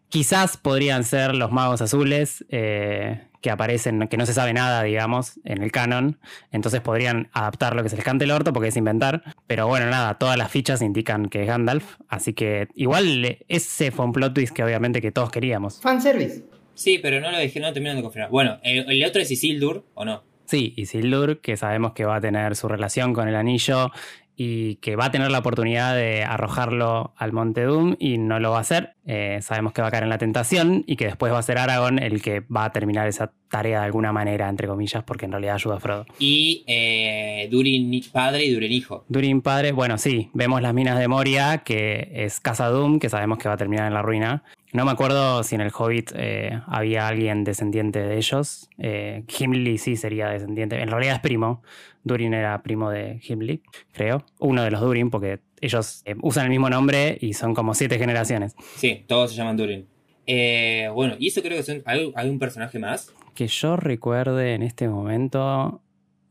Quizás 0.07 0.55
podrían 0.55 1.03
ser 1.03 1.35
los 1.35 1.51
magos 1.51 1.81
azules, 1.81 2.45
eh, 2.47 3.27
que 3.41 3.51
aparecen, 3.51 4.07
que 4.07 4.15
no 4.15 4.25
se 4.25 4.33
sabe 4.33 4.53
nada, 4.53 4.81
digamos, 4.83 5.41
en 5.43 5.61
el 5.61 5.71
canon, 5.73 6.19
entonces 6.53 6.79
podrían 6.79 7.29
adaptar 7.33 7.75
lo 7.75 7.83
que 7.83 7.89
se 7.89 7.97
les 7.97 8.05
cante 8.05 8.23
el 8.23 8.31
orto 8.31 8.53
porque 8.53 8.69
es 8.69 8.77
inventar, 8.77 9.21
pero 9.47 9.67
bueno, 9.67 9.87
nada, 9.87 10.17
todas 10.17 10.37
las 10.37 10.49
fichas 10.49 10.81
indican 10.81 11.27
que 11.27 11.41
es 11.41 11.47
Gandalf, 11.47 11.97
así 12.07 12.31
que 12.31 12.69
igual 12.73 13.25
eh, 13.25 13.45
ese 13.49 13.91
fue 13.91 14.05
un 14.05 14.13
plot 14.13 14.33
twist 14.33 14.55
que 14.55 14.63
obviamente 14.63 15.01
que 15.01 15.11
todos 15.11 15.29
queríamos. 15.29 15.81
Fanservice. 15.81 16.52
Sí, 16.75 16.99
pero 17.01 17.19
no 17.21 17.31
lo 17.31 17.37
dejé, 17.37 17.59
no 17.59 17.71
terminaron 17.73 17.97
de 17.97 18.03
confirmar. 18.03 18.29
Bueno, 18.29 18.59
el, 18.63 18.89
el 18.91 19.03
otro 19.05 19.21
es 19.21 19.29
Isildur, 19.31 19.85
¿o 19.93 20.05
no? 20.05 20.23
Sí, 20.45 20.73
Isildur, 20.75 21.39
que 21.39 21.55
sabemos 21.57 21.93
que 21.93 22.05
va 22.05 22.17
a 22.17 22.21
tener 22.21 22.55
su 22.55 22.67
relación 22.67 23.13
con 23.13 23.27
el 23.27 23.35
anillo 23.35 23.91
y 24.35 24.75
que 24.77 24.95
va 24.95 25.05
a 25.05 25.11
tener 25.11 25.29
la 25.31 25.39
oportunidad 25.39 25.95
de 25.95 26.23
arrojarlo 26.23 27.13
al 27.17 27.33
Monte 27.33 27.63
Doom 27.63 27.95
y 27.99 28.17
no 28.17 28.39
lo 28.39 28.51
va 28.51 28.57
a 28.57 28.61
hacer. 28.61 28.95
Eh, 29.05 29.39
sabemos 29.41 29.73
que 29.73 29.81
va 29.81 29.89
a 29.89 29.91
caer 29.91 30.03
en 30.03 30.09
la 30.09 30.17
tentación 30.17 30.83
y 30.87 30.95
que 30.95 31.05
después 31.05 31.31
va 31.31 31.39
a 31.39 31.43
ser 31.43 31.57
Aragorn 31.57 31.99
el 31.99 32.21
que 32.21 32.39
va 32.41 32.65
a 32.65 32.71
terminar 32.71 33.07
esa 33.07 33.31
tarea 33.49 33.79
de 33.79 33.85
alguna 33.85 34.11
manera, 34.11 34.49
entre 34.49 34.67
comillas, 34.67 35.03
porque 35.03 35.25
en 35.25 35.31
realidad 35.31 35.55
ayuda 35.55 35.75
a 35.75 35.79
Frodo. 35.79 36.05
Y 36.17 36.63
eh, 36.67 37.47
Durin 37.51 38.03
padre 38.11 38.45
y 38.45 38.53
Durin 38.53 38.71
hijo. 38.71 39.05
Durin 39.07 39.41
padre, 39.41 39.71
bueno, 39.71 39.97
sí, 39.97 40.29
vemos 40.33 40.61
las 40.61 40.73
minas 40.73 40.97
de 40.97 41.07
Moria, 41.07 41.59
que 41.59 42.09
es 42.13 42.39
Casa 42.39 42.67
Doom, 42.69 42.99
que 42.99 43.09
sabemos 43.09 43.37
que 43.37 43.49
va 43.49 43.55
a 43.55 43.57
terminar 43.57 43.87
en 43.87 43.93
la 43.93 44.01
ruina. 44.01 44.43
No 44.71 44.85
me 44.85 44.91
acuerdo 44.91 45.43
si 45.43 45.53
en 45.53 45.61
el 45.61 45.71
Hobbit 45.71 46.13
eh, 46.15 46.59
había 46.65 47.07
alguien 47.07 47.43
descendiente 47.43 47.99
de 47.99 48.17
ellos. 48.17 48.69
Gimli 49.27 49.77
sí 49.77 49.95
sería 49.97 50.29
descendiente. 50.29 50.81
En 50.81 50.89
realidad 50.89 51.15
es 51.15 51.21
primo. 51.21 51.61
Durin 52.03 52.33
era 52.33 52.61
primo 52.63 52.89
de 52.89 53.19
Gimli, 53.19 53.61
creo. 53.91 54.25
Uno 54.39 54.63
de 54.63 54.71
los 54.71 54.81
Durin, 54.81 55.09
porque 55.09 55.39
ellos 55.61 56.01
eh, 56.05 56.15
usan 56.21 56.45
el 56.45 56.49
mismo 56.49 56.69
nombre 56.69 57.17
y 57.21 57.33
son 57.33 57.53
como 57.53 57.73
siete 57.73 57.97
generaciones. 57.97 58.55
Sí, 58.75 59.03
todos 59.07 59.31
se 59.31 59.37
llaman 59.37 59.57
Durin. 59.57 59.87
Eh, 60.25 60.89
bueno, 60.93 61.15
y 61.19 61.27
eso 61.27 61.41
creo 61.41 61.57
que 61.57 61.63
son. 61.63 61.81
¿hay, 61.85 62.11
hay 62.15 62.29
un 62.29 62.39
personaje 62.39 62.79
más? 62.79 63.11
Que 63.33 63.47
yo 63.47 63.75
recuerde 63.77 64.53
en 64.53 64.63
este 64.63 64.87
momento, 64.87 65.81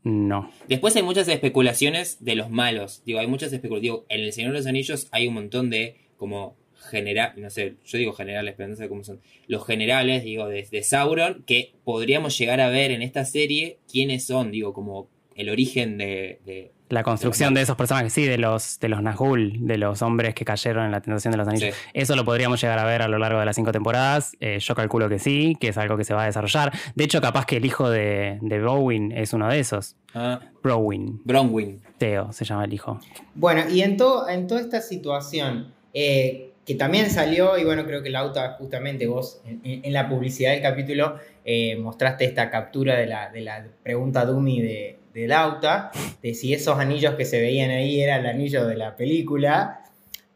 no. 0.03 0.49
Después 0.67 0.95
hay 0.95 1.03
muchas 1.03 1.27
especulaciones 1.27 2.23
de 2.23 2.35
los 2.35 2.49
malos. 2.49 3.01
Digo, 3.05 3.19
hay 3.19 3.27
muchas 3.27 3.51
especulaciones. 3.53 3.81
Digo, 3.81 4.05
en 4.09 4.21
El 4.21 4.33
Señor 4.33 4.51
de 4.51 4.59
los 4.59 4.67
Anillos 4.67 5.07
hay 5.11 5.27
un 5.27 5.33
montón 5.33 5.69
de 5.69 5.97
como 6.17 6.55
general, 6.89 7.33
no 7.37 7.49
sé, 7.49 7.75
yo 7.85 7.97
digo 7.97 8.13
generales, 8.13 8.55
pero 8.57 8.69
no 8.69 8.75
sé 8.75 8.89
cómo 8.89 9.03
son. 9.03 9.21
Los 9.47 9.65
generales, 9.65 10.23
digo, 10.23 10.47
de, 10.47 10.67
de 10.69 10.83
Sauron, 10.83 11.43
que 11.45 11.73
podríamos 11.83 12.37
llegar 12.37 12.59
a 12.61 12.69
ver 12.69 12.91
en 12.91 13.01
esta 13.01 13.25
serie 13.25 13.79
quiénes 13.89 14.25
son, 14.25 14.51
digo, 14.51 14.73
como 14.73 15.07
el 15.35 15.49
origen 15.49 15.97
de, 15.97 16.39
de- 16.45 16.71
La 16.89 17.03
construcción 17.03 17.53
de 17.53 17.61
esos 17.61 17.75
personajes, 17.75 18.13
sí, 18.13 18.23
de 18.25 18.37
los, 18.37 18.79
de 18.79 18.87
los 18.89 18.99
Nazgûl, 19.01 19.57
de 19.65 19.77
los 19.77 20.01
hombres 20.01 20.35
que 20.35 20.45
cayeron 20.45 20.85
en 20.85 20.91
la 20.91 21.01
tentación 21.01 21.31
de 21.31 21.37
los 21.37 21.47
anillos. 21.47 21.73
Sí. 21.75 21.81
Eso 21.93 22.15
lo 22.15 22.23
podríamos 22.23 22.61
llegar 22.61 22.77
a 22.79 22.85
ver 22.85 23.01
a 23.01 23.07
lo 23.07 23.17
largo 23.17 23.39
de 23.39 23.45
las 23.45 23.55
cinco 23.55 23.71
temporadas. 23.71 24.37
Eh, 24.39 24.59
yo 24.59 24.75
calculo 24.75 25.09
que 25.09 25.17
sí, 25.19 25.57
que 25.59 25.69
es 25.69 25.77
algo 25.77 25.97
que 25.97 26.03
se 26.03 26.13
va 26.13 26.23
a 26.23 26.25
desarrollar. 26.27 26.71
De 26.95 27.03
hecho, 27.03 27.19
capaz 27.21 27.45
que 27.45 27.57
el 27.57 27.65
hijo 27.65 27.89
de, 27.89 28.37
de 28.41 28.61
Bowen 28.61 29.11
es 29.11 29.33
uno 29.33 29.47
de 29.49 29.59
esos. 29.59 29.95
Ah, 30.13 30.39
Browin, 30.61 31.19
Bronwyn. 31.23 31.81
Theo 31.97 32.31
se 32.31 32.45
llama 32.45 32.65
el 32.65 32.73
hijo. 32.73 32.99
Bueno, 33.33 33.63
y 33.69 33.81
en, 33.81 33.97
to- 33.97 34.27
en 34.29 34.45
toda 34.47 34.61
esta 34.61 34.79
situación, 34.81 35.73
eh, 35.93 36.51
que 36.65 36.75
también 36.75 37.09
salió, 37.09 37.57
y 37.57 37.63
bueno, 37.65 37.85
creo 37.85 38.01
que 38.03 38.09
Lauta, 38.09 38.53
justamente 38.59 39.05
vos, 39.07 39.41
en, 39.63 39.91
la 39.91 40.07
publicidad 40.07 40.51
del 40.51 40.61
capítulo, 40.61 41.15
eh, 41.43 41.75
mostraste 41.77 42.23
esta 42.25 42.49
captura 42.49 42.95
de 42.95 43.05
la, 43.07 43.29
de 43.29 43.41
la 43.41 43.65
pregunta 43.83 44.25
Dummy 44.25 44.61
de, 44.61 44.97
de 45.13 45.27
Lauta, 45.27 45.91
de 46.21 46.33
si 46.33 46.53
esos 46.53 46.77
anillos 46.79 47.15
que 47.15 47.25
se 47.25 47.39
veían 47.39 47.69
ahí 47.69 48.01
era 48.01 48.17
el 48.17 48.25
anillo 48.25 48.65
de 48.65 48.75
la 48.75 48.95
película. 48.95 49.81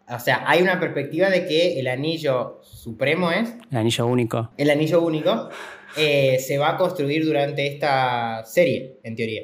O 0.10 0.20
sea, 0.20 0.44
hay 0.46 0.62
una 0.62 0.80
perspectiva 0.80 1.30
de 1.30 1.46
que 1.46 1.80
el 1.80 1.88
anillo 1.88 2.60
supremo 2.64 3.32
es, 3.32 3.56
El 3.72 3.78
anillo 3.78 4.06
único. 4.08 4.52
el 4.58 4.70
anillo 4.70 5.02
único, 5.02 5.50
eh, 5.98 6.40
se 6.40 6.58
va 6.58 6.72
a 6.72 6.78
construir 6.78 7.26
durante 7.26 7.68
esta 7.68 8.44
serie, 8.46 9.00
en 9.04 9.16
teoría. 9.16 9.44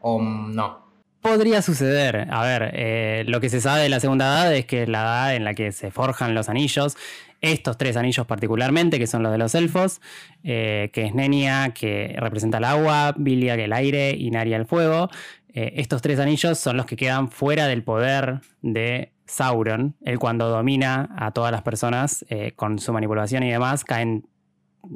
O 0.00 0.20
no. 0.20 0.83
Podría 1.24 1.62
suceder. 1.62 2.28
A 2.30 2.44
ver, 2.44 2.70
eh, 2.74 3.24
lo 3.26 3.40
que 3.40 3.48
se 3.48 3.58
sabe 3.58 3.80
de 3.80 3.88
la 3.88 3.98
segunda 3.98 4.26
edad 4.26 4.54
es 4.54 4.66
que 4.66 4.86
la 4.86 5.00
edad 5.00 5.34
en 5.34 5.44
la 5.44 5.54
que 5.54 5.72
se 5.72 5.90
forjan 5.90 6.34
los 6.34 6.50
anillos, 6.50 6.98
estos 7.40 7.78
tres 7.78 7.96
anillos 7.96 8.26
particularmente, 8.26 8.98
que 8.98 9.06
son 9.06 9.22
los 9.22 9.32
de 9.32 9.38
los 9.38 9.54
elfos, 9.54 10.02
eh, 10.42 10.90
que 10.92 11.06
es 11.06 11.14
Nenia, 11.14 11.70
que 11.70 12.14
representa 12.18 12.58
el 12.58 12.64
agua, 12.64 13.14
Vilia, 13.16 13.56
que 13.56 13.62
es 13.62 13.64
el 13.64 13.72
aire, 13.72 14.10
y 14.10 14.30
Naria, 14.30 14.58
el 14.58 14.66
fuego. 14.66 15.08
eh, 15.54 15.72
estos 15.76 16.02
tres 16.02 16.18
anillos 16.20 16.58
son 16.58 16.76
los 16.76 16.84
que 16.84 16.96
quedan 16.96 17.30
fuera 17.30 17.68
del 17.68 17.82
poder 17.82 18.40
de 18.60 19.10
Sauron. 19.24 19.96
Él 20.04 20.18
cuando 20.18 20.50
domina 20.50 21.08
a 21.16 21.30
todas 21.30 21.52
las 21.52 21.62
personas 21.62 22.26
con 22.54 22.78
su 22.78 22.92
manipulación 22.92 23.44
y 23.44 23.50
demás, 23.50 23.82
caen 23.82 24.26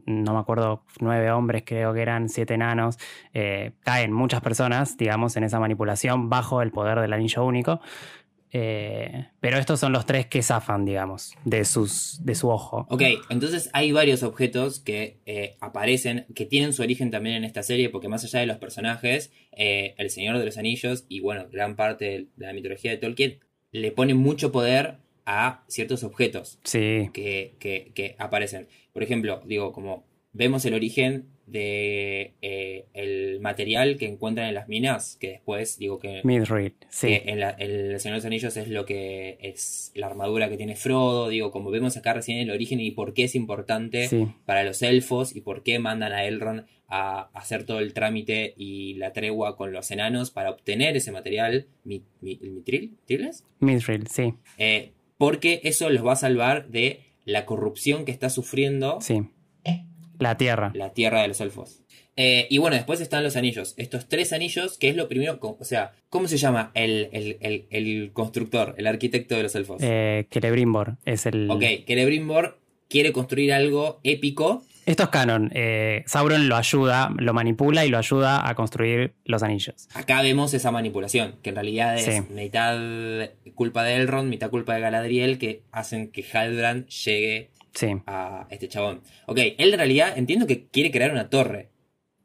no 0.06 0.34
me 0.34 0.38
acuerdo, 0.40 0.84
nueve 1.00 1.30
hombres 1.30 1.62
creo 1.66 1.92
que 1.94 2.02
eran, 2.02 2.28
siete 2.28 2.54
enanos, 2.54 2.98
eh, 3.34 3.72
caen 3.80 4.12
muchas 4.12 4.40
personas, 4.40 4.96
digamos, 4.96 5.36
en 5.36 5.44
esa 5.44 5.58
manipulación 5.60 6.28
bajo 6.28 6.62
el 6.62 6.70
poder 6.70 7.00
del 7.00 7.12
anillo 7.12 7.44
único. 7.44 7.80
Eh, 8.50 9.26
pero 9.40 9.58
estos 9.58 9.78
son 9.78 9.92
los 9.92 10.06
tres 10.06 10.26
que 10.26 10.42
zafan, 10.42 10.86
digamos, 10.86 11.34
de, 11.44 11.64
sus, 11.66 12.24
de 12.24 12.34
su 12.34 12.48
ojo. 12.48 12.86
Ok, 12.88 13.02
entonces 13.28 13.68
hay 13.74 13.92
varios 13.92 14.22
objetos 14.22 14.80
que 14.80 15.18
eh, 15.26 15.56
aparecen, 15.60 16.24
que 16.34 16.46
tienen 16.46 16.72
su 16.72 16.82
origen 16.82 17.10
también 17.10 17.36
en 17.36 17.44
esta 17.44 17.62
serie, 17.62 17.90
porque 17.90 18.08
más 18.08 18.24
allá 18.24 18.40
de 18.40 18.46
los 18.46 18.56
personajes, 18.56 19.32
eh, 19.52 19.94
El 19.98 20.08
Señor 20.08 20.38
de 20.38 20.46
los 20.46 20.56
Anillos 20.56 21.04
y 21.10 21.20
bueno, 21.20 21.46
gran 21.52 21.76
parte 21.76 22.04
de, 22.06 22.26
de 22.36 22.46
la 22.46 22.52
mitología 22.54 22.90
de 22.90 22.96
Tolkien 22.96 23.38
le 23.70 23.92
pone 23.92 24.14
mucho 24.14 24.50
poder 24.50 24.96
a 25.26 25.62
ciertos 25.68 26.02
objetos 26.04 26.58
Sí, 26.64 27.10
que, 27.12 27.54
que- 27.58 27.92
que 27.94 28.16
aparecen. 28.18 28.66
Por 28.98 29.04
ejemplo, 29.04 29.40
digo, 29.46 29.72
como 29.72 30.04
vemos 30.32 30.64
el 30.66 30.74
origen 30.74 31.26
de 31.46 32.34
eh, 32.42 32.84
el 32.92 33.40
material 33.40 33.96
que 33.96 34.06
encuentran 34.06 34.48
en 34.48 34.54
las 34.54 34.68
minas, 34.68 35.16
que 35.18 35.28
después 35.28 35.78
digo 35.78 35.98
que 35.98 36.20
Midrill, 36.24 36.74
sí. 36.90 37.06
que 37.08 37.22
en, 37.30 37.40
la- 37.40 37.56
en 37.58 37.70
El 37.92 38.00
Señor 38.00 38.16
de 38.16 38.18
los 38.18 38.24
Anillos 38.26 38.56
es 38.56 38.68
lo 38.68 38.84
que 38.84 39.38
es 39.40 39.90
la 39.94 40.06
armadura 40.08 40.48
que 40.50 40.56
tiene 40.58 40.76
Frodo, 40.76 41.28
digo, 41.28 41.50
como 41.50 41.70
vemos 41.70 41.96
acá 41.96 42.12
recién 42.12 42.38
el 42.38 42.50
origen 42.50 42.80
y 42.80 42.90
por 42.90 43.14
qué 43.14 43.24
es 43.24 43.34
importante 43.34 44.08
Sí, 44.08 44.26
para 44.44 44.62
los 44.64 44.82
elfos 44.82 45.34
y 45.34 45.40
por 45.40 45.62
qué 45.62 45.78
mandan 45.78 46.12
a 46.12 46.24
Elrond 46.26 46.66
a 46.88 47.30
hacer 47.34 47.64
todo 47.64 47.80
el 47.80 47.92
trámite 47.94 48.54
y 48.56 48.94
la 48.94 49.12
tregua 49.14 49.56
con 49.56 49.72
los 49.72 49.90
enanos 49.90 50.30
para 50.30 50.50
obtener 50.50 50.96
ese 50.96 51.12
material, 51.12 51.66
mi, 51.84 52.02
mi- 52.20 52.38
el 52.42 52.50
mitril, 52.50 52.96
sí, 54.10 54.34
Eh, 54.58 54.92
porque 55.16 55.60
eso 55.64 55.88
los 55.90 56.06
va 56.06 56.12
a 56.12 56.16
salvar 56.16 56.68
de 56.68 57.00
la 57.28 57.46
corrupción 57.46 58.04
que 58.04 58.12
está 58.12 58.30
sufriendo 58.30 58.98
sí. 59.00 59.22
La 60.18 60.36
tierra. 60.36 60.72
la 60.74 60.92
tierra 60.94 61.22
de 61.22 61.28
los 61.28 61.40
elfos. 61.40 61.82
Eh, 62.16 62.48
y 62.50 62.58
bueno, 62.58 62.74
después 62.74 63.00
están 63.00 63.22
los 63.22 63.36
anillos. 63.36 63.74
Estos 63.76 64.08
tres 64.08 64.32
anillos, 64.32 64.76
que 64.76 64.88
es 64.88 64.96
lo 64.96 65.06
primero, 65.08 65.38
o 65.40 65.64
sea, 65.64 65.92
¿cómo 66.08 66.26
se 66.26 66.36
llama 66.38 66.72
el, 66.74 67.08
el- 67.12 67.36
el- 67.40 67.66
el 67.70 68.10
constructor, 68.12 68.74
el 68.78 68.88
arquitecto 68.88 69.36
de 69.36 69.44
los 69.44 69.54
elfos? 69.54 69.80
Eh, 69.80 70.26
Celebrimbor 70.32 70.96
es 71.04 71.26
el. 71.26 71.48
Ok, 71.48 71.62
Celebrimbor 71.86 72.58
quiere 72.88 73.12
construir 73.12 73.52
algo 73.52 74.00
épico. 74.02 74.64
Esto 74.88 75.02
es 75.02 75.08
canon. 75.10 75.50
eh, 75.54 76.02
Sauron 76.06 76.48
lo 76.48 76.56
ayuda, 76.56 77.10
lo 77.18 77.34
manipula 77.34 77.84
y 77.84 77.90
lo 77.90 77.98
ayuda 77.98 78.48
a 78.48 78.54
construir 78.54 79.12
los 79.26 79.42
anillos. 79.42 79.86
Acá 79.92 80.22
vemos 80.22 80.54
esa 80.54 80.70
manipulación, 80.70 81.34
que 81.42 81.50
en 81.50 81.56
realidad 81.56 81.96
es 81.96 82.04
Sí. 82.06 82.22
mitad 82.32 82.78
culpa 83.54 83.84
de 83.84 83.96
Elrond, 83.96 84.30
mitad 84.30 84.48
culpa 84.48 84.74
de 84.74 84.80
Galadriel, 84.80 85.38
que 85.38 85.62
hacen 85.72 86.10
que 86.10 86.24
Halbrand 86.32 86.86
llegue 86.88 87.50
Sí. 87.74 87.88
a 88.06 88.46
este 88.50 88.68
chabón. 88.68 89.02
Ok, 89.26 89.38
él 89.58 89.72
en 89.74 89.78
realidad 89.78 90.14
entiendo 90.16 90.46
que 90.46 90.66
quiere 90.68 90.90
crear 90.90 91.12
una 91.12 91.28
torre, 91.28 91.68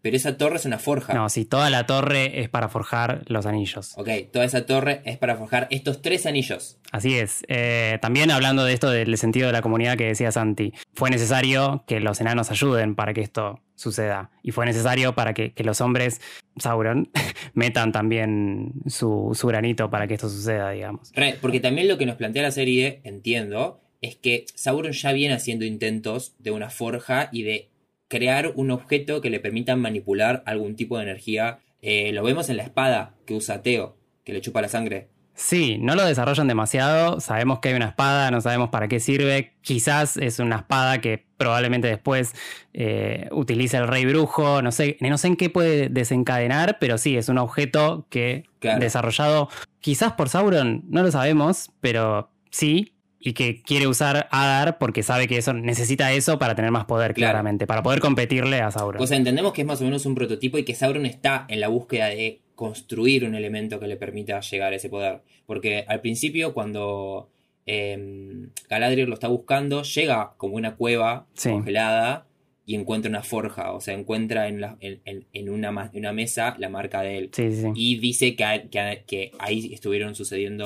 pero 0.03 0.17
esa 0.17 0.37
torre 0.37 0.57
es 0.57 0.65
una 0.65 0.79
forja. 0.79 1.13
No, 1.13 1.29
sí, 1.29 1.45
toda 1.45 1.69
la 1.69 1.85
torre 1.85 2.41
es 2.41 2.49
para 2.49 2.67
forjar 2.67 3.23
los 3.27 3.45
anillos. 3.45 3.93
Ok, 3.95 4.09
toda 4.33 4.43
esa 4.43 4.65
torre 4.65 5.01
es 5.05 5.17
para 5.17 5.37
forjar 5.37 5.65
estos 5.71 6.01
tres 6.01 6.25
anillos. 6.25 6.77
Así 6.91 7.15
es. 7.15 7.45
Eh, 7.47 7.99
también 8.01 8.29
hablando 8.29 8.65
de 8.65 8.73
esto 8.73 8.89
del 8.89 9.17
sentido 9.17 9.47
de 9.47 9.53
la 9.53 9.61
comunidad 9.61 9.97
que 9.97 10.03
decía 10.03 10.33
Santi, 10.33 10.73
fue 10.93 11.09
necesario 11.09 11.85
que 11.87 12.01
los 12.01 12.19
enanos 12.19 12.51
ayuden 12.51 12.95
para 12.95 13.13
que 13.13 13.21
esto 13.21 13.61
suceda. 13.75 14.29
Y 14.43 14.51
fue 14.51 14.65
necesario 14.65 15.15
para 15.15 15.33
que, 15.33 15.53
que 15.53 15.63
los 15.63 15.79
hombres, 15.79 16.19
Sauron, 16.57 17.09
metan 17.53 17.93
también 17.93 18.73
su, 18.87 19.31
su 19.33 19.47
granito 19.47 19.89
para 19.89 20.05
que 20.05 20.15
esto 20.15 20.27
suceda, 20.27 20.71
digamos. 20.71 21.13
Re, 21.13 21.37
porque 21.39 21.61
también 21.61 21.87
lo 21.87 21.97
que 21.97 22.05
nos 22.05 22.17
plantea 22.17 22.43
la 22.43 22.51
serie, 22.51 22.99
entiendo, 23.05 23.79
es 24.01 24.17
que 24.17 24.45
Sauron 24.53 24.91
ya 24.91 25.13
viene 25.13 25.33
haciendo 25.33 25.63
intentos 25.63 26.35
de 26.39 26.51
una 26.51 26.69
forja 26.69 27.29
y 27.31 27.43
de 27.43 27.69
crear 28.13 28.53
un 28.55 28.69
objeto 28.69 29.21
que 29.21 29.29
le 29.31 29.39
permita 29.39 29.75
manipular 29.75 30.43
algún 30.45 30.75
tipo 30.75 30.97
de 30.97 31.03
energía. 31.03 31.59
Eh, 31.81 32.11
lo 32.13 32.21
vemos 32.23 32.47
en 32.49 32.57
la 32.57 32.63
espada 32.63 33.15
que 33.25 33.33
usa 33.33 33.63
Teo, 33.63 33.97
que 34.23 34.33
le 34.33 34.41
chupa 34.41 34.61
la 34.61 34.69
sangre. 34.69 35.07
Sí, 35.35 35.79
no 35.79 35.95
lo 35.95 36.05
desarrollan 36.05 36.47
demasiado. 36.47 37.19
Sabemos 37.19 37.57
que 37.57 37.69
hay 37.69 37.75
una 37.75 37.87
espada, 37.87 38.29
no 38.29 38.39
sabemos 38.39 38.69
para 38.69 38.87
qué 38.87 38.99
sirve. 38.99 39.53
Quizás 39.61 40.15
es 40.17 40.37
una 40.37 40.57
espada 40.57 41.01
que 41.01 41.25
probablemente 41.37 41.87
después 41.87 42.33
eh, 42.73 43.27
utilice 43.31 43.77
el 43.77 43.87
rey 43.87 44.05
brujo. 44.05 44.61
No 44.61 44.71
sé, 44.71 44.95
no 45.01 45.17
sé 45.17 45.29
en 45.29 45.35
qué 45.35 45.49
puede 45.49 45.89
desencadenar, 45.89 46.77
pero 46.79 46.99
sí, 46.99 47.17
es 47.17 47.29
un 47.29 47.39
objeto 47.39 48.05
que 48.11 48.43
Claro. 48.59 48.79
desarrollado 48.79 49.49
quizás 49.81 50.13
por 50.13 50.29
Sauron, 50.29 50.83
no 50.87 51.01
lo 51.01 51.11
sabemos, 51.11 51.71
pero 51.81 52.29
sí. 52.51 52.93
Y 53.25 53.33
que 53.33 53.61
quiere 53.61 53.87
usar 53.87 54.27
Adar 54.31 54.77
porque 54.77 55.01
sabe 55.01 55.27
que 55.27 55.37
eso 55.37 55.53
necesita 55.53 56.11
eso 56.11 56.37
para 56.39 56.55
tener 56.55 56.71
más 56.71 56.85
poder, 56.85 57.13
Claro. 57.13 57.31
claramente, 57.31 57.65
para 57.65 57.81
poder 57.81 57.99
competirle 58.01 58.59
a 58.59 58.69
Sauron. 58.69 59.01
O 59.01 59.07
sea, 59.07 59.15
entendemos 59.17 59.53
que 59.53 59.61
es 59.61 59.67
más 59.67 59.79
o 59.81 59.85
menos 59.85 60.05
un 60.05 60.13
prototipo 60.15 60.57
y 60.57 60.63
que 60.65 60.75
Sauron 60.75 61.05
está 61.05 61.45
en 61.47 61.59
la 61.61 61.69
búsqueda 61.69 62.07
de 62.07 62.41
construir 62.55 63.23
un 63.25 63.33
elemento 63.35 63.79
que 63.79 63.87
le 63.87 63.95
permita 63.95 64.39
llegar 64.41 64.73
a 64.73 64.75
ese 64.75 64.89
poder. 64.89 65.21
Porque 65.45 65.85
al 65.87 66.01
principio, 66.01 66.53
cuando 66.53 67.29
eh, 67.65 68.47
Galadriel 68.69 69.07
lo 69.07 69.13
está 69.15 69.27
buscando, 69.29 69.83
llega 69.83 70.33
como 70.37 70.55
una 70.55 70.75
cueva 70.75 71.25
Sí. 71.33 71.49
congelada 71.49 72.25
y 72.65 72.75
encuentra 72.75 73.09
una 73.09 73.23
forja. 73.23 73.71
O 73.71 73.79
sea, 73.81 73.93
encuentra 73.93 74.47
en, 74.49 74.61
la- 74.61 74.77
en- 74.81 75.01
en- 75.33 75.49
una, 75.49 75.71
mesa 76.11 76.55
la 76.59 76.69
marca 76.69 77.01
de 77.01 77.17
él. 77.17 77.29
sí, 77.33 77.51
sí. 77.53 77.67
Y 77.75 77.99
dice 77.99 78.35
que 78.35 79.31
ahí 79.39 79.73
estuvieron 79.73 80.13
sucediendo 80.15 80.65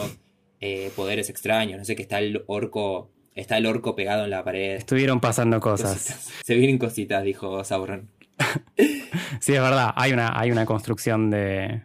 eh, 0.59 0.91
poderes 0.95 1.29
extraños. 1.29 1.77
No 1.77 1.85
sé, 1.85 1.95
que 1.95 2.01
está 2.03 2.19
el 2.19 2.43
orco. 2.47 3.11
Está 3.35 3.57
el 3.57 3.67
orco 3.67 3.95
pegado 3.95 4.23
en 4.23 4.31
la 4.31 4.43
pared. 4.43 4.75
Estuvieron 4.77 5.19
pasando 5.19 5.59
cosas. 5.59 5.93
Cositas. 5.93 6.29
Se 6.43 6.55
vienen 6.55 6.77
cositas, 6.79 7.23
dijo 7.23 7.63
Sauron. 7.63 8.09
Sí, 9.39 9.53
es 9.53 9.61
verdad. 9.61 9.91
Hay 9.95 10.13
una, 10.13 10.39
hay 10.39 10.51
una 10.51 10.65
construcción 10.65 11.29
de, 11.29 11.81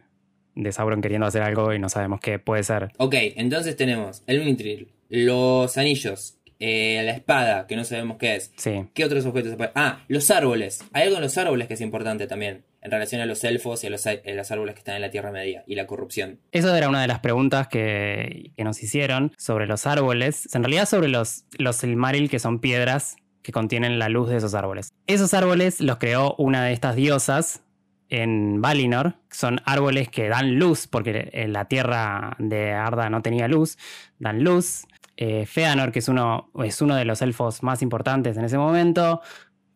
de 0.54 0.72
Sauron 0.72 1.00
queriendo 1.02 1.26
hacer 1.26 1.42
algo 1.42 1.72
y 1.72 1.78
no 1.78 1.88
sabemos 1.88 2.20
qué 2.20 2.38
puede 2.38 2.62
ser. 2.62 2.90
Ok, 2.98 3.14
entonces 3.36 3.76
tenemos 3.76 4.22
el 4.26 4.44
Mithril, 4.44 4.88
los 5.08 5.76
anillos, 5.76 6.38
eh, 6.58 7.02
la 7.04 7.12
espada, 7.12 7.66
que 7.66 7.76
no 7.76 7.84
sabemos 7.84 8.16
qué 8.18 8.36
es. 8.36 8.52
Sí. 8.56 8.86
¿Qué 8.94 9.04
otros 9.04 9.26
objetos? 9.26 9.56
Ah, 9.74 10.04
los 10.08 10.30
árboles. 10.30 10.84
Hay 10.92 11.04
algo 11.04 11.16
en 11.16 11.22
los 11.22 11.36
árboles 11.38 11.68
que 11.68 11.74
es 11.74 11.80
importante 11.80 12.26
también, 12.26 12.64
en 12.82 12.90
relación 12.90 13.20
a 13.20 13.26
los 13.26 13.42
elfos 13.44 13.84
y 13.84 13.86
a 13.86 13.90
los, 13.90 14.06
árboles 14.50 14.74
que 14.74 14.80
están 14.80 14.96
en 14.96 15.02
la 15.02 15.10
Tierra 15.10 15.30
Media, 15.30 15.62
y 15.66 15.76
la 15.76 15.86
corrupción. 15.86 16.40
Eso 16.50 16.74
era 16.74 16.88
una 16.88 17.00
de 17.00 17.06
las 17.06 17.20
preguntas 17.20 17.68
que, 17.68 18.52
nos 18.58 18.82
hicieron 18.82 19.32
sobre 19.38 19.66
los 19.66 19.86
árboles. 19.86 20.52
En 20.54 20.62
realidad 20.62 20.86
sobre 20.86 21.08
los, 21.08 21.44
los 21.58 21.76
Silmaril, 21.76 22.28
que 22.28 22.38
son 22.38 22.60
piedras 22.60 23.16
que 23.42 23.52
contienen 23.52 23.98
la 23.98 24.08
luz 24.08 24.28
de 24.30 24.36
esos 24.36 24.54
árboles. 24.54 24.92
Esos 25.06 25.34
árboles 25.34 25.80
los 25.80 25.98
creó 25.98 26.34
una 26.38 26.64
de 26.64 26.72
estas 26.72 26.94
diosas 26.94 27.62
en 28.08 28.60
Valinor. 28.60 29.14
Son 29.30 29.60
árboles 29.64 30.08
que 30.08 30.28
dan 30.28 30.58
luz, 30.58 30.86
porque 30.86 31.30
en 31.32 31.52
la 31.52 31.64
tierra 31.66 32.36
de 32.38 32.72
Arda 32.72 33.10
no 33.10 33.22
tenía 33.22 33.48
luz. 33.48 33.78
Dan 34.18 34.44
luz. 34.44 34.86
Eh, 35.16 35.46
Feanor, 35.46 35.92
que 35.92 35.98
es 35.98 36.08
uno, 36.08 36.50
es 36.64 36.80
uno 36.80 36.96
de 36.96 37.04
los 37.04 37.20
elfos 37.22 37.62
más 37.62 37.82
importantes 37.82 38.36
en 38.36 38.44
ese 38.44 38.58
momento, 38.58 39.20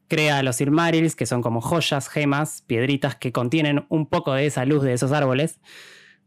crea 0.08 0.42
los 0.42 0.56
Silmarils, 0.56 1.16
que 1.16 1.26
son 1.26 1.42
como 1.42 1.60
joyas, 1.60 2.08
gemas, 2.08 2.62
piedritas 2.66 3.16
que 3.16 3.32
contienen 3.32 3.86
un 3.88 4.06
poco 4.06 4.34
de 4.34 4.46
esa 4.46 4.64
luz 4.64 4.82
de 4.82 4.92
esos 4.92 5.12
árboles. 5.12 5.60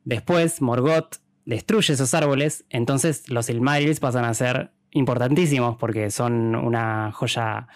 Después, 0.03 0.61
Morgoth 0.61 1.17
destruye 1.45 1.93
esos 1.93 2.13
árboles, 2.13 2.65
entonces 2.69 3.29
los 3.29 3.47
Silmarils 3.47 3.99
pasan 3.99 4.25
a 4.25 4.33
ser 4.33 4.71
importantísimos 4.91 5.77
porque 5.77 6.11
son 6.11 6.55
una 6.55 7.11
joya 7.11 7.67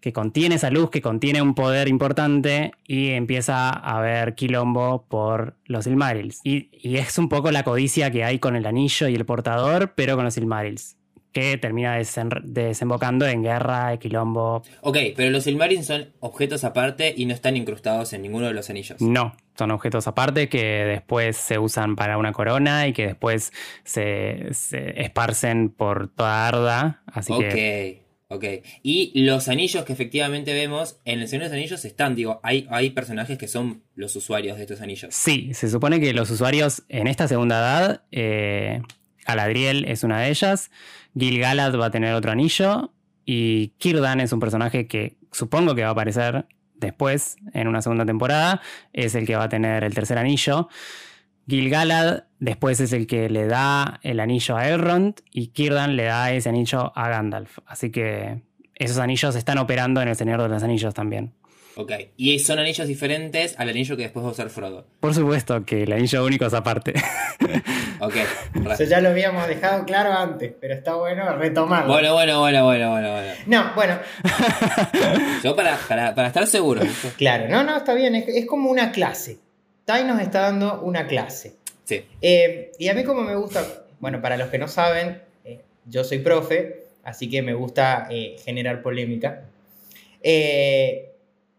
que 0.00 0.12
contiene 0.12 0.56
esa 0.56 0.70
luz, 0.70 0.90
que 0.90 1.00
contiene 1.00 1.40
un 1.40 1.54
poder 1.54 1.86
importante 1.88 2.72
y 2.86 3.10
empieza 3.10 3.70
a 3.70 3.98
haber 3.98 4.34
quilombo 4.34 5.06
por 5.08 5.56
los 5.64 5.84
Silmarils. 5.84 6.40
Y, 6.42 6.70
y 6.72 6.96
es 6.96 7.18
un 7.18 7.28
poco 7.28 7.52
la 7.52 7.62
codicia 7.62 8.10
que 8.10 8.24
hay 8.24 8.40
con 8.40 8.56
el 8.56 8.66
anillo 8.66 9.06
y 9.06 9.14
el 9.14 9.24
portador, 9.24 9.92
pero 9.94 10.16
con 10.16 10.24
los 10.24 10.34
Silmarils 10.34 10.96
que 11.32 11.56
termina 11.56 11.98
desembocando 12.44 13.26
en 13.26 13.42
guerra, 13.42 13.96
quilombo. 13.96 14.62
Ok, 14.82 14.98
pero 15.16 15.30
los 15.30 15.44
Silmarils 15.44 15.86
son 15.86 16.12
objetos 16.20 16.64
aparte 16.64 17.12
y 17.16 17.26
no 17.26 17.34
están 17.34 17.56
incrustados 17.56 18.12
en 18.12 18.22
ninguno 18.22 18.46
de 18.46 18.52
los 18.52 18.68
anillos. 18.70 19.00
No, 19.00 19.34
son 19.56 19.70
objetos 19.70 20.06
aparte 20.06 20.48
que 20.48 20.62
después 20.62 21.36
se 21.36 21.58
usan 21.58 21.96
para 21.96 22.18
una 22.18 22.32
corona 22.32 22.86
y 22.86 22.92
que 22.92 23.06
después 23.06 23.52
se, 23.84 24.48
se 24.52 25.00
esparcen 25.02 25.70
por 25.70 26.08
toda 26.08 26.48
Arda. 26.48 27.02
Así 27.06 27.32
que 27.38 28.02
Ok, 28.28 28.36
ok. 28.36 28.44
Y 28.82 29.24
los 29.24 29.48
anillos 29.48 29.84
que 29.84 29.92
efectivamente 29.92 30.52
vemos, 30.52 30.98
en 31.04 31.20
el 31.20 31.28
Señor 31.28 31.44
de 31.44 31.48
los 31.48 31.56
Anillos 31.56 31.84
están, 31.84 32.14
digo, 32.14 32.40
hay, 32.42 32.66
hay 32.70 32.90
personajes 32.90 33.38
que 33.38 33.48
son 33.48 33.82
los 33.94 34.14
usuarios 34.16 34.56
de 34.56 34.62
estos 34.62 34.80
anillos. 34.80 35.14
sí, 35.14 35.54
se 35.54 35.68
supone 35.68 36.00
que 36.00 36.12
los 36.12 36.30
usuarios 36.30 36.82
en 36.88 37.06
esta 37.06 37.28
segunda 37.28 37.58
edad, 37.58 38.02
eh, 38.10 38.82
Galadriel 39.26 39.84
es 39.86 40.04
una 40.04 40.20
de 40.20 40.30
ellas, 40.30 40.70
Gil-galad 41.16 41.78
va 41.78 41.86
a 41.86 41.90
tener 41.90 42.14
otro 42.14 42.32
anillo 42.32 42.92
y 43.24 43.72
Círdan 43.78 44.20
es 44.20 44.32
un 44.32 44.40
personaje 44.40 44.86
que 44.86 45.16
supongo 45.30 45.74
que 45.74 45.82
va 45.82 45.88
a 45.88 45.92
aparecer 45.92 46.46
después 46.74 47.36
en 47.52 47.68
una 47.68 47.82
segunda 47.82 48.04
temporada, 48.04 48.60
es 48.92 49.14
el 49.14 49.26
que 49.26 49.36
va 49.36 49.44
a 49.44 49.48
tener 49.48 49.84
el 49.84 49.94
tercer 49.94 50.18
anillo. 50.18 50.68
Gil-galad 51.48 52.24
después 52.38 52.80
es 52.80 52.92
el 52.92 53.06
que 53.06 53.28
le 53.28 53.46
da 53.46 54.00
el 54.02 54.20
anillo 54.20 54.56
a 54.56 54.68
Elrond 54.68 55.20
y 55.30 55.52
Círdan 55.54 55.96
le 55.96 56.04
da 56.04 56.32
ese 56.32 56.48
anillo 56.48 56.92
a 56.96 57.08
Gandalf. 57.08 57.58
Así 57.66 57.90
que 57.90 58.42
esos 58.74 58.98
anillos 58.98 59.34
están 59.36 59.58
operando 59.58 60.00
en 60.02 60.08
el 60.08 60.16
Señor 60.16 60.42
de 60.42 60.48
los 60.48 60.62
Anillos 60.62 60.94
también. 60.94 61.32
Ok, 61.74 61.92
y 62.16 62.38
son 62.38 62.58
anillos 62.58 62.86
diferentes 62.86 63.54
al 63.58 63.68
anillo 63.68 63.96
que 63.96 64.02
después 64.02 64.24
va 64.24 64.28
a 64.28 64.32
usar 64.32 64.50
Frodo. 64.50 64.86
Por 65.00 65.14
supuesto 65.14 65.64
que 65.64 65.84
el 65.84 65.92
anillo 65.92 66.24
único 66.24 66.46
es 66.46 66.54
aparte. 66.54 66.94
Ok. 68.04 68.16
Eso 68.72 68.82
ya 68.82 69.00
lo 69.00 69.10
habíamos 69.10 69.46
dejado 69.46 69.84
claro 69.84 70.12
antes, 70.12 70.52
pero 70.60 70.74
está 70.74 70.96
bueno 70.96 71.36
retomarlo. 71.36 71.92
Bueno, 71.92 72.12
bueno, 72.14 72.40
bueno, 72.40 72.64
bueno, 72.64 72.90
bueno, 72.90 73.12
bueno. 73.12 73.32
No, 73.46 73.72
bueno, 73.76 73.96
Yo 75.44 75.54
para, 75.54 75.76
para, 75.88 76.12
para 76.12 76.26
estar 76.26 76.44
seguro. 76.48 76.80
¿viste? 76.82 77.10
claro, 77.16 77.48
no, 77.48 77.62
no, 77.62 77.76
está 77.76 77.94
bien, 77.94 78.16
es, 78.16 78.26
es 78.26 78.44
como 78.46 78.70
una 78.72 78.90
clase. 78.90 79.38
Tai 79.84 80.02
nos 80.04 80.20
está 80.20 80.40
dando 80.40 80.80
una 80.80 81.06
clase. 81.06 81.54
Sí. 81.84 82.04
Eh, 82.20 82.72
y 82.76 82.88
a 82.88 82.94
mí 82.94 83.04
como 83.04 83.22
me 83.22 83.36
gusta, 83.36 83.64
bueno, 84.00 84.20
para 84.20 84.36
los 84.36 84.48
que 84.48 84.58
no 84.58 84.66
saben, 84.66 85.22
eh, 85.44 85.60
yo 85.86 86.02
soy 86.02 86.18
profe, 86.18 86.86
así 87.04 87.30
que 87.30 87.40
me 87.42 87.54
gusta 87.54 88.08
eh, 88.10 88.34
generar 88.44 88.82
polémica. 88.82 89.44
Eh, 90.24 91.11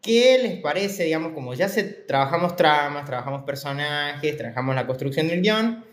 ¿Qué 0.04 0.38
les 0.38 0.60
parece, 0.60 1.06
digamos, 1.06 1.32
como 1.32 1.54
ya 1.54 1.70
se, 1.70 1.84
trabajamos 1.84 2.58
tramas, 2.58 3.06
trabajamos 3.06 3.44
personajes, 3.44 4.36
trabajamos 4.36 4.76
la 4.76 4.86
construcción 4.86 5.30
del 5.30 5.42
guion? 5.42 5.86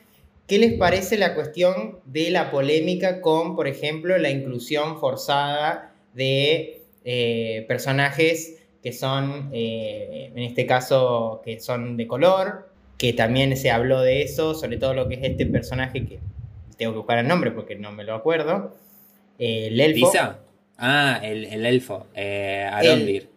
¿Qué 0.48 0.58
les 0.58 0.72
parece 0.72 1.16
la 1.16 1.36
cuestión 1.36 2.00
de 2.06 2.32
la 2.32 2.50
polémica 2.50 3.20
con, 3.20 3.54
por 3.54 3.68
ejemplo, 3.68 4.18
la 4.18 4.30
inclusión 4.30 4.98
forzada 4.98 5.94
de 6.12 6.82
eh, 7.04 7.64
personajes 7.68 8.56
que 8.82 8.92
son, 8.92 9.48
eh, 9.52 10.32
en 10.34 10.42
este 10.42 10.66
caso, 10.66 11.40
que 11.44 11.60
son 11.60 11.96
de 11.96 12.08
color? 12.08 12.68
Que 12.98 13.12
también 13.12 13.56
se 13.56 13.70
habló 13.70 14.00
de 14.00 14.22
eso, 14.22 14.54
sobre 14.54 14.76
todo 14.76 14.92
lo 14.92 15.06
que 15.06 15.14
es 15.14 15.20
este 15.22 15.46
personaje 15.46 16.04
que 16.04 16.18
tengo 16.76 16.92
que 16.94 16.98
buscar 16.98 17.18
el 17.18 17.28
nombre 17.28 17.52
porque 17.52 17.76
no 17.76 17.92
me 17.92 18.02
lo 18.02 18.16
acuerdo. 18.16 18.74
eh, 19.38 19.68
el 19.68 19.80
elfo. 19.80 20.06
¿Lisa? 20.06 20.40
Ah, 20.78 21.20
el, 21.22 21.44
el 21.44 21.64
elfo. 21.64 22.08
Eh, 22.16 22.68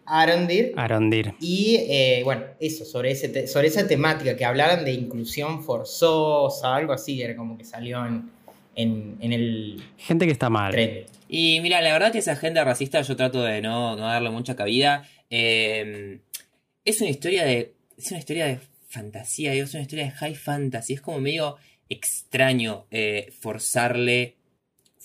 Arondir. 0.06 0.72
Arondir. 0.76 1.34
Y 1.40 1.76
eh, 1.88 2.20
bueno, 2.24 2.44
eso, 2.60 2.84
sobre, 2.84 3.10
ese 3.10 3.28
te- 3.28 3.46
sobre 3.46 3.68
esa 3.68 3.86
temática, 3.86 4.36
que 4.36 4.44
hablaran 4.44 4.84
de 4.84 4.92
inclusión 4.92 5.62
forzosa, 5.64 6.74
algo 6.74 6.92
así, 6.92 7.22
era 7.22 7.34
como 7.36 7.56
que 7.56 7.64
salió 7.64 8.04
en, 8.06 8.30
en, 8.74 9.16
en 9.20 9.32
el 9.32 9.82
Gente 9.98 10.26
que 10.26 10.32
está 10.32 10.50
mal. 10.50 10.72
tren. 10.72 11.04
Y 11.28 11.60
mira, 11.60 11.80
la 11.80 11.92
verdad 11.92 12.12
que 12.12 12.18
esa 12.18 12.32
agenda 12.32 12.62
racista 12.64 13.00
yo 13.02 13.16
trato 13.16 13.42
de 13.42 13.62
no, 13.62 13.96
no 13.96 14.02
darle 14.06 14.30
mucha 14.30 14.54
cabida. 14.54 15.08
Eh, 15.30 16.18
es 16.84 17.00
una 17.00 17.10
historia 17.10 17.44
de. 17.44 17.72
Es 17.96 18.10
una 18.10 18.18
historia 18.20 18.46
de 18.46 18.58
fantasía, 18.88 19.52
digo, 19.52 19.64
es 19.64 19.72
una 19.74 19.82
historia 19.82 20.04
de 20.04 20.10
high 20.10 20.34
fantasy. 20.34 20.94
Es 20.94 21.00
como 21.00 21.18
medio 21.20 21.56
extraño 21.88 22.86
eh, 22.90 23.32
forzarle. 23.40 24.34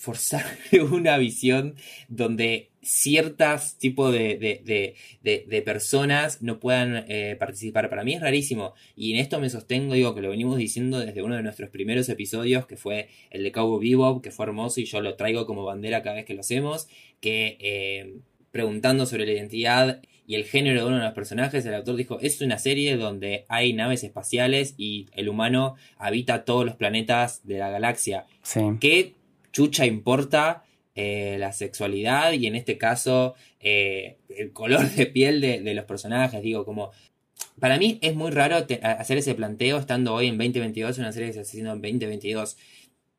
Forzarle 0.00 0.80
una 0.92 1.18
visión 1.18 1.74
donde 2.08 2.70
ciertas 2.82 3.76
tipos 3.76 4.10
de, 4.14 4.38
de, 4.38 4.94
de- 5.22 5.62
personas 5.62 6.40
no 6.40 6.58
puedan 6.58 7.04
eh, 7.06 7.36
participar. 7.38 7.90
Para 7.90 8.02
mí 8.02 8.14
es 8.14 8.22
rarísimo. 8.22 8.72
Y 8.96 9.12
en 9.12 9.18
esto 9.18 9.38
me 9.38 9.50
sostengo, 9.50 9.92
digo, 9.92 10.14
que 10.14 10.22
lo 10.22 10.30
venimos 10.30 10.56
diciendo 10.56 10.98
desde 11.00 11.22
uno 11.22 11.36
de 11.36 11.42
nuestros 11.42 11.68
primeros 11.68 12.08
episodios, 12.08 12.64
que 12.66 12.78
fue 12.78 13.08
el 13.30 13.42
de 13.42 13.52
Cowboy 13.52 13.90
Bebop, 13.90 14.22
que 14.22 14.30
fue 14.30 14.46
hermoso 14.46 14.80
y 14.80 14.86
yo 14.86 15.02
lo 15.02 15.16
traigo 15.16 15.44
como 15.44 15.64
bandera 15.64 16.02
cada 16.02 16.16
vez 16.16 16.24
que 16.24 16.32
lo 16.32 16.40
hacemos, 16.40 16.88
que 17.20 17.58
eh, 17.60 18.14
preguntando 18.52 19.04
sobre 19.04 19.26
la 19.26 19.32
identidad 19.32 20.00
y 20.26 20.36
el 20.36 20.44
género 20.44 20.80
de 20.80 20.86
uno 20.86 20.96
de 20.96 21.04
los 21.04 21.12
personajes, 21.12 21.66
el 21.66 21.74
autor 21.74 21.96
dijo, 21.96 22.20
es 22.20 22.40
una 22.40 22.56
serie 22.58 22.96
donde 22.96 23.44
hay 23.48 23.72
naves 23.74 24.02
espaciales 24.04 24.74
y 24.78 25.08
el 25.14 25.28
humano 25.28 25.74
habita 25.98 26.44
todos 26.44 26.64
los 26.64 26.76
planetas 26.76 27.46
de 27.46 27.58
la 27.58 27.68
galaxia. 27.68 28.26
Sí. 28.42 28.60
¿Qué 28.80 29.14
chucha 29.52 29.86
importa 29.86 30.64
eh, 30.94 31.36
la 31.38 31.52
sexualidad 31.52 32.32
y 32.32 32.46
en 32.46 32.56
este 32.56 32.76
caso 32.78 33.34
eh, 33.60 34.18
el 34.36 34.52
color 34.52 34.88
de 34.90 35.06
piel 35.06 35.40
de, 35.40 35.60
de 35.60 35.74
los 35.74 35.84
personajes? 35.84 36.42
Digo, 36.42 36.64
como... 36.64 36.90
Para 37.58 37.78
mí 37.78 37.98
es 38.02 38.14
muy 38.14 38.30
raro 38.30 38.64
te- 38.66 38.80
hacer 38.84 39.16
ese 39.18 39.34
planteo 39.34 39.78
estando 39.78 40.14
hoy 40.14 40.26
en 40.28 40.36
2022, 40.38 40.98
una 40.98 41.12
serie 41.12 41.28
que 41.28 41.34
se 41.34 41.40
está 41.40 41.50
haciendo 41.50 41.72
en 41.72 41.80
2022. 41.80 42.56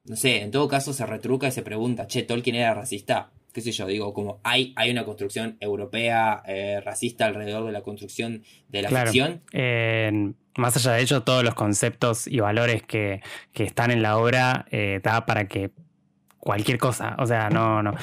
No 0.05 0.15
sé, 0.15 0.41
en 0.41 0.51
todo 0.51 0.67
caso 0.67 0.93
se 0.93 1.05
retruca 1.05 1.47
y 1.47 1.51
se 1.51 1.61
pregunta, 1.63 2.07
che, 2.07 2.23
Tolkien 2.23 2.55
era 2.55 2.73
racista. 2.73 3.32
Qué 3.53 3.61
sé 3.61 3.71
yo, 3.71 3.86
digo, 3.88 4.13
como 4.13 4.39
hay, 4.43 4.73
hay 4.77 4.89
una 4.91 5.05
construcción 5.05 5.57
europea 5.59 6.41
eh, 6.47 6.79
racista 6.82 7.25
alrededor 7.25 7.65
de 7.65 7.71
la 7.71 7.82
construcción 7.82 8.43
de 8.69 8.82
la 8.84 8.89
Claro. 8.89 9.11
ficción. 9.11 9.41
Más 10.55 10.75
allá 10.77 10.93
de 10.93 11.01
ello, 11.01 11.23
todos 11.23 11.43
los 11.43 11.53
conceptos 11.55 12.27
y 12.27 12.39
valores 12.39 12.82
que, 12.84 13.21
que 13.53 13.63
están 13.63 13.91
en 13.91 14.01
la 14.01 14.17
obra 14.17 14.65
da 15.03 15.25
para 15.25 15.47
que 15.47 15.71
cualquier 16.42 16.78
cosa, 16.78 17.16
o 17.18 17.26
sea, 17.26 17.50
no, 17.50 17.82
no, 17.82 17.94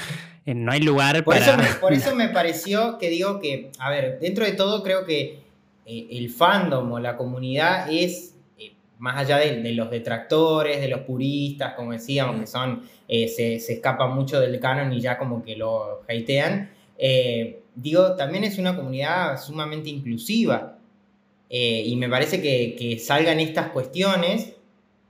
eh, 0.46 0.54
no 0.54 0.72
hay 0.72 0.80
lugar 0.80 1.22
Por, 1.22 1.34
para... 1.34 1.46
eso 1.46 1.56
me, 1.58 1.80
por 1.80 1.92
eso 1.92 2.14
me 2.14 2.28
pareció 2.30 2.96
que 2.96 3.10
digo 3.10 3.38
que, 3.40 3.70
a 3.78 3.90
ver, 3.90 4.18
dentro 4.18 4.46
de 4.46 4.52
todo 4.52 4.82
creo 4.82 5.04
que 5.04 5.40
eh, 5.84 6.06
el 6.12 6.30
fandom 6.30 6.90
o 6.90 6.98
la 6.98 7.16
comunidad 7.16 7.90
es, 7.90 8.34
eh, 8.58 8.72
más 8.98 9.18
allá 9.18 9.36
de, 9.36 9.60
de 9.60 9.72
los 9.72 9.90
detractores, 9.90 10.80
de 10.80 10.88
los 10.88 11.00
puristas, 11.00 11.74
como 11.74 11.92
decíamos, 11.92 12.40
que 12.40 12.46
son, 12.46 12.82
eh, 13.06 13.28
se, 13.28 13.60
se 13.60 13.74
escapan 13.74 14.14
mucho 14.14 14.40
del 14.40 14.58
canon 14.58 14.90
y 14.92 15.00
ya 15.00 15.18
como 15.18 15.42
que 15.42 15.54
lo 15.54 16.02
hatean, 16.08 16.70
eh, 16.98 17.60
digo, 17.74 18.16
también 18.16 18.44
es 18.44 18.58
una 18.58 18.74
comunidad 18.74 19.40
sumamente 19.40 19.88
inclusiva. 19.90 20.78
Eh, 21.50 21.84
y 21.86 21.96
me 21.96 22.08
parece 22.08 22.42
que, 22.42 22.76
que 22.78 22.98
salgan 22.98 23.40
estas 23.40 23.70
cuestiones, 23.70 24.52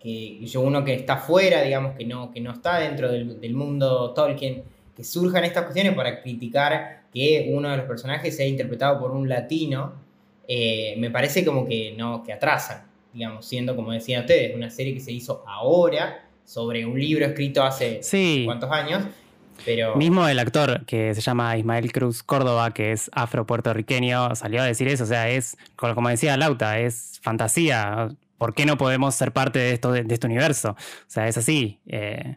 que 0.00 0.44
yo 0.46 0.60
uno 0.60 0.84
que 0.84 0.94
está 0.94 1.16
fuera, 1.16 1.62
digamos, 1.62 1.96
que 1.96 2.04
no, 2.04 2.30
que 2.30 2.40
no 2.40 2.52
está 2.52 2.78
dentro 2.78 3.10
del, 3.10 3.40
del 3.40 3.54
mundo 3.54 4.12
Tolkien, 4.14 4.62
que 4.96 5.04
surjan 5.04 5.44
estas 5.44 5.64
cuestiones 5.64 5.94
para 5.94 6.22
criticar 6.22 7.02
que 7.12 7.50
uno 7.52 7.70
de 7.70 7.76
los 7.76 7.86
personajes 7.86 8.36
sea 8.36 8.46
interpretado 8.46 9.00
por 9.00 9.12
un 9.12 9.28
latino, 9.28 9.92
eh, 10.46 10.94
me 10.98 11.10
parece 11.10 11.44
como 11.44 11.66
que 11.66 11.94
no, 11.96 12.22
que 12.22 12.32
atrasan, 12.32 12.86
digamos, 13.12 13.46
siendo, 13.46 13.76
como 13.76 13.92
decían 13.92 14.22
ustedes, 14.22 14.54
una 14.54 14.70
serie 14.70 14.94
que 14.94 15.00
se 15.00 15.12
hizo 15.12 15.44
ahora 15.46 16.24
sobre 16.44 16.86
un 16.86 16.98
libro 16.98 17.26
escrito 17.26 17.62
hace 17.62 18.02
Sí, 18.02 18.44
cuántos 18.46 18.70
años, 18.70 19.04
pero... 19.64 19.96
mismo 19.96 20.26
el 20.26 20.38
actor 20.38 20.84
que 20.86 21.14
se 21.14 21.20
llama 21.20 21.56
Ismael 21.56 21.92
Cruz 21.92 22.22
Córdoba, 22.22 22.72
que 22.72 22.92
es 22.92 23.10
afro-puertorriqueño, 23.12 24.34
salió 24.34 24.62
a 24.62 24.64
decir 24.64 24.88
eso, 24.88 25.04
o 25.04 25.06
sea, 25.06 25.28
es, 25.28 25.56
como 25.76 26.08
decía 26.08 26.36
Lauta, 26.36 26.80
es 26.80 27.20
fantasía, 27.22 28.08
¿por 28.38 28.54
qué 28.54 28.64
no 28.64 28.78
podemos 28.78 29.14
ser 29.14 29.32
parte 29.32 29.58
de, 29.58 29.72
esto, 29.72 29.92
de, 29.92 30.04
este 30.08 30.26
universo? 30.26 30.70
O 30.70 31.10
sea, 31.10 31.28
es 31.28 31.36
así. 31.36 31.80
eh, 31.86 32.36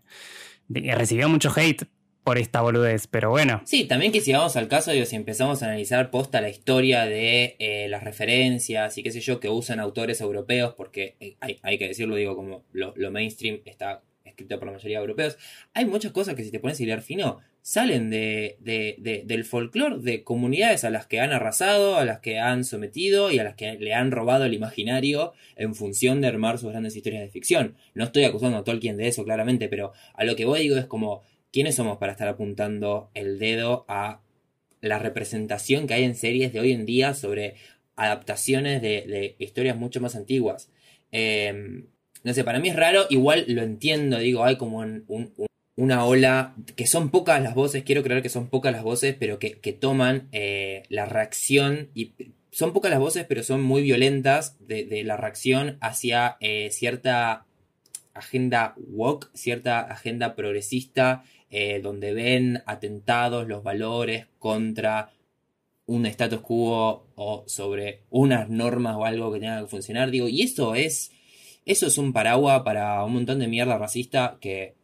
de- 0.68 0.96
recibió 0.96 1.30
mucho 1.30 1.52
hate 1.56 1.84
por 2.24 2.38
esta 2.38 2.62
boludez, 2.62 3.08
pero 3.08 3.30
bueno. 3.32 3.62
Sí, 3.66 3.86
también 3.86 4.12
que 4.12 4.22
si 4.22 4.32
vamos 4.32 4.56
al 4.56 4.68
caso, 4.68 4.92
digo, 4.92 5.06
si 5.06 5.16
empezamos 5.16 5.64
a 5.64 5.66
analizar 5.66 6.12
posta 6.12 6.40
la 6.40 6.50
historia 6.50 7.06
de 7.06 7.56
eh, 7.60 7.88
las 7.90 8.04
referencias 8.04 8.98
y 8.98 9.04
qué 9.04 9.12
sé 9.12 9.22
yo, 9.22 9.40
que 9.40 9.50
usan 9.50 9.80
autores 9.80 10.22
europeos, 10.22 10.74
porque 10.76 11.16
eh, 11.20 11.36
hay, 11.40 11.60
hay 11.64 11.78
que 11.78 11.88
decirlo, 11.88 12.16
digo, 12.16 12.36
como 12.36 12.64
lo, 12.74 12.94
mainstream 13.12 13.60
está 13.66 14.04
escrito 14.24 14.56
escrito 14.56 14.60
por 14.60 14.68
la 14.68 14.74
mayoría 14.74 15.00
de 15.00 15.04
europeos. 15.04 15.38
Hay 15.74 15.86
muchas 15.86 16.12
cosas 16.12 16.36
que 16.36 16.44
si 16.44 16.52
te 16.52 16.60
pones 16.60 16.80
a 16.80 16.84
hilar 16.84 17.02
fino, 17.02 17.40
salen 17.62 18.10
de, 18.10 18.58
de- 18.60 18.96
de- 19.00 19.24
del 19.26 19.46
folclore 19.46 19.98
de 20.00 20.24
comunidades 20.24 20.84
a 20.84 20.90
las 20.90 21.06
que 21.06 21.20
han 21.20 21.32
arrasado, 21.32 21.98
a 21.98 22.06
las 22.06 22.20
que 22.20 22.40
han 22.40 22.64
sometido 22.66 23.32
y 23.32 23.40
a 23.40 23.44
las 23.44 23.56
que 23.56 23.74
le 23.74 23.94
han 23.94 24.12
robado 24.12 24.46
el 24.46 24.54
imaginario 24.54 25.34
en 25.56 25.76
función 25.76 26.22
de 26.22 26.28
armar 26.28 26.58
sus 26.58 26.72
grandes 26.72 26.96
historias 26.96 27.22
de 27.22 27.30
ficción. 27.30 27.76
No 27.94 28.04
estoy 28.06 28.24
acusando 28.24 28.58
a 28.58 28.64
Tolkien 28.64 28.98
de 28.98 29.08
eso, 29.08 29.24
claramente, 29.24 29.70
pero 29.70 29.94
a 30.14 30.24
lo 30.24 30.36
que 30.36 30.46
voy 30.46 30.62
digo 30.62 30.78
es 30.78 30.86
como, 30.86 31.22
¿quiénes 31.52 31.76
somos 31.76 31.98
para 31.98 32.14
estar 32.14 32.28
apuntando 32.28 33.10
el 33.14 33.38
dedo 33.40 33.86
a 33.88 34.22
la 34.82 34.98
representación 35.00 35.86
que 35.88 35.94
hay 35.94 36.04
en 36.04 36.16
series 36.16 36.54
de 36.54 36.60
hoy 36.60 36.72
en 36.72 36.86
día 36.86 37.14
sobre 37.14 37.56
adaptaciones 37.96 38.82
de, 38.82 39.04
de 39.08 39.36
historias 39.40 39.78
mucho 39.78 40.02
más 40.02 40.16
antiguas? 40.16 40.72
Eh, 41.12 41.84
no 42.24 42.34
sé, 42.34 42.44
para 42.44 42.60
mí 42.60 42.70
es 42.70 42.76
raro, 42.76 43.06
igual 43.10 43.46
lo 43.48 43.62
entiendo, 43.64 44.18
digo, 44.20 44.44
hay 44.44 44.56
como 44.58 44.80
un- 44.80 45.06
una 45.76 46.06
ola, 46.06 46.56
que 46.76 46.86
son 46.86 47.10
pocas 47.10 47.42
las 47.42 47.56
voces, 47.56 47.84
quiero 47.84 48.04
creer 48.04 48.22
que 48.22 48.30
son 48.30 48.48
pocas 48.48 48.72
las 48.72 48.84
voces, 48.84 49.16
pero 49.18 49.40
que, 49.40 49.60
que 49.60 49.74
toman 49.74 50.28
eh, 50.32 50.84
la 50.90 51.06
reacción, 51.06 51.90
y 51.96 52.14
son 52.52 52.74
pocas 52.74 52.92
las 52.92 53.00
voces, 53.00 53.26
pero 53.28 53.44
son 53.44 53.64
muy 53.64 53.82
violentas 53.82 54.58
de, 54.60 55.04
la 55.04 55.18
reacción 55.18 55.78
hacia 55.82 56.38
eh, 56.42 56.70
cierta 56.72 57.46
agenda 58.14 58.76
woke, 58.78 59.30
cierta 59.34 59.80
agenda 59.80 60.36
progresista, 60.36 61.24
eh, 61.50 61.80
donde 61.82 62.14
ven 62.14 62.62
atentados 62.66 63.48
los 63.48 63.64
valores 63.64 64.28
contra 64.40 65.12
un 65.86 66.06
status 66.06 66.42
quo 66.42 67.08
o 67.16 67.44
sobre 67.48 68.04
unas 68.10 68.50
normas 68.50 68.96
o 68.96 69.06
algo 69.06 69.32
que 69.32 69.40
tenga 69.40 69.62
que 69.62 69.68
funcionar. 69.68 70.12
Digo, 70.12 70.28
y 70.28 70.42
eso 70.42 70.76
es, 70.76 71.12
eso 71.66 71.88
es 71.88 71.98
un 71.98 72.14
paraguas 72.14 72.62
para 72.64 73.04
un 73.04 73.14
montón 73.14 73.40
de 73.40 73.48
mierda 73.48 73.78
racista 73.78 74.38
que 74.40 74.76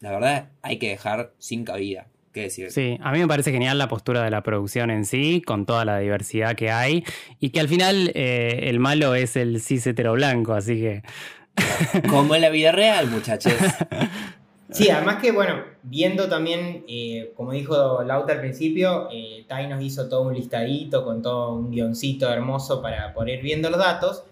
la 0.00 0.10
verdad 0.10 0.48
hay 0.62 0.78
que 0.78 0.90
dejar 0.90 1.32
sin 1.38 1.64
cabida. 1.64 2.06
¿Qué 2.32 2.42
decir? 2.42 2.70
Sí, 2.70 2.98
a 3.02 3.12
mí 3.12 3.18
me 3.18 3.26
parece 3.26 3.50
genial 3.50 3.78
la 3.78 3.88
postura 3.88 4.22
de 4.22 4.30
la 4.30 4.42
producción 4.42 4.90
en 4.90 5.06
sí, 5.06 5.40
con 5.40 5.64
toda 5.64 5.86
la 5.86 5.98
diversidad 5.98 6.54
que 6.54 6.70
hay, 6.70 7.02
y 7.40 7.48
que 7.48 7.60
al 7.60 7.68
final 7.68 8.12
eh, 8.14 8.68
el 8.68 8.78
malo 8.78 9.14
es 9.14 9.36
el 9.36 9.60
cis 9.62 9.86
hetero 9.86 10.12
blanco, 10.12 10.52
así 10.52 10.74
que 10.74 11.02
Como 12.10 12.34
en 12.34 12.42
la 12.42 12.50
vida 12.50 12.72
real, 12.72 13.08
muchachos. 13.08 13.54
Sí, 14.68 14.90
además 14.90 15.22
que, 15.22 15.30
bueno, 15.30 15.62
viendo 15.84 16.28
también, 16.28 16.84
eh, 16.88 17.32
como 17.36 17.52
dijo 17.52 18.02
Lauta 18.02 18.32
al 18.32 18.40
principio, 18.40 19.08
eh, 19.12 19.44
Tai 19.46 19.68
nos 19.68 19.80
hizo 19.80 20.08
todo 20.08 20.22
un 20.22 20.34
listadito 20.34 21.04
con 21.04 21.22
todo 21.22 21.54
un 21.54 21.70
guioncito 21.70 22.28
hermoso 22.28 22.82
para 22.82 23.14
poder 23.14 23.38
ir 23.38 23.42
viendo 23.42 23.70
los 23.70 23.78
datos. 23.78 24.24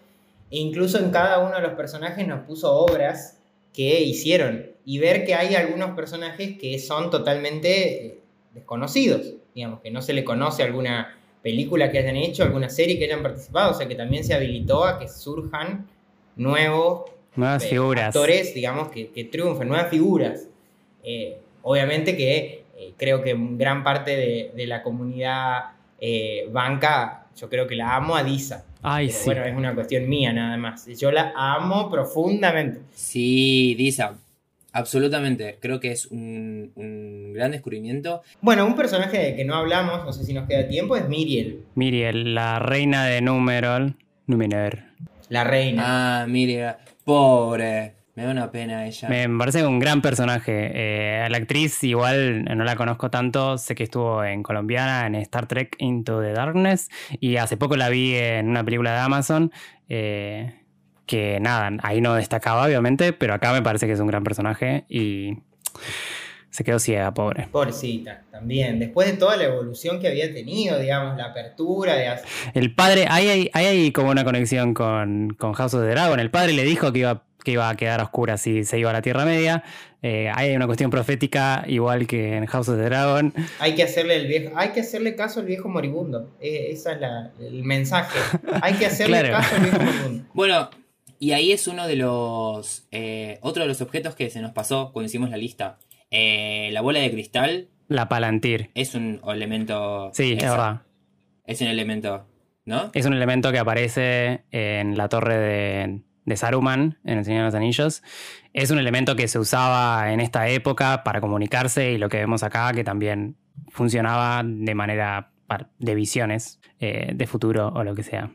E 0.50 0.58
incluso 0.58 0.98
en 0.98 1.12
cada 1.12 1.38
uno 1.38 1.54
de 1.54 1.62
los 1.62 1.74
personajes 1.74 2.26
nos 2.26 2.40
puso 2.40 2.74
obras 2.74 3.38
que 3.74 4.00
hicieron. 4.00 4.70
Y 4.86 4.98
ver 4.98 5.26
que 5.26 5.34
hay 5.34 5.54
algunos 5.54 5.90
personajes 5.90 6.56
que 6.58 6.78
son 6.78 7.10
totalmente 7.10 8.06
eh, 8.06 8.18
desconocidos. 8.54 9.34
Digamos, 9.54 9.80
que 9.80 9.90
no 9.90 10.00
se 10.00 10.14
le 10.14 10.24
conoce 10.24 10.62
alguna 10.62 11.18
película 11.42 11.90
que 11.90 11.98
hayan 11.98 12.16
hecho, 12.16 12.42
alguna 12.42 12.70
serie 12.70 12.98
que 12.98 13.04
hayan 13.04 13.22
participado. 13.22 13.72
O 13.72 13.74
sea 13.74 13.86
que 13.86 13.94
también 13.94 14.24
se 14.24 14.32
habilitó 14.34 14.84
a 14.84 14.98
que 14.98 15.08
surjan 15.08 15.86
nuevos 16.36 17.10
nuevas 17.36 17.64
eh, 17.64 17.68
figuras. 17.68 18.06
actores, 18.06 18.54
digamos, 18.54 18.88
que, 18.88 19.10
que 19.10 19.24
triunfen, 19.24 19.68
nuevas 19.68 19.90
figuras. 19.90 20.48
Eh, 21.02 21.38
obviamente 21.62 22.16
que 22.16 22.64
eh, 22.76 22.92
creo 22.96 23.22
que 23.22 23.34
gran 23.36 23.82
parte 23.82 24.16
de, 24.16 24.52
de 24.54 24.66
la 24.66 24.82
comunidad 24.82 25.70
banca, 26.50 27.28
yo 27.34 27.48
creo 27.48 27.66
que 27.66 27.74
la 27.76 27.96
amo 27.96 28.14
a 28.14 28.22
Disa. 28.22 28.66
Ay, 28.86 29.06
Pero 29.06 29.18
sí. 29.18 29.24
Bueno, 29.26 29.44
es 29.44 29.56
una 29.56 29.74
cuestión 29.74 30.08
mía 30.08 30.32
nada 30.32 30.56
más. 30.58 30.86
Yo 30.86 31.10
la 31.10 31.32
amo 31.34 31.90
profundamente. 31.90 32.80
Sí, 32.94 33.74
Disa, 33.78 34.14
absolutamente. 34.72 35.58
Creo 35.60 35.80
que 35.80 35.90
es 35.92 36.06
un, 36.06 36.70
un 36.74 37.32
gran 37.32 37.52
descubrimiento. 37.52 38.20
Bueno, 38.42 38.66
un 38.66 38.76
personaje 38.76 39.18
de 39.18 39.36
que 39.36 39.44
no 39.44 39.54
hablamos, 39.54 40.04
no 40.04 40.12
sé 40.12 40.24
si 40.24 40.34
nos 40.34 40.46
queda 40.46 40.68
tiempo, 40.68 40.96
es 40.96 41.08
Miriel, 41.08 41.62
Miriel, 41.74 42.34
la 42.34 42.58
reina 42.58 43.04
de 43.06 43.20
Númenor. 43.22 43.94
Númenor. 44.26 44.78
la 45.30 45.44
reina. 45.44 45.82
Ah, 46.22 46.26
mire, 46.26 46.74
pobre. 47.04 47.94
Me 48.14 48.22
da 48.22 48.30
una 48.30 48.50
pena 48.52 48.86
ella. 48.86 49.08
Me 49.08 49.28
parece 49.28 49.66
un 49.66 49.80
gran 49.80 50.00
personaje. 50.00 50.70
Eh, 50.72 51.22
a 51.22 51.28
la 51.28 51.36
actriz 51.36 51.82
igual 51.82 52.44
no 52.44 52.62
la 52.62 52.76
conozco 52.76 53.10
tanto, 53.10 53.58
sé 53.58 53.74
que 53.74 53.82
estuvo 53.82 54.22
en 54.22 54.44
Colombiana, 54.44 55.06
en 55.06 55.16
Star 55.16 55.46
Trek 55.46 55.74
Into 55.78 56.20
the 56.20 56.32
Darkness, 56.32 56.90
y 57.18 57.36
hace 57.38 57.56
poco 57.56 57.76
la 57.76 57.88
vi 57.88 58.14
en 58.14 58.48
una 58.48 58.62
película 58.62 58.92
de 58.92 58.98
Amazon, 58.98 59.52
eh, 59.88 60.54
que 61.06 61.40
nada, 61.40 61.70
ahí 61.82 62.00
no 62.00 62.14
destacaba 62.14 62.64
obviamente, 62.64 63.12
pero 63.12 63.34
acá 63.34 63.52
me 63.52 63.62
parece 63.62 63.86
que 63.86 63.92
es 63.94 64.00
un 64.00 64.06
gran 64.06 64.22
personaje 64.22 64.84
y 64.88 65.38
se 66.50 66.62
quedó 66.62 66.78
ciega, 66.78 67.12
pobre. 67.12 67.48
Pobrecita, 67.50 68.22
también. 68.30 68.78
Después 68.78 69.10
de 69.10 69.16
toda 69.16 69.36
la 69.36 69.42
evolución 69.42 69.98
que 69.98 70.06
había 70.06 70.32
tenido, 70.32 70.78
digamos, 70.78 71.16
la 71.16 71.24
apertura 71.24 71.96
de... 71.96 72.14
El 72.54 72.72
padre, 72.76 73.06
ahí 73.10 73.28
hay, 73.28 73.50
ahí 73.54 73.66
hay 73.66 73.90
como 73.90 74.10
una 74.10 74.22
conexión 74.22 74.72
con, 74.72 75.30
con 75.36 75.52
House 75.54 75.74
of 75.74 75.82
the 75.82 75.88
Dragon. 75.88 76.20
El 76.20 76.30
padre 76.30 76.52
le 76.52 76.62
dijo 76.62 76.92
que 76.92 77.00
iba, 77.00 77.24
que 77.44 77.52
iba 77.52 77.68
a 77.68 77.76
quedar 77.76 78.00
oscura 78.00 78.36
si 78.38 78.64
se 78.64 78.78
iba 78.78 78.90
a 78.90 78.92
la 78.92 79.02
Tierra 79.02 79.24
Media. 79.24 79.62
Eh, 80.02 80.30
hay 80.34 80.54
una 80.56 80.66
cuestión 80.66 80.90
profética, 80.90 81.64
igual 81.68 82.06
que 82.06 82.36
en 82.36 82.46
House 82.46 82.68
of 82.68 82.76
the 82.76 82.82
Dragon. 82.84 83.32
Hay 83.60 83.74
que 83.74 83.82
hacerle 83.84 84.16
el 84.16 84.26
viejo, 84.26 84.52
hay 84.56 84.70
que 84.70 84.80
hacerle 84.80 85.14
caso 85.14 85.40
al 85.40 85.46
viejo 85.46 85.68
moribundo. 85.68 86.36
Eh, 86.40 86.68
ese 86.70 86.92
es 86.92 87.00
la- 87.00 87.30
el 87.40 87.62
mensaje. 87.64 88.18
Hay 88.62 88.74
que 88.74 88.86
hacerle 88.86 89.20
Claro. 89.20 89.36
caso 89.36 89.54
al 89.56 89.62
viejo 89.62 89.78
moribundo. 89.82 90.24
Bueno, 90.34 90.70
y 91.20 91.32
ahí 91.32 91.52
es 91.52 91.68
uno 91.68 91.86
de 91.86 91.96
los. 91.96 92.86
eh, 92.90 93.38
otro 93.40 93.62
de 93.62 93.68
los 93.68 93.80
objetos 93.80 94.14
que 94.14 94.28
se 94.30 94.40
nos 94.40 94.52
pasó 94.52 94.90
cuando 94.92 95.06
hicimos 95.06 95.30
la 95.30 95.36
lista. 95.36 95.78
Eh, 96.10 96.68
la 96.72 96.80
bola 96.82 97.00
de 97.00 97.10
cristal 97.10 97.68
La 97.88 98.08
Palantir. 98.08 98.70
es 98.74 98.94
un 98.94 99.20
elemento. 99.26 100.10
Sí, 100.12 100.32
es 100.36 100.42
verdad. 100.42 100.82
Es 101.46 101.60
un 101.60 101.68
elemento, 101.68 102.26
¿no? 102.66 102.90
Es 102.94 103.06
un 103.06 103.14
elemento 103.14 103.52
que 103.52 103.58
aparece 103.58 104.44
en 104.50 104.96
la 104.98 105.08
torre 105.08 105.36
de, 105.38 106.00
de 106.24 106.36
Saruman, 106.36 106.98
en 107.04 107.18
El 107.18 107.24
Señor 107.24 107.40
de 107.40 107.44
los 107.46 107.54
Anillos. 107.54 108.02
Es 108.52 108.70
un 108.70 108.78
elemento 108.78 109.16
que 109.16 109.28
se 109.28 109.38
usaba 109.38 110.12
en 110.12 110.20
esta 110.20 110.48
época 110.48 111.04
para 111.04 111.20
comunicarse 111.20 111.92
y 111.92 111.98
lo 111.98 112.08
que 112.08 112.18
vemos 112.18 112.42
acá, 112.42 112.72
que 112.72 112.84
también 112.84 113.36
funcionaba 113.68 114.42
de 114.44 114.74
manera 114.74 115.30
de 115.78 115.94
visiones 115.94 116.60
eh, 116.80 117.12
de 117.14 117.26
futuro 117.26 117.68
o 117.68 117.84
lo 117.84 117.94
que 117.94 118.02
sea, 118.02 118.30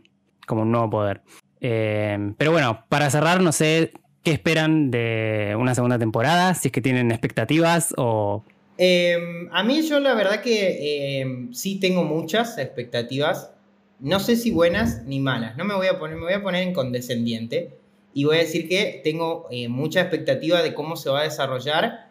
como 0.46 0.62
un 0.62 0.72
nuevo 0.72 0.90
poder. 0.90 1.22
Eh, 1.62 2.34
pero 2.38 2.52
bueno, 2.52 2.86
para 2.90 3.10
cerrar, 3.10 3.42
no 3.42 3.52
sé 3.52 3.92
qué 4.24 4.32
esperan 4.32 4.92
de 4.92 5.56
una 5.58 5.76
segunda 5.76 5.98
temporada, 5.98 6.54
si 6.54 6.68
es 6.68 6.72
que 6.72 6.82
tienen 6.82 7.12
expectativas 7.12 7.94
o... 7.98 8.44
Eh, 8.78 9.18
a 9.52 9.64
mí 9.64 9.82
yo 9.82 10.00
la 10.00 10.14
verdad 10.14 10.42
que 10.42 11.22
eh, 11.22 11.48
sí 11.52 11.80
tengo 11.80 12.04
muchas 12.04 12.58
expectativas. 12.58 13.52
No 14.00 14.22
sé 14.22 14.38
si 14.38 14.52
buenas 14.52 15.04
ni 15.04 15.20
malas. 15.20 15.58
No 15.58 15.66
me 15.66 15.76
voy 15.76 15.88
a 15.88 16.00
poner, 16.00 16.16
me 16.16 16.24
voy 16.24 16.34
a 16.34 16.42
poner 16.42 16.64
en 16.64 16.74
condescendiente. 16.74 17.78
Y 18.14 18.26
voy 18.26 18.38
a 18.38 18.40
decir 18.40 18.68
que 18.68 19.02
tengo 19.04 19.48
eh, 19.52 19.68
mucha 19.68 20.02
expectativa 20.02 20.62
de 20.62 20.74
cómo 20.74 20.96
se 20.96 21.10
va 21.10 21.22
a 21.22 21.24
desarrollar. 21.24 22.10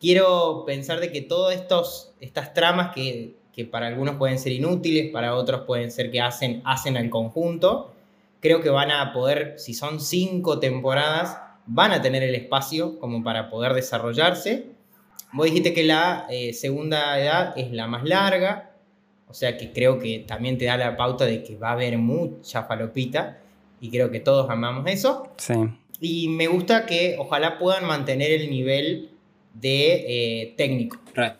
Quiero 0.00 0.64
pensar 0.66 1.00
de 1.00 1.10
que 1.10 1.22
todas 1.22 1.56
estas 2.20 2.54
tramas 2.54 2.94
que, 2.94 3.34
que 3.52 3.64
para 3.64 3.88
algunos 3.88 4.16
pueden 4.16 4.38
ser 4.38 4.52
inútiles, 4.52 5.10
para 5.10 5.34
otros 5.34 5.62
pueden 5.62 5.90
ser 5.90 6.12
que 6.12 6.20
hacen, 6.20 6.62
hacen 6.64 6.96
al 6.96 7.10
conjunto, 7.10 7.92
creo 8.40 8.60
que 8.60 8.70
van 8.70 8.92
a 8.92 9.12
poder, 9.12 9.54
si 9.58 9.74
son 9.74 10.00
cinco 10.00 10.60
temporadas, 10.60 11.38
van 11.66 11.90
a 11.90 12.00
tener 12.00 12.22
el 12.22 12.36
espacio 12.36 13.00
como 13.00 13.24
para 13.24 13.50
poder 13.50 13.74
desarrollarse. 13.74 14.66
Vos 15.32 15.46
dijiste 15.46 15.74
que 15.74 15.82
la 15.82 16.26
eh, 16.30 16.52
segunda 16.52 17.18
edad 17.20 17.52
es 17.58 17.72
la 17.72 17.88
más 17.88 18.04
larga, 18.04 18.70
o 19.26 19.34
sea 19.34 19.56
que 19.58 19.72
creo 19.72 19.98
que 19.98 20.20
también 20.20 20.56
te 20.56 20.66
da 20.66 20.76
la 20.76 20.96
pauta 20.96 21.24
de 21.24 21.42
que 21.42 21.56
va 21.56 21.70
a 21.70 21.72
haber 21.72 21.98
mucha 21.98 22.62
falopita 22.62 23.38
y 23.80 23.90
creo 23.90 24.10
que 24.10 24.20
todos 24.20 24.50
amamos 24.50 24.86
eso. 24.86 25.32
Sí. 25.36 25.54
Y 26.00 26.28
me 26.28 26.46
gusta 26.46 26.86
que 26.86 27.16
ojalá 27.18 27.58
puedan 27.58 27.86
mantener 27.86 28.30
el 28.30 28.50
nivel 28.50 29.10
de 29.54 30.42
eh, 30.42 30.54
técnico. 30.56 30.98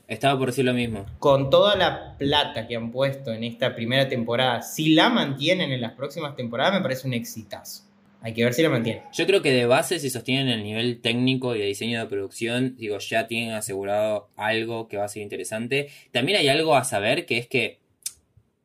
Estaba 0.09 0.39
por 0.39 0.49
decir 0.49 0.65
lo 0.65 0.75
mismo. 0.75 1.07
Con 1.19 1.51
toda 1.51 1.77
la 1.77 2.17
plata 2.19 2.67
que 2.67 2.77
han 2.77 2.91
puesto 2.91 3.33
en 3.33 3.45
esta 3.45 3.75
primera 3.75 4.09
temporada, 4.09 4.63
si 4.63 4.95
la 4.95 5.09
mantienen 5.09 5.71
en 5.71 5.81
las 5.81 5.93
próximas 5.93 6.35
temporadas, 6.35 6.75
me 6.75 6.81
parece 6.81 7.07
un 7.07 7.15
exitazo. 7.15 7.85
Hay 8.21 8.35
que 8.35 8.43
ver 8.43 8.53
si 8.53 8.63
la 8.63 8.71
mantienen. 8.71 9.05
Yo 9.13 9.27
creo 9.27 9.43
que 9.43 9.53
de 9.53 9.67
base, 9.67 10.01
si 10.01 10.11
sostienen 10.11 10.49
el 10.49 10.65
nivel 10.65 11.01
técnico 11.01 11.55
y 11.55 11.61
de 11.61 11.67
diseño 11.67 12.01
de 12.01 12.07
producción, 12.07 12.75
digo, 12.77 12.99
ya 12.99 13.29
tienen 13.29 13.53
asegurado 13.53 14.29
algo 14.37 14.89
que 14.89 14.97
va 14.97 15.05
a 15.05 15.09
ser 15.09 15.23
interesante. 15.23 15.89
También 16.11 16.39
hay 16.39 16.49
algo 16.49 16.75
a 16.75 16.83
saber 16.83 17.27
que 17.27 17.39
es 17.39 17.47
que 17.47 17.79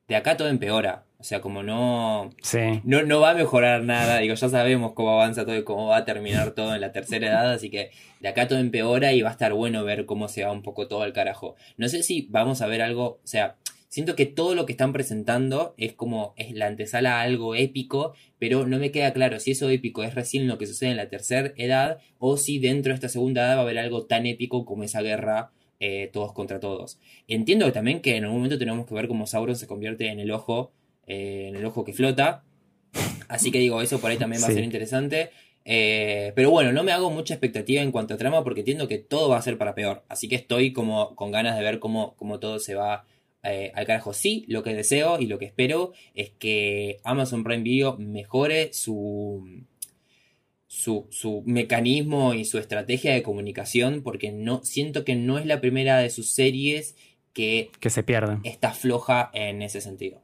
de 0.08 0.16
acá 0.16 0.38
todo 0.38 0.48
empeora. 0.48 1.06
O 1.24 1.26
sea, 1.26 1.40
como 1.40 1.64
no, 1.64 2.32
Sí. 2.42 2.82
no, 2.84 3.04
no 3.04 3.22
va 3.22 3.30
a 3.30 3.34
mejorar 3.34 3.82
nada. 3.86 4.18
Digo, 4.18 4.34
ya 4.36 4.50
sabemos 4.50 4.92
cómo 4.92 5.12
avanza 5.12 5.46
todo 5.46 5.56
y 5.56 5.64
cómo 5.64 5.88
va 5.88 5.96
a 5.96 6.04
terminar 6.04 6.52
todo 6.52 6.76
en 6.76 6.82
la 6.82 6.92
tercera 6.92 7.28
edad. 7.30 7.54
Así 7.54 7.70
que 7.70 7.92
de 8.20 8.28
acá 8.28 8.50
todo 8.50 8.60
empeora 8.60 9.14
y 9.14 9.22
va 9.22 9.30
a 9.30 9.32
estar 9.32 9.54
bueno 9.54 9.86
ver 9.86 10.06
cómo 10.06 10.28
se 10.28 10.44
va 10.44 10.52
un 10.52 10.64
poco 10.64 10.90
todo 10.90 11.02
al 11.04 11.14
carajo. 11.14 11.56
No 11.78 11.88
sé 11.88 12.04
si 12.04 12.28
vamos 12.30 12.62
a 12.62 12.68
ver 12.68 12.82
algo, 12.82 13.06
o 13.06 13.20
sea, 13.24 13.56
siento 13.88 14.18
que 14.18 14.26
todo 14.26 14.54
lo 14.54 14.66
que 14.66 14.74
están 14.74 14.92
presentando 14.92 15.76
es 15.78 15.94
como 15.94 16.34
es 16.36 16.52
la 16.52 16.68
antesala 16.68 17.20
a 17.20 17.22
algo 17.22 17.56
épico, 17.56 18.14
pero 18.38 18.68
no 18.68 18.78
me 18.78 18.92
queda 18.92 19.14
claro 19.14 19.40
si 19.40 19.52
eso 19.52 19.70
épico 19.70 20.04
es 20.04 20.16
recién 20.16 20.46
lo 20.50 20.58
que 20.58 20.68
sucede 20.68 20.90
en 20.92 20.98
la 20.98 21.08
tercera 21.08 21.54
edad 21.56 22.00
o 22.20 22.36
si 22.36 22.60
dentro 22.60 22.90
de 22.92 22.96
esta 22.96 23.08
segunda 23.08 23.44
edad 23.46 23.56
va 23.56 23.60
a 23.60 23.64
haber 23.64 23.80
algo 23.80 24.08
tan 24.08 24.26
épico 24.26 24.66
como 24.66 24.84
esa 24.84 25.02
guerra 25.02 25.52
eh, 25.80 26.10
todos 26.12 26.34
contra 26.34 26.60
todos. 26.60 27.00
Entiendo 27.30 27.72
también 27.72 28.02
que 28.02 28.18
en 28.18 28.26
algún 28.26 28.40
momento 28.40 28.58
tenemos 28.58 28.86
que 28.86 28.94
ver 28.94 29.08
cómo 29.08 29.26
Sauron 29.26 29.56
se 29.56 29.68
convierte 29.68 30.08
en 30.10 30.20
el 30.20 30.32
ojo, 30.32 30.74
eh, 31.08 31.46
en 31.50 31.56
el 31.56 31.66
ojo 31.66 31.84
que 31.84 31.94
flota. 31.94 32.44
Así 33.28 33.52
que 33.52 33.60
digo, 33.60 33.82
eso 33.82 34.00
por 34.00 34.12
ahí 34.12 34.18
también 34.18 34.42
va 34.42 34.48
a 34.48 34.52
ser 34.52 34.64
interesante. 34.64 35.32
Eh, 35.66 36.34
pero 36.36 36.52
bueno, 36.52 36.74
no 36.74 36.84
me 36.84 36.92
hago 36.92 37.10
mucha 37.10 37.34
expectativa 37.34 37.82
en 37.82 37.92
cuanto 37.92 38.14
a 38.14 38.18
trama 38.18 38.44
porque 38.44 38.62
entiendo 38.62 38.88
que 38.88 38.98
todo 38.98 39.30
va 39.30 39.38
a 39.38 39.42
ser 39.42 39.58
para 39.58 39.76
peor. 39.76 40.04
Así 40.10 40.28
que 40.28 40.36
estoy 40.36 40.74
como 40.74 41.16
con 41.16 41.32
ganas 41.32 41.58
de 41.58 41.64
ver 41.64 41.80
cómo, 41.80 42.16
cómo 42.16 42.40
todo 42.40 42.60
se 42.60 42.76
va 42.76 43.06
eh, 43.44 43.72
al 43.76 43.86
carajo. 43.86 44.14
Sí, 44.14 44.46
lo 44.48 44.64
que 44.64 44.74
deseo 44.74 45.20
y 45.20 45.28
lo 45.28 45.40
que 45.40 45.46
espero 45.46 45.94
es 46.14 46.32
que 46.32 47.00
Amazon 47.04 47.44
Prime 47.44 47.64
Video 47.64 47.98
mejore 47.98 48.74
su, 48.74 49.66
su, 50.68 51.08
su, 51.12 51.44
mecanismo 51.46 52.34
y 52.34 52.46
su 52.46 52.58
estrategia 52.58 53.14
de 53.14 53.24
comunicación 53.24 54.02
porque 54.04 54.32
no, 54.32 54.64
siento 54.64 55.06
que 55.06 55.16
no 55.16 55.38
es 55.40 55.46
la 55.46 55.62
primera 55.62 55.98
de 56.00 56.10
sus 56.10 56.30
series 56.30 56.96
que, 57.34 57.72
que 57.80 57.90
se 57.90 58.04
pierde. 58.04 58.38
Está 58.44 58.72
floja 58.72 59.30
en 59.34 59.62
ese 59.62 59.82
sentido. 59.82 60.22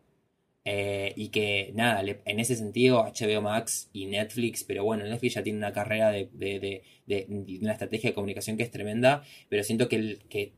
Eh, 0.71 1.13
y 1.15 1.29
que 1.29 1.71
nada, 1.73 2.03
en 2.03 2.39
ese 2.39 2.55
sentido 2.55 3.03
HBO 3.03 3.41
Max 3.41 3.89
y 3.91 4.05
Netflix, 4.05 4.63
pero 4.63 4.83
bueno, 4.83 5.03
Netflix 5.03 5.33
ya 5.33 5.41
tiene 5.41 5.57
una 5.57 5.73
carrera 5.73 6.11
de, 6.11 6.29
de, 6.31 6.83
de, 7.07 7.25
una 7.59 7.71
estrategia 7.71 8.11
de 8.11 8.13
comunicación 8.13 8.55
que 8.55 8.61
es 8.61 8.69
tremenda, 8.69 9.23
pero 9.49 9.63
siento 9.63 9.89
que, 9.89 10.19
que 10.29 10.53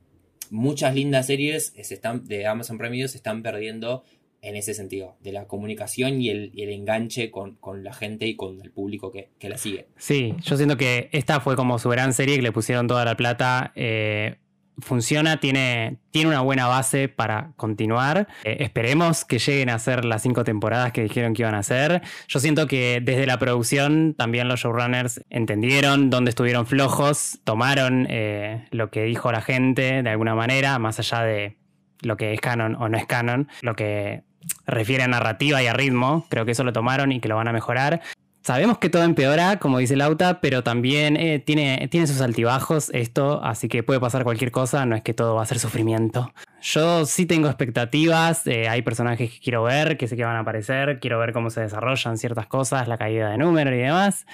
muchas 0.49 0.95
lindas 0.95 1.27
series 1.27 1.73
se 1.81 1.93
están, 1.93 2.27
de 2.27 2.45
Amazon 2.45 2.77
Prime 2.77 2.91
Video 2.91 3.07
se 3.07 3.15
están 3.15 3.41
perdiendo 3.41 4.03
en 4.41 4.57
ese 4.57 4.73
sentido, 4.73 5.15
de 5.21 5.31
la 5.31 5.47
comunicación 5.47 6.19
y 6.19 6.29
el, 6.29 6.51
el 6.57 6.71
enganche 6.71 7.31
con, 7.31 7.55
con, 7.55 7.85
la 7.85 7.93
gente 7.93 8.27
y 8.27 8.35
con 8.35 8.59
el 8.59 8.71
público 8.71 9.13
que, 9.13 9.29
que, 9.39 9.47
la 9.47 9.57
sigue. 9.57 9.87
Sí, 9.95 10.35
yo 10.43 10.57
siento 10.57 10.75
que 10.75 11.07
esta 11.13 11.39
fue 11.39 11.55
como 11.55 11.79
su 11.79 11.87
gran 11.87 12.11
serie 12.11 12.35
que 12.35 12.41
le 12.41 12.51
pusieron 12.51 12.85
toda 12.85 13.05
la 13.05 13.15
plata. 13.15 13.71
Eh, 13.75 14.40
funciona, 14.79 15.37
tiene, 15.37 15.97
tiene 16.11 16.29
una 16.29 16.41
buena 16.41 16.67
base 16.67 17.07
para 17.07 17.51
continuar. 17.55 18.27
Eh, 18.43 18.57
esperemos 18.59 19.25
que 19.25 19.39
lleguen 19.39 19.69
a 19.69 19.79
ser 19.79 20.05
las 20.05 20.21
cinco 20.21 20.43
temporadas 20.43 20.91
que 20.91 21.03
dijeron 21.03 21.33
que 21.33 21.43
iban 21.43 21.55
a 21.55 21.59
hacer. 21.59 22.01
Yo 22.27 22.39
siento 22.39 22.67
que 22.67 23.01
desde 23.03 23.25
la 23.25 23.37
producción 23.39 24.15
también 24.17 24.47
los 24.47 24.61
showrunners 24.61 25.21
entendieron 25.29 26.09
dónde 26.09 26.29
estuvieron 26.29 26.65
flojos, 26.65 27.39
tomaron 27.43 28.07
eh, 28.09 28.67
lo 28.71 28.89
que 28.89 29.03
dijo 29.03 29.31
la 29.31 29.41
gente 29.41 30.03
de 30.03 30.09
alguna 30.09 30.35
manera, 30.35 30.79
más 30.79 30.99
allá 30.99 31.21
de 31.21 31.57
lo 32.01 32.17
que 32.17 32.33
es 32.33 32.41
canon 32.41 32.75
o 32.75 32.89
no 32.89 32.97
es 32.97 33.05
canon, 33.05 33.47
lo 33.61 33.75
que 33.75 34.23
refiere 34.65 35.03
a 35.03 35.07
narrativa 35.07 35.61
y 35.61 35.67
a 35.67 35.73
ritmo, 35.73 36.25
creo 36.29 36.45
que 36.45 36.51
eso 36.51 36.63
lo 36.63 36.73
tomaron 36.73 37.11
y 37.11 37.19
que 37.19 37.27
lo 37.27 37.35
van 37.35 37.47
a 37.47 37.53
mejorar. 37.53 38.01
Sabemos 38.43 38.79
que 38.79 38.89
todo 38.89 39.03
empeora, 39.03 39.59
como 39.59 39.77
dice 39.77 39.95
Lauta, 39.95 40.41
pero 40.41 40.63
también 40.63 41.15
eh, 41.15 41.37
tiene, 41.37 41.87
tiene 41.91 42.07
sus 42.07 42.21
altibajos 42.21 42.89
esto, 42.91 43.39
así 43.43 43.67
que 43.67 43.83
puede 43.83 43.99
pasar 43.99 44.23
cualquier 44.23 44.49
cosa, 44.49 44.83
no 44.87 44.95
es 44.95 45.03
que 45.03 45.13
todo 45.13 45.35
va 45.35 45.43
a 45.43 45.45
ser 45.45 45.59
sufrimiento. 45.59 46.33
Yo 46.59 47.05
sí 47.05 47.27
tengo 47.27 47.47
expectativas, 47.47 48.47
eh, 48.47 48.67
hay 48.67 48.81
personajes 48.81 49.29
que 49.29 49.39
quiero 49.39 49.61
ver, 49.61 49.95
que 49.95 50.07
sé 50.07 50.15
que 50.15 50.25
van 50.25 50.37
a 50.37 50.39
aparecer, 50.39 50.99
quiero 50.99 51.19
ver 51.19 51.33
cómo 51.33 51.51
se 51.51 51.61
desarrollan 51.61 52.17
ciertas 52.17 52.47
cosas, 52.47 52.87
la 52.87 52.97
caída 52.97 53.29
de 53.29 53.37
número 53.37 53.75
y 53.75 53.79
demás, 53.79 54.25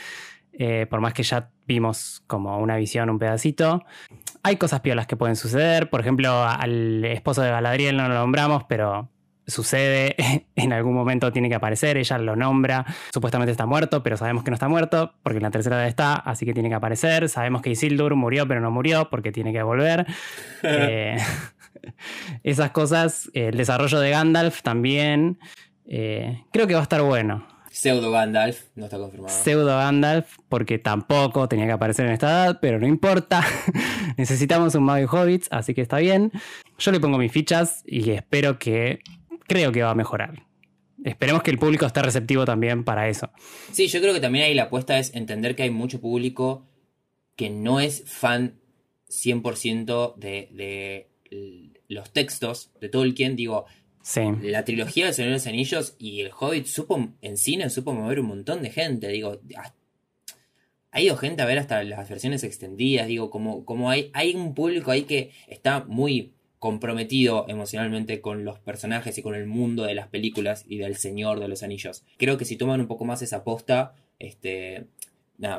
eh, 0.54 0.88
por 0.90 1.02
más 1.02 1.14
que 1.14 1.24
ya 1.24 1.50
vimos 1.66 2.24
como 2.28 2.60
una 2.60 2.78
visión, 2.78 3.10
un 3.10 3.20
pedacito. 3.20 3.84
Hay 4.42 4.56
cosas 4.56 4.80
piolas 4.80 5.08
que 5.08 5.18
pueden 5.18 5.36
suceder, 5.36 5.90
por 5.90 6.00
ejemplo, 6.00 6.44
al 6.44 7.04
esposo 7.04 7.42
de 7.42 7.50
Galadriel 7.50 7.98
no 7.98 8.08
lo 8.08 8.14
nombramos, 8.14 8.64
pero 8.70 9.10
sucede, 9.48 10.16
en 10.56 10.74
algún 10.74 10.94
momento 10.94 11.32
tiene 11.32 11.50
que 11.50 11.56
aparecer, 11.56 11.98
ella 11.98 12.18
lo 12.18 12.36
nombra, 12.36 12.86
supuestamente 13.12 13.52
está 13.52 13.66
muerto, 13.66 14.04
pero 14.04 14.18
sabemos 14.18 14.44
que 14.44 14.52
no 14.52 14.56
está 14.56 14.68
muerto, 14.68 15.14
porque 15.24 15.38
en 15.38 15.44
la 15.44 15.52
tercera 15.52 15.78
edad 15.78 15.88
está, 15.88 16.16
así 16.16 16.46
que 16.46 16.54
tiene 16.54 16.70
que 16.70 16.76
aparecer, 16.76 17.30
sabemos 17.30 17.62
que 17.62 17.72
Isildur 17.72 18.16
murió, 18.16 18.48
pero 18.48 18.62
no 18.62 18.72
murió, 18.72 19.10
porque 19.10 19.32
tiene 19.32 19.54
que 19.54 19.64
volver. 19.64 20.06
Eh, 20.64 21.18
esas 22.44 22.72
cosas, 22.72 23.30
el 23.34 23.56
desarrollo 23.56 24.00
de 24.00 24.10
Gandalf 24.10 24.62
también, 24.64 25.40
eh, 25.88 26.44
creo 26.52 26.68
que 26.68 26.74
va 26.74 26.82
a 26.82 26.84
estar 26.84 27.02
bueno. 27.02 27.46
Pseudo 27.78 28.10
Gandalf, 28.10 28.64
no 28.76 28.86
está 28.86 28.98
confirmado. 28.98 29.34
Pseudo 29.34 29.78
Gandalf, 29.78 30.38
porque 30.50 30.80
tampoco 30.80 31.48
tenía 31.48 31.68
que 31.68 31.74
aparecer 31.74 32.08
en 32.08 32.14
esta 32.14 32.28
edad, 32.28 32.60
pero 32.60 32.80
no 32.80 32.88
importa. 32.88 33.44
Necesitamos 34.18 34.74
un 34.74 34.84
mago 34.84 34.98
de 34.98 35.06
hobbits, 35.06 35.48
así 35.52 35.76
que 35.76 35.82
está 35.82 35.98
bien. 35.98 36.32
Yo 36.80 36.92
le 36.92 37.00
pongo 37.00 37.20
mis 37.20 37.32
fichas 37.32 37.84
y 37.86 38.10
espero 38.10 38.58
que 38.58 39.02
creo 39.48 39.72
que 39.72 39.84
va 39.84 39.92
a 39.92 39.96
mejorar. 39.96 40.44
Esperemos 41.04 41.44
que 41.44 41.52
el 41.52 41.60
público 41.60 41.86
esté 41.86 42.02
receptivo 42.02 42.46
también 42.46 42.84
para 42.84 43.08
eso. 43.08 43.32
Sí, 43.72 43.88
yo 43.88 44.02
creo 44.02 44.14
que 44.14 44.20
también 44.20 44.46
ahí 44.46 44.54
la 44.54 44.64
apuesta 44.64 44.98
es 44.98 45.14
entender 45.16 45.56
que 45.56 45.64
hay 45.64 45.70
mucho 45.70 46.02
público 46.02 46.66
que 47.36 47.50
no 47.50 47.80
es 47.80 48.04
fan 48.06 48.60
100% 49.10 50.16
de, 50.16 50.50
de 50.52 51.10
los 51.88 52.12
textos 52.12 52.72
de 52.82 52.90
Tolkien. 52.90 53.36
Digo, 53.36 53.66
sí. 54.02 54.22
la 54.42 54.66
trilogía 54.66 55.06
del 55.06 55.14
Señor 55.14 55.30
de 55.30 55.36
los 55.36 55.48
Anillos 55.48 55.96
y 56.00 56.22
el 56.22 56.32
Hobbit 56.38 56.66
supo, 56.66 57.10
en 57.22 57.38
cine 57.38 57.70
supo 57.70 57.94
mover 57.94 58.20
un 58.20 58.28
montón 58.28 58.62
de 58.62 58.72
gente. 58.72 59.08
Digo, 59.10 59.40
ha 60.92 61.02
ido 61.02 61.16
gente 61.16 61.44
a 61.44 61.46
ver 61.46 61.60
hasta 61.60 61.84
las 61.84 62.10
versiones 62.10 62.44
extendidas. 62.44 63.08
Digo, 63.08 63.30
como, 63.30 63.66
como 63.66 63.90
hay, 63.90 64.10
hay 64.14 64.36
un 64.36 64.56
público 64.56 64.90
ahí 64.92 65.04
que 65.04 65.32
está 65.48 65.86
muy 65.86 66.34
comprometido 66.60 67.46
emocionalmente 67.48 68.22
con 68.22 68.44
los 68.44 68.60
personajes 68.60 69.18
y 69.18 69.22
con 69.22 69.36
el 69.36 69.46
mundo 69.46 69.84
de 69.84 69.94
las 69.94 70.08
películas 70.08 70.66
y 70.68 70.78
del 70.78 70.96
Señor 70.96 71.40
de 71.40 71.48
los 71.48 71.64
Anillos. 71.64 72.04
Creo 72.18 72.38
que 72.38 72.46
si 72.46 72.58
toman 72.58 72.82
un 72.82 72.88
poco 72.88 73.06
más 73.06 73.22
esa 73.22 73.44
posta, 73.44 73.94
este, 74.20 74.86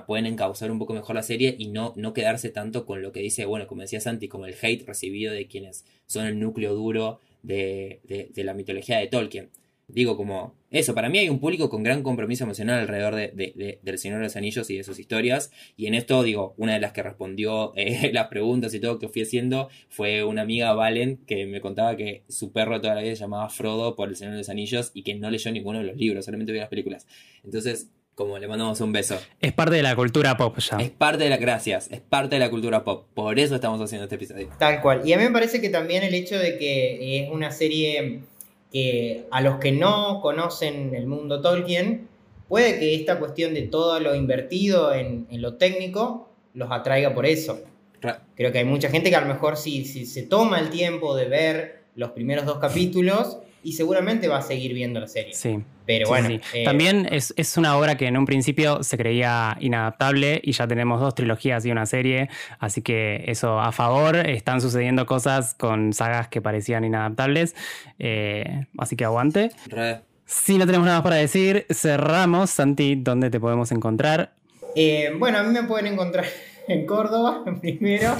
pueden 0.06 0.26
encauzar 0.26 0.70
un 0.70 0.78
poco 0.78 0.94
mejor 0.94 1.14
la 1.14 1.22
serie 1.22 1.54
y 1.58 1.68
no, 1.68 1.94
quedarse 2.12 2.50
tanto 2.50 2.84
con 2.84 3.02
lo 3.02 3.12
que 3.12 3.20
dice, 3.20 3.44
bueno, 3.44 3.66
como 3.66 3.82
decía 3.82 4.00
Santi, 4.00 4.28
como 4.28 4.46
el 4.46 4.56
hate 4.60 4.86
recibido 4.86 5.32
de 5.32 5.46
quienes 5.46 5.84
son 6.06 6.26
el 6.26 6.40
núcleo 6.40 6.74
duro 6.74 7.20
de 7.42 8.00
la 8.36 8.54
mitología 8.54 8.98
de 8.98 9.06
Tolkien 9.06 9.50
digo 9.88 10.16
como 10.16 10.54
eso, 10.70 10.94
para 10.94 11.08
mí 11.08 11.18
hay 11.18 11.30
un 11.30 11.40
público 11.40 11.70
con 11.70 11.82
gran 11.82 12.02
compromiso 12.02 12.44
emocional 12.44 12.80
alrededor 12.80 13.14
de, 13.14 13.78
del 13.82 13.98
Señor 13.98 14.18
de 14.18 14.24
los 14.24 14.36
Anillos 14.36 14.68
y 14.68 14.76
de 14.76 14.84
sus 14.84 14.98
historias. 14.98 15.50
Y 15.76 15.86
en 15.86 15.94
esto, 15.94 16.22
digo, 16.22 16.54
una 16.58 16.74
de 16.74 16.80
las 16.80 16.92
que 16.92 17.02
respondió 17.02 17.72
eh, 17.76 18.10
las 18.12 18.28
preguntas 18.28 18.74
y 18.74 18.80
todo 18.80 18.98
que 18.98 19.08
fui 19.08 19.22
haciendo 19.22 19.70
fue 19.88 20.24
una 20.24 20.42
amiga 20.42 20.74
Valen 20.74 21.16
que 21.26 21.46
me 21.46 21.60
contaba 21.60 21.96
que 21.96 22.22
su 22.28 22.52
perro 22.52 22.80
toda 22.80 22.94
la 22.94 23.00
vida 23.00 23.14
se 23.14 23.22
llamaba 23.22 23.48
Frodo 23.48 23.96
por 23.96 24.10
el 24.10 24.16
Señor 24.16 24.34
de 24.34 24.38
los 24.38 24.50
Anillos 24.50 24.90
y 24.92 25.02
que 25.02 25.14
no 25.14 25.30
leyó 25.30 25.50
ninguno 25.50 25.78
de 25.78 25.86
los 25.86 25.96
libros, 25.96 26.26
solamente 26.26 26.52
vio 26.52 26.60
las 26.60 26.70
películas. 26.70 27.06
Entonces, 27.42 27.88
como 28.14 28.38
le 28.38 28.48
mandamos 28.48 28.80
un 28.80 28.92
beso. 28.92 29.18
Es 29.40 29.52
parte 29.52 29.76
de 29.76 29.82
la 29.82 29.94
cultura 29.94 30.36
pop 30.36 30.58
ya. 30.58 30.76
Es 30.78 30.90
parte 30.90 31.24
de 31.24 31.30
la, 31.30 31.36
gracias, 31.36 31.88
es 31.90 32.00
parte 32.00 32.34
de 32.34 32.40
la 32.40 32.50
cultura 32.50 32.84
pop. 32.84 33.06
Por 33.14 33.38
eso 33.38 33.54
estamos 33.54 33.80
haciendo 33.80 34.04
este 34.04 34.16
episodio. 34.16 34.50
Tal 34.58 34.82
cual. 34.82 35.02
Y 35.04 35.12
a 35.12 35.16
mí 35.16 35.22
me 35.22 35.30
parece 35.30 35.60
que 35.60 35.70
también 35.70 36.02
el 36.02 36.12
hecho 36.12 36.36
de 36.36 36.58
que 36.58 37.20
es 37.20 37.30
una 37.30 37.52
serie 37.52 38.22
que 38.72 39.26
a 39.30 39.40
los 39.40 39.58
que 39.58 39.72
no 39.72 40.20
conocen 40.20 40.94
el 40.94 41.06
mundo 41.06 41.40
Tolkien, 41.40 42.08
puede 42.48 42.78
que 42.78 42.94
esta 42.94 43.18
cuestión 43.18 43.54
de 43.54 43.62
todo 43.62 44.00
lo 44.00 44.14
invertido 44.14 44.92
en, 44.92 45.26
lo 45.30 45.54
técnico 45.54 46.28
los 46.54 46.70
atraiga 46.70 47.14
por 47.14 47.26
eso. 47.26 47.60
Creo 48.34 48.52
que 48.52 48.58
hay 48.58 48.64
mucha 48.64 48.90
gente 48.90 49.10
que 49.10 49.16
a 49.16 49.20
lo 49.20 49.26
mejor 49.26 49.56
si, 49.56 49.84
si 49.84 50.06
se 50.06 50.22
toma 50.22 50.60
el 50.60 50.70
tiempo 50.70 51.16
de 51.16 51.26
ver 51.26 51.82
los 51.94 52.10
primeros 52.10 52.46
dos 52.46 52.58
capítulos, 52.58 53.38
y 53.62 53.72
seguramente 53.72 54.28
va 54.28 54.38
a 54.38 54.42
seguir 54.42 54.74
viendo 54.74 55.00
la 55.00 55.08
serie. 55.08 55.34
Sí. 55.34 55.58
Pero 55.86 56.08
bueno. 56.08 56.28
Eh, 56.52 56.64
También 56.64 57.08
es, 57.10 57.56
una 57.56 57.76
obra 57.76 57.96
que 57.96 58.06
en 58.06 58.16
un 58.16 58.26
principio 58.26 58.82
se 58.82 58.98
creía 58.98 59.56
inadaptable 59.60 60.40
y 60.44 60.52
ya 60.52 60.68
tenemos 60.68 61.00
dos 61.00 61.14
trilogías 61.14 61.64
y 61.64 61.70
una 61.70 61.86
serie, 61.86 62.28
así 62.58 62.82
que 62.82 63.24
eso 63.26 63.58
a 63.58 63.72
favor. 63.72 64.16
Están 64.16 64.60
sucediendo 64.60 65.06
cosas 65.06 65.54
con 65.54 65.92
sagas 65.92 66.28
que 66.28 66.42
parecían 66.42 66.84
inadaptables, 66.84 67.54
eh, 67.98 68.66
así 68.76 68.96
que 68.96 69.04
aguante. 69.04 69.50
Si 70.26 70.58
no 70.58 70.66
tenemos 70.66 70.86
nada 70.86 71.02
para 71.02 71.16
decir, 71.16 71.64
cerramos. 71.72 72.50
Santi, 72.50 72.96
¿dónde 72.96 73.30
te 73.30 73.40
podemos 73.40 73.72
encontrar? 73.72 74.34
Eh, 74.76 75.10
bueno, 75.16 75.38
a 75.38 75.42
mí 75.42 75.52
me 75.52 75.62
pueden 75.62 75.94
encontrar 75.94 76.26
en 76.68 76.86
Córdoba 76.86 77.44
primero. 77.60 78.14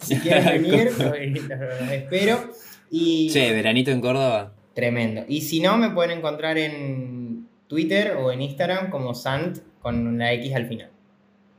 Si 0.00 0.16
quieren 0.20 0.62
venir, 0.62 0.92
los 0.98 1.90
espero. 1.90 2.50
Y... 2.90 3.30
Che, 3.30 3.52
veranito 3.52 3.90
en 3.90 4.00
Córdoba. 4.00 4.54
Tremendo. 4.80 5.24
Y 5.28 5.42
si 5.42 5.60
no, 5.60 5.76
me 5.76 5.90
pueden 5.90 6.16
encontrar 6.16 6.56
en 6.56 7.46
Twitter 7.68 8.16
o 8.16 8.32
en 8.32 8.40
Instagram 8.40 8.88
como 8.88 9.14
Sant 9.14 9.58
con 9.82 10.16
la 10.16 10.32
X 10.32 10.54
al 10.54 10.66
final. 10.66 10.88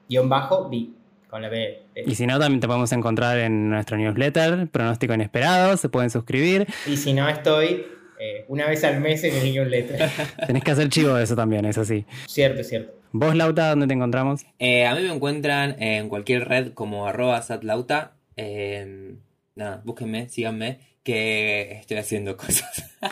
Guión 0.09 0.27
bajo 0.27 0.67
B 0.69 0.87
con 1.29 1.43
la 1.43 1.49
B. 1.49 1.83
Y 2.03 2.15
si 2.15 2.25
no, 2.25 2.39
también 2.39 2.59
te 2.59 2.65
podemos 2.65 2.91
encontrar 2.93 3.37
en 3.37 3.69
nuestro 3.69 3.95
newsletter, 3.95 4.67
Pronóstico 4.69 5.13
Inesperado, 5.13 5.77
se 5.77 5.87
pueden 5.87 6.09
suscribir. 6.09 6.65
Y 6.87 6.97
si 6.97 7.13
no, 7.13 7.29
estoy 7.29 7.85
eh, 8.19 8.45
una 8.47 8.67
vez 8.67 8.83
al 8.83 8.99
mes 8.99 9.23
en 9.23 9.35
el 9.35 9.53
newsletter. 9.53 10.09
Tenés 10.47 10.63
que 10.63 10.71
hacer 10.71 10.89
chivo 10.89 11.13
de 11.13 11.23
eso 11.23 11.35
también, 11.35 11.65
es 11.65 11.77
así. 11.77 12.05
Cierto, 12.27 12.63
cierto. 12.63 12.91
¿Vos, 13.11 13.35
Lauta, 13.35 13.69
dónde 13.69 13.85
te 13.85 13.93
encontramos? 13.93 14.45
Eh, 14.57 14.87
a 14.87 14.95
mí 14.95 15.03
me 15.03 15.13
encuentran 15.13 15.79
en 15.79 16.09
cualquier 16.09 16.47
red 16.47 16.73
como 16.73 17.05
arroba 17.05 17.39
satlauta. 17.43 18.13
Eh, 18.35 19.13
nada, 19.53 19.83
búsquenme, 19.85 20.27
síganme. 20.27 20.79
Que 21.03 21.77
estoy 21.79 21.97
haciendo 21.97 22.37
cosas. 22.37 22.91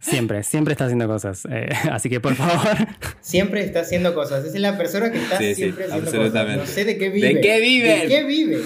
Siempre, 0.00 0.42
siempre 0.42 0.72
está 0.72 0.84
haciendo 0.84 1.06
cosas. 1.06 1.46
eh, 1.50 1.68
así 1.90 2.10
que 2.10 2.20
por 2.20 2.34
favor, 2.34 2.76
Siempre 3.22 3.64
está 3.64 3.80
haciendo 3.80 4.14
cosas. 4.14 4.44
Esa 4.44 4.54
es 4.56 4.60
la 4.60 4.76
persona 4.76 5.10
que 5.10 5.16
está 5.18 5.38
Sí, 5.38 5.54
sí, 5.54 5.62
siempre 5.62 5.84
haciendo 5.84 6.04
absolutamente. 6.06 6.60
cosas. 6.60 6.68
No 6.68 6.74
sé 6.74 6.84
de 6.84 6.98
qué 6.98 7.08
vive. 7.08 7.34
¿De 7.34 7.40
qué 7.40 7.60
vive? 7.60 7.88
¿De 8.00 8.08
qué 8.08 8.24
vive? 8.24 8.62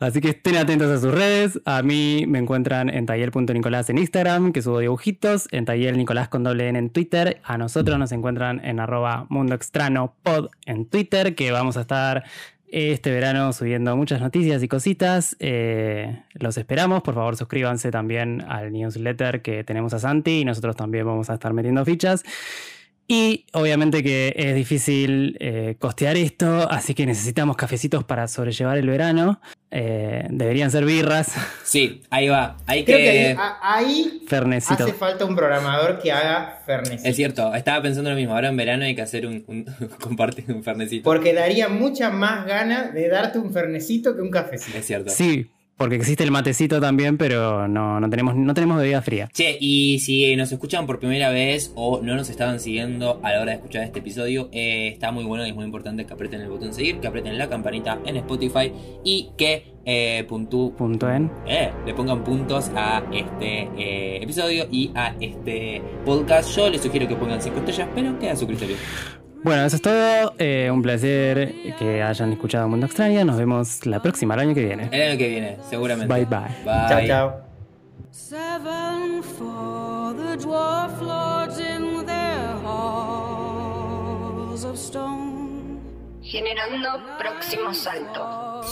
así 0.00 0.20
que 0.20 0.28
estén 0.30 0.56
atentos 0.56 0.88
a 0.90 1.00
sus 1.00 1.12
redes. 1.12 1.60
A 1.64 1.82
mí 1.82 2.24
me 2.28 2.38
encuentran 2.38 2.90
en 2.90 3.06
taller.nicolás 3.06 3.90
en 3.90 3.98
Instagram, 3.98 4.52
que 4.52 4.62
subo 4.62 4.78
dibujitos, 4.78 5.48
en 5.50 5.64
taller 5.64 5.96
Nicolás 5.96 6.28
con 6.28 6.44
doble 6.44 6.68
N 6.68 6.78
en 6.78 6.90
Twitter. 6.90 7.40
A 7.42 7.58
nosotros 7.58 7.98
nos 7.98 8.12
encuentran 8.12 8.64
en 8.64 8.78
arroba 8.78 9.26
mundo 9.30 9.54
extraño 9.54 10.14
pod 10.22 10.50
en 10.66 10.86
Twitter, 10.86 11.34
que 11.34 11.50
vamos 11.50 11.76
a 11.76 11.80
estar 11.82 12.24
este 12.72 13.10
verano 13.10 13.52
subiendo 13.52 13.94
muchas 13.96 14.22
noticias 14.22 14.62
y 14.62 14.68
cositas. 14.68 15.36
Eh, 15.40 16.22
los 16.32 16.56
esperamos. 16.56 17.02
Por 17.02 17.14
favor, 17.14 17.36
suscríbanse 17.36 17.90
también 17.90 18.42
al 18.48 18.72
newsletter 18.72 19.42
que 19.42 19.62
tenemos 19.62 19.92
a 19.92 19.98
Santi 19.98 20.40
y 20.40 20.44
nosotros 20.46 20.74
también 20.74 21.04
vamos 21.04 21.28
a 21.28 21.34
estar 21.34 21.52
metiendo 21.52 21.84
fichas. 21.84 22.24
Y 23.14 23.44
obviamente 23.52 24.02
que 24.02 24.32
es 24.36 24.54
difícil 24.54 25.36
eh, 25.38 25.76
costear 25.78 26.16
esto, 26.16 26.70
así 26.70 26.94
que 26.94 27.04
necesitamos 27.04 27.56
cafecitos 27.58 28.04
para 28.04 28.26
sobrellevar 28.26 28.78
el 28.78 28.86
verano. 28.88 29.38
Eh, 29.70 30.26
deberían 30.30 30.70
ser 30.70 30.86
birras, 30.86 31.32
Sí, 31.62 32.02
ahí 32.08 32.28
va. 32.28 32.56
Hay 32.66 32.84
Creo 32.86 32.96
que... 32.96 33.04
que 33.04 33.10
ahí, 33.10 33.36
a- 33.38 33.58
ahí 33.76 34.22
fernecito. 34.26 34.84
hace 34.84 34.94
falta 34.94 35.26
un 35.26 35.36
programador 35.36 35.98
que 35.98 36.10
haga 36.10 36.62
Fernet. 36.64 37.04
Es 37.04 37.16
cierto, 37.16 37.54
estaba 37.54 37.82
pensando 37.82 38.08
lo 38.08 38.16
mismo. 38.16 38.34
Ahora 38.34 38.48
en 38.48 38.56
verano 38.56 38.84
hay 38.84 38.94
que 38.94 39.02
hacer 39.02 39.26
un, 39.26 39.44
un 39.46 39.64
compartir 40.00 40.46
un 40.48 40.62
fernecito. 40.64 41.04
Porque 41.04 41.34
daría 41.34 41.68
mucha 41.68 42.08
más 42.10 42.46
gana 42.46 42.90
de 42.92 43.08
darte 43.10 43.38
un 43.38 43.52
fernecito 43.52 44.16
que 44.16 44.22
un 44.22 44.30
cafecito. 44.30 44.78
Es 44.78 44.86
cierto. 44.86 45.10
Sí, 45.10 45.50
porque 45.82 45.96
existe 45.96 46.22
el 46.22 46.30
matecito 46.30 46.80
también, 46.80 47.18
pero 47.18 47.66
no, 47.66 47.98
no, 47.98 48.08
tenemos, 48.08 48.36
no 48.36 48.54
tenemos 48.54 48.78
bebida 48.78 49.02
fría. 49.02 49.28
Che, 49.32 49.56
y 49.60 49.98
si 49.98 50.36
nos 50.36 50.52
escuchan 50.52 50.86
por 50.86 51.00
primera 51.00 51.30
vez 51.30 51.72
o 51.74 52.00
no 52.02 52.14
nos 52.14 52.30
estaban 52.30 52.60
siguiendo 52.60 53.18
a 53.24 53.32
la 53.32 53.40
hora 53.42 53.50
de 53.50 53.56
escuchar 53.56 53.82
este 53.82 53.98
episodio, 53.98 54.48
eh, 54.52 54.88
está 54.92 55.10
muy 55.10 55.24
bueno 55.24 55.44
y 55.44 55.50
es 55.50 55.54
muy 55.56 55.64
importante 55.64 56.04
que 56.06 56.12
aprieten 56.12 56.40
el 56.40 56.48
botón 56.50 56.72
seguir, 56.72 57.00
que 57.00 57.08
aprieten 57.08 57.36
la 57.36 57.48
campanita 57.48 57.98
en 58.06 58.16
Spotify 58.18 58.72
y 59.04 59.30
que 59.36 59.72
eh, 59.84 60.24
puntú- 60.28 60.72
en. 61.12 61.28
eh, 61.48 61.70
le 61.84 61.94
pongan 61.94 62.22
puntos 62.22 62.70
a 62.76 63.02
este 63.12 63.68
eh, 63.76 64.22
episodio 64.22 64.66
y 64.70 64.92
a 64.94 65.16
este 65.20 65.82
podcast. 66.04 66.54
Yo 66.56 66.70
les 66.70 66.80
sugiero 66.80 67.08
que 67.08 67.16
pongan 67.16 67.42
5 67.42 67.58
estrellas, 67.58 67.88
pero 67.92 68.16
queda 68.20 68.32
a 68.32 68.36
su 68.36 68.46
criterio. 68.46 68.76
Bueno, 69.42 69.64
eso 69.64 69.76
es 69.76 69.82
todo. 69.82 70.34
Eh, 70.38 70.70
un 70.72 70.82
placer 70.82 71.74
que 71.78 72.02
hayan 72.02 72.32
escuchado 72.32 72.68
Mundo 72.68 72.86
Extraña. 72.86 73.24
Nos 73.24 73.36
vemos 73.36 73.84
la 73.86 74.00
próxima, 74.00 74.34
el 74.34 74.40
año 74.40 74.54
que 74.54 74.64
viene. 74.64 74.88
El 74.92 75.02
año 75.10 75.18
que 75.18 75.28
viene, 75.28 75.56
seguramente. 75.68 76.12
Bye, 76.12 76.24
bye. 76.26 76.64
Chao, 76.64 77.00
chao. 77.06 77.40
Seven 78.12 79.22
for 79.22 80.14
the 80.14 80.36
dwarf 80.36 81.00
lords 81.00 81.58
in 81.58 82.04
their 82.06 82.56
halls 82.64 84.64
of 84.64 84.76
stone. 84.76 85.80
Generando 86.22 87.00
próximo 87.18 87.74
salto. 87.74 88.62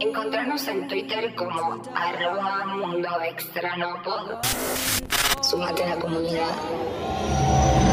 Encontrarnos 0.00 0.66
en 0.68 0.88
Twitter 0.88 1.34
como 1.34 1.82
arroba 1.94 2.64
mundo 2.64 3.08
extranopod. 3.22 4.38
Sumate 5.42 5.84
a 5.84 5.94
la 5.94 5.96
comunidad. 5.96 7.89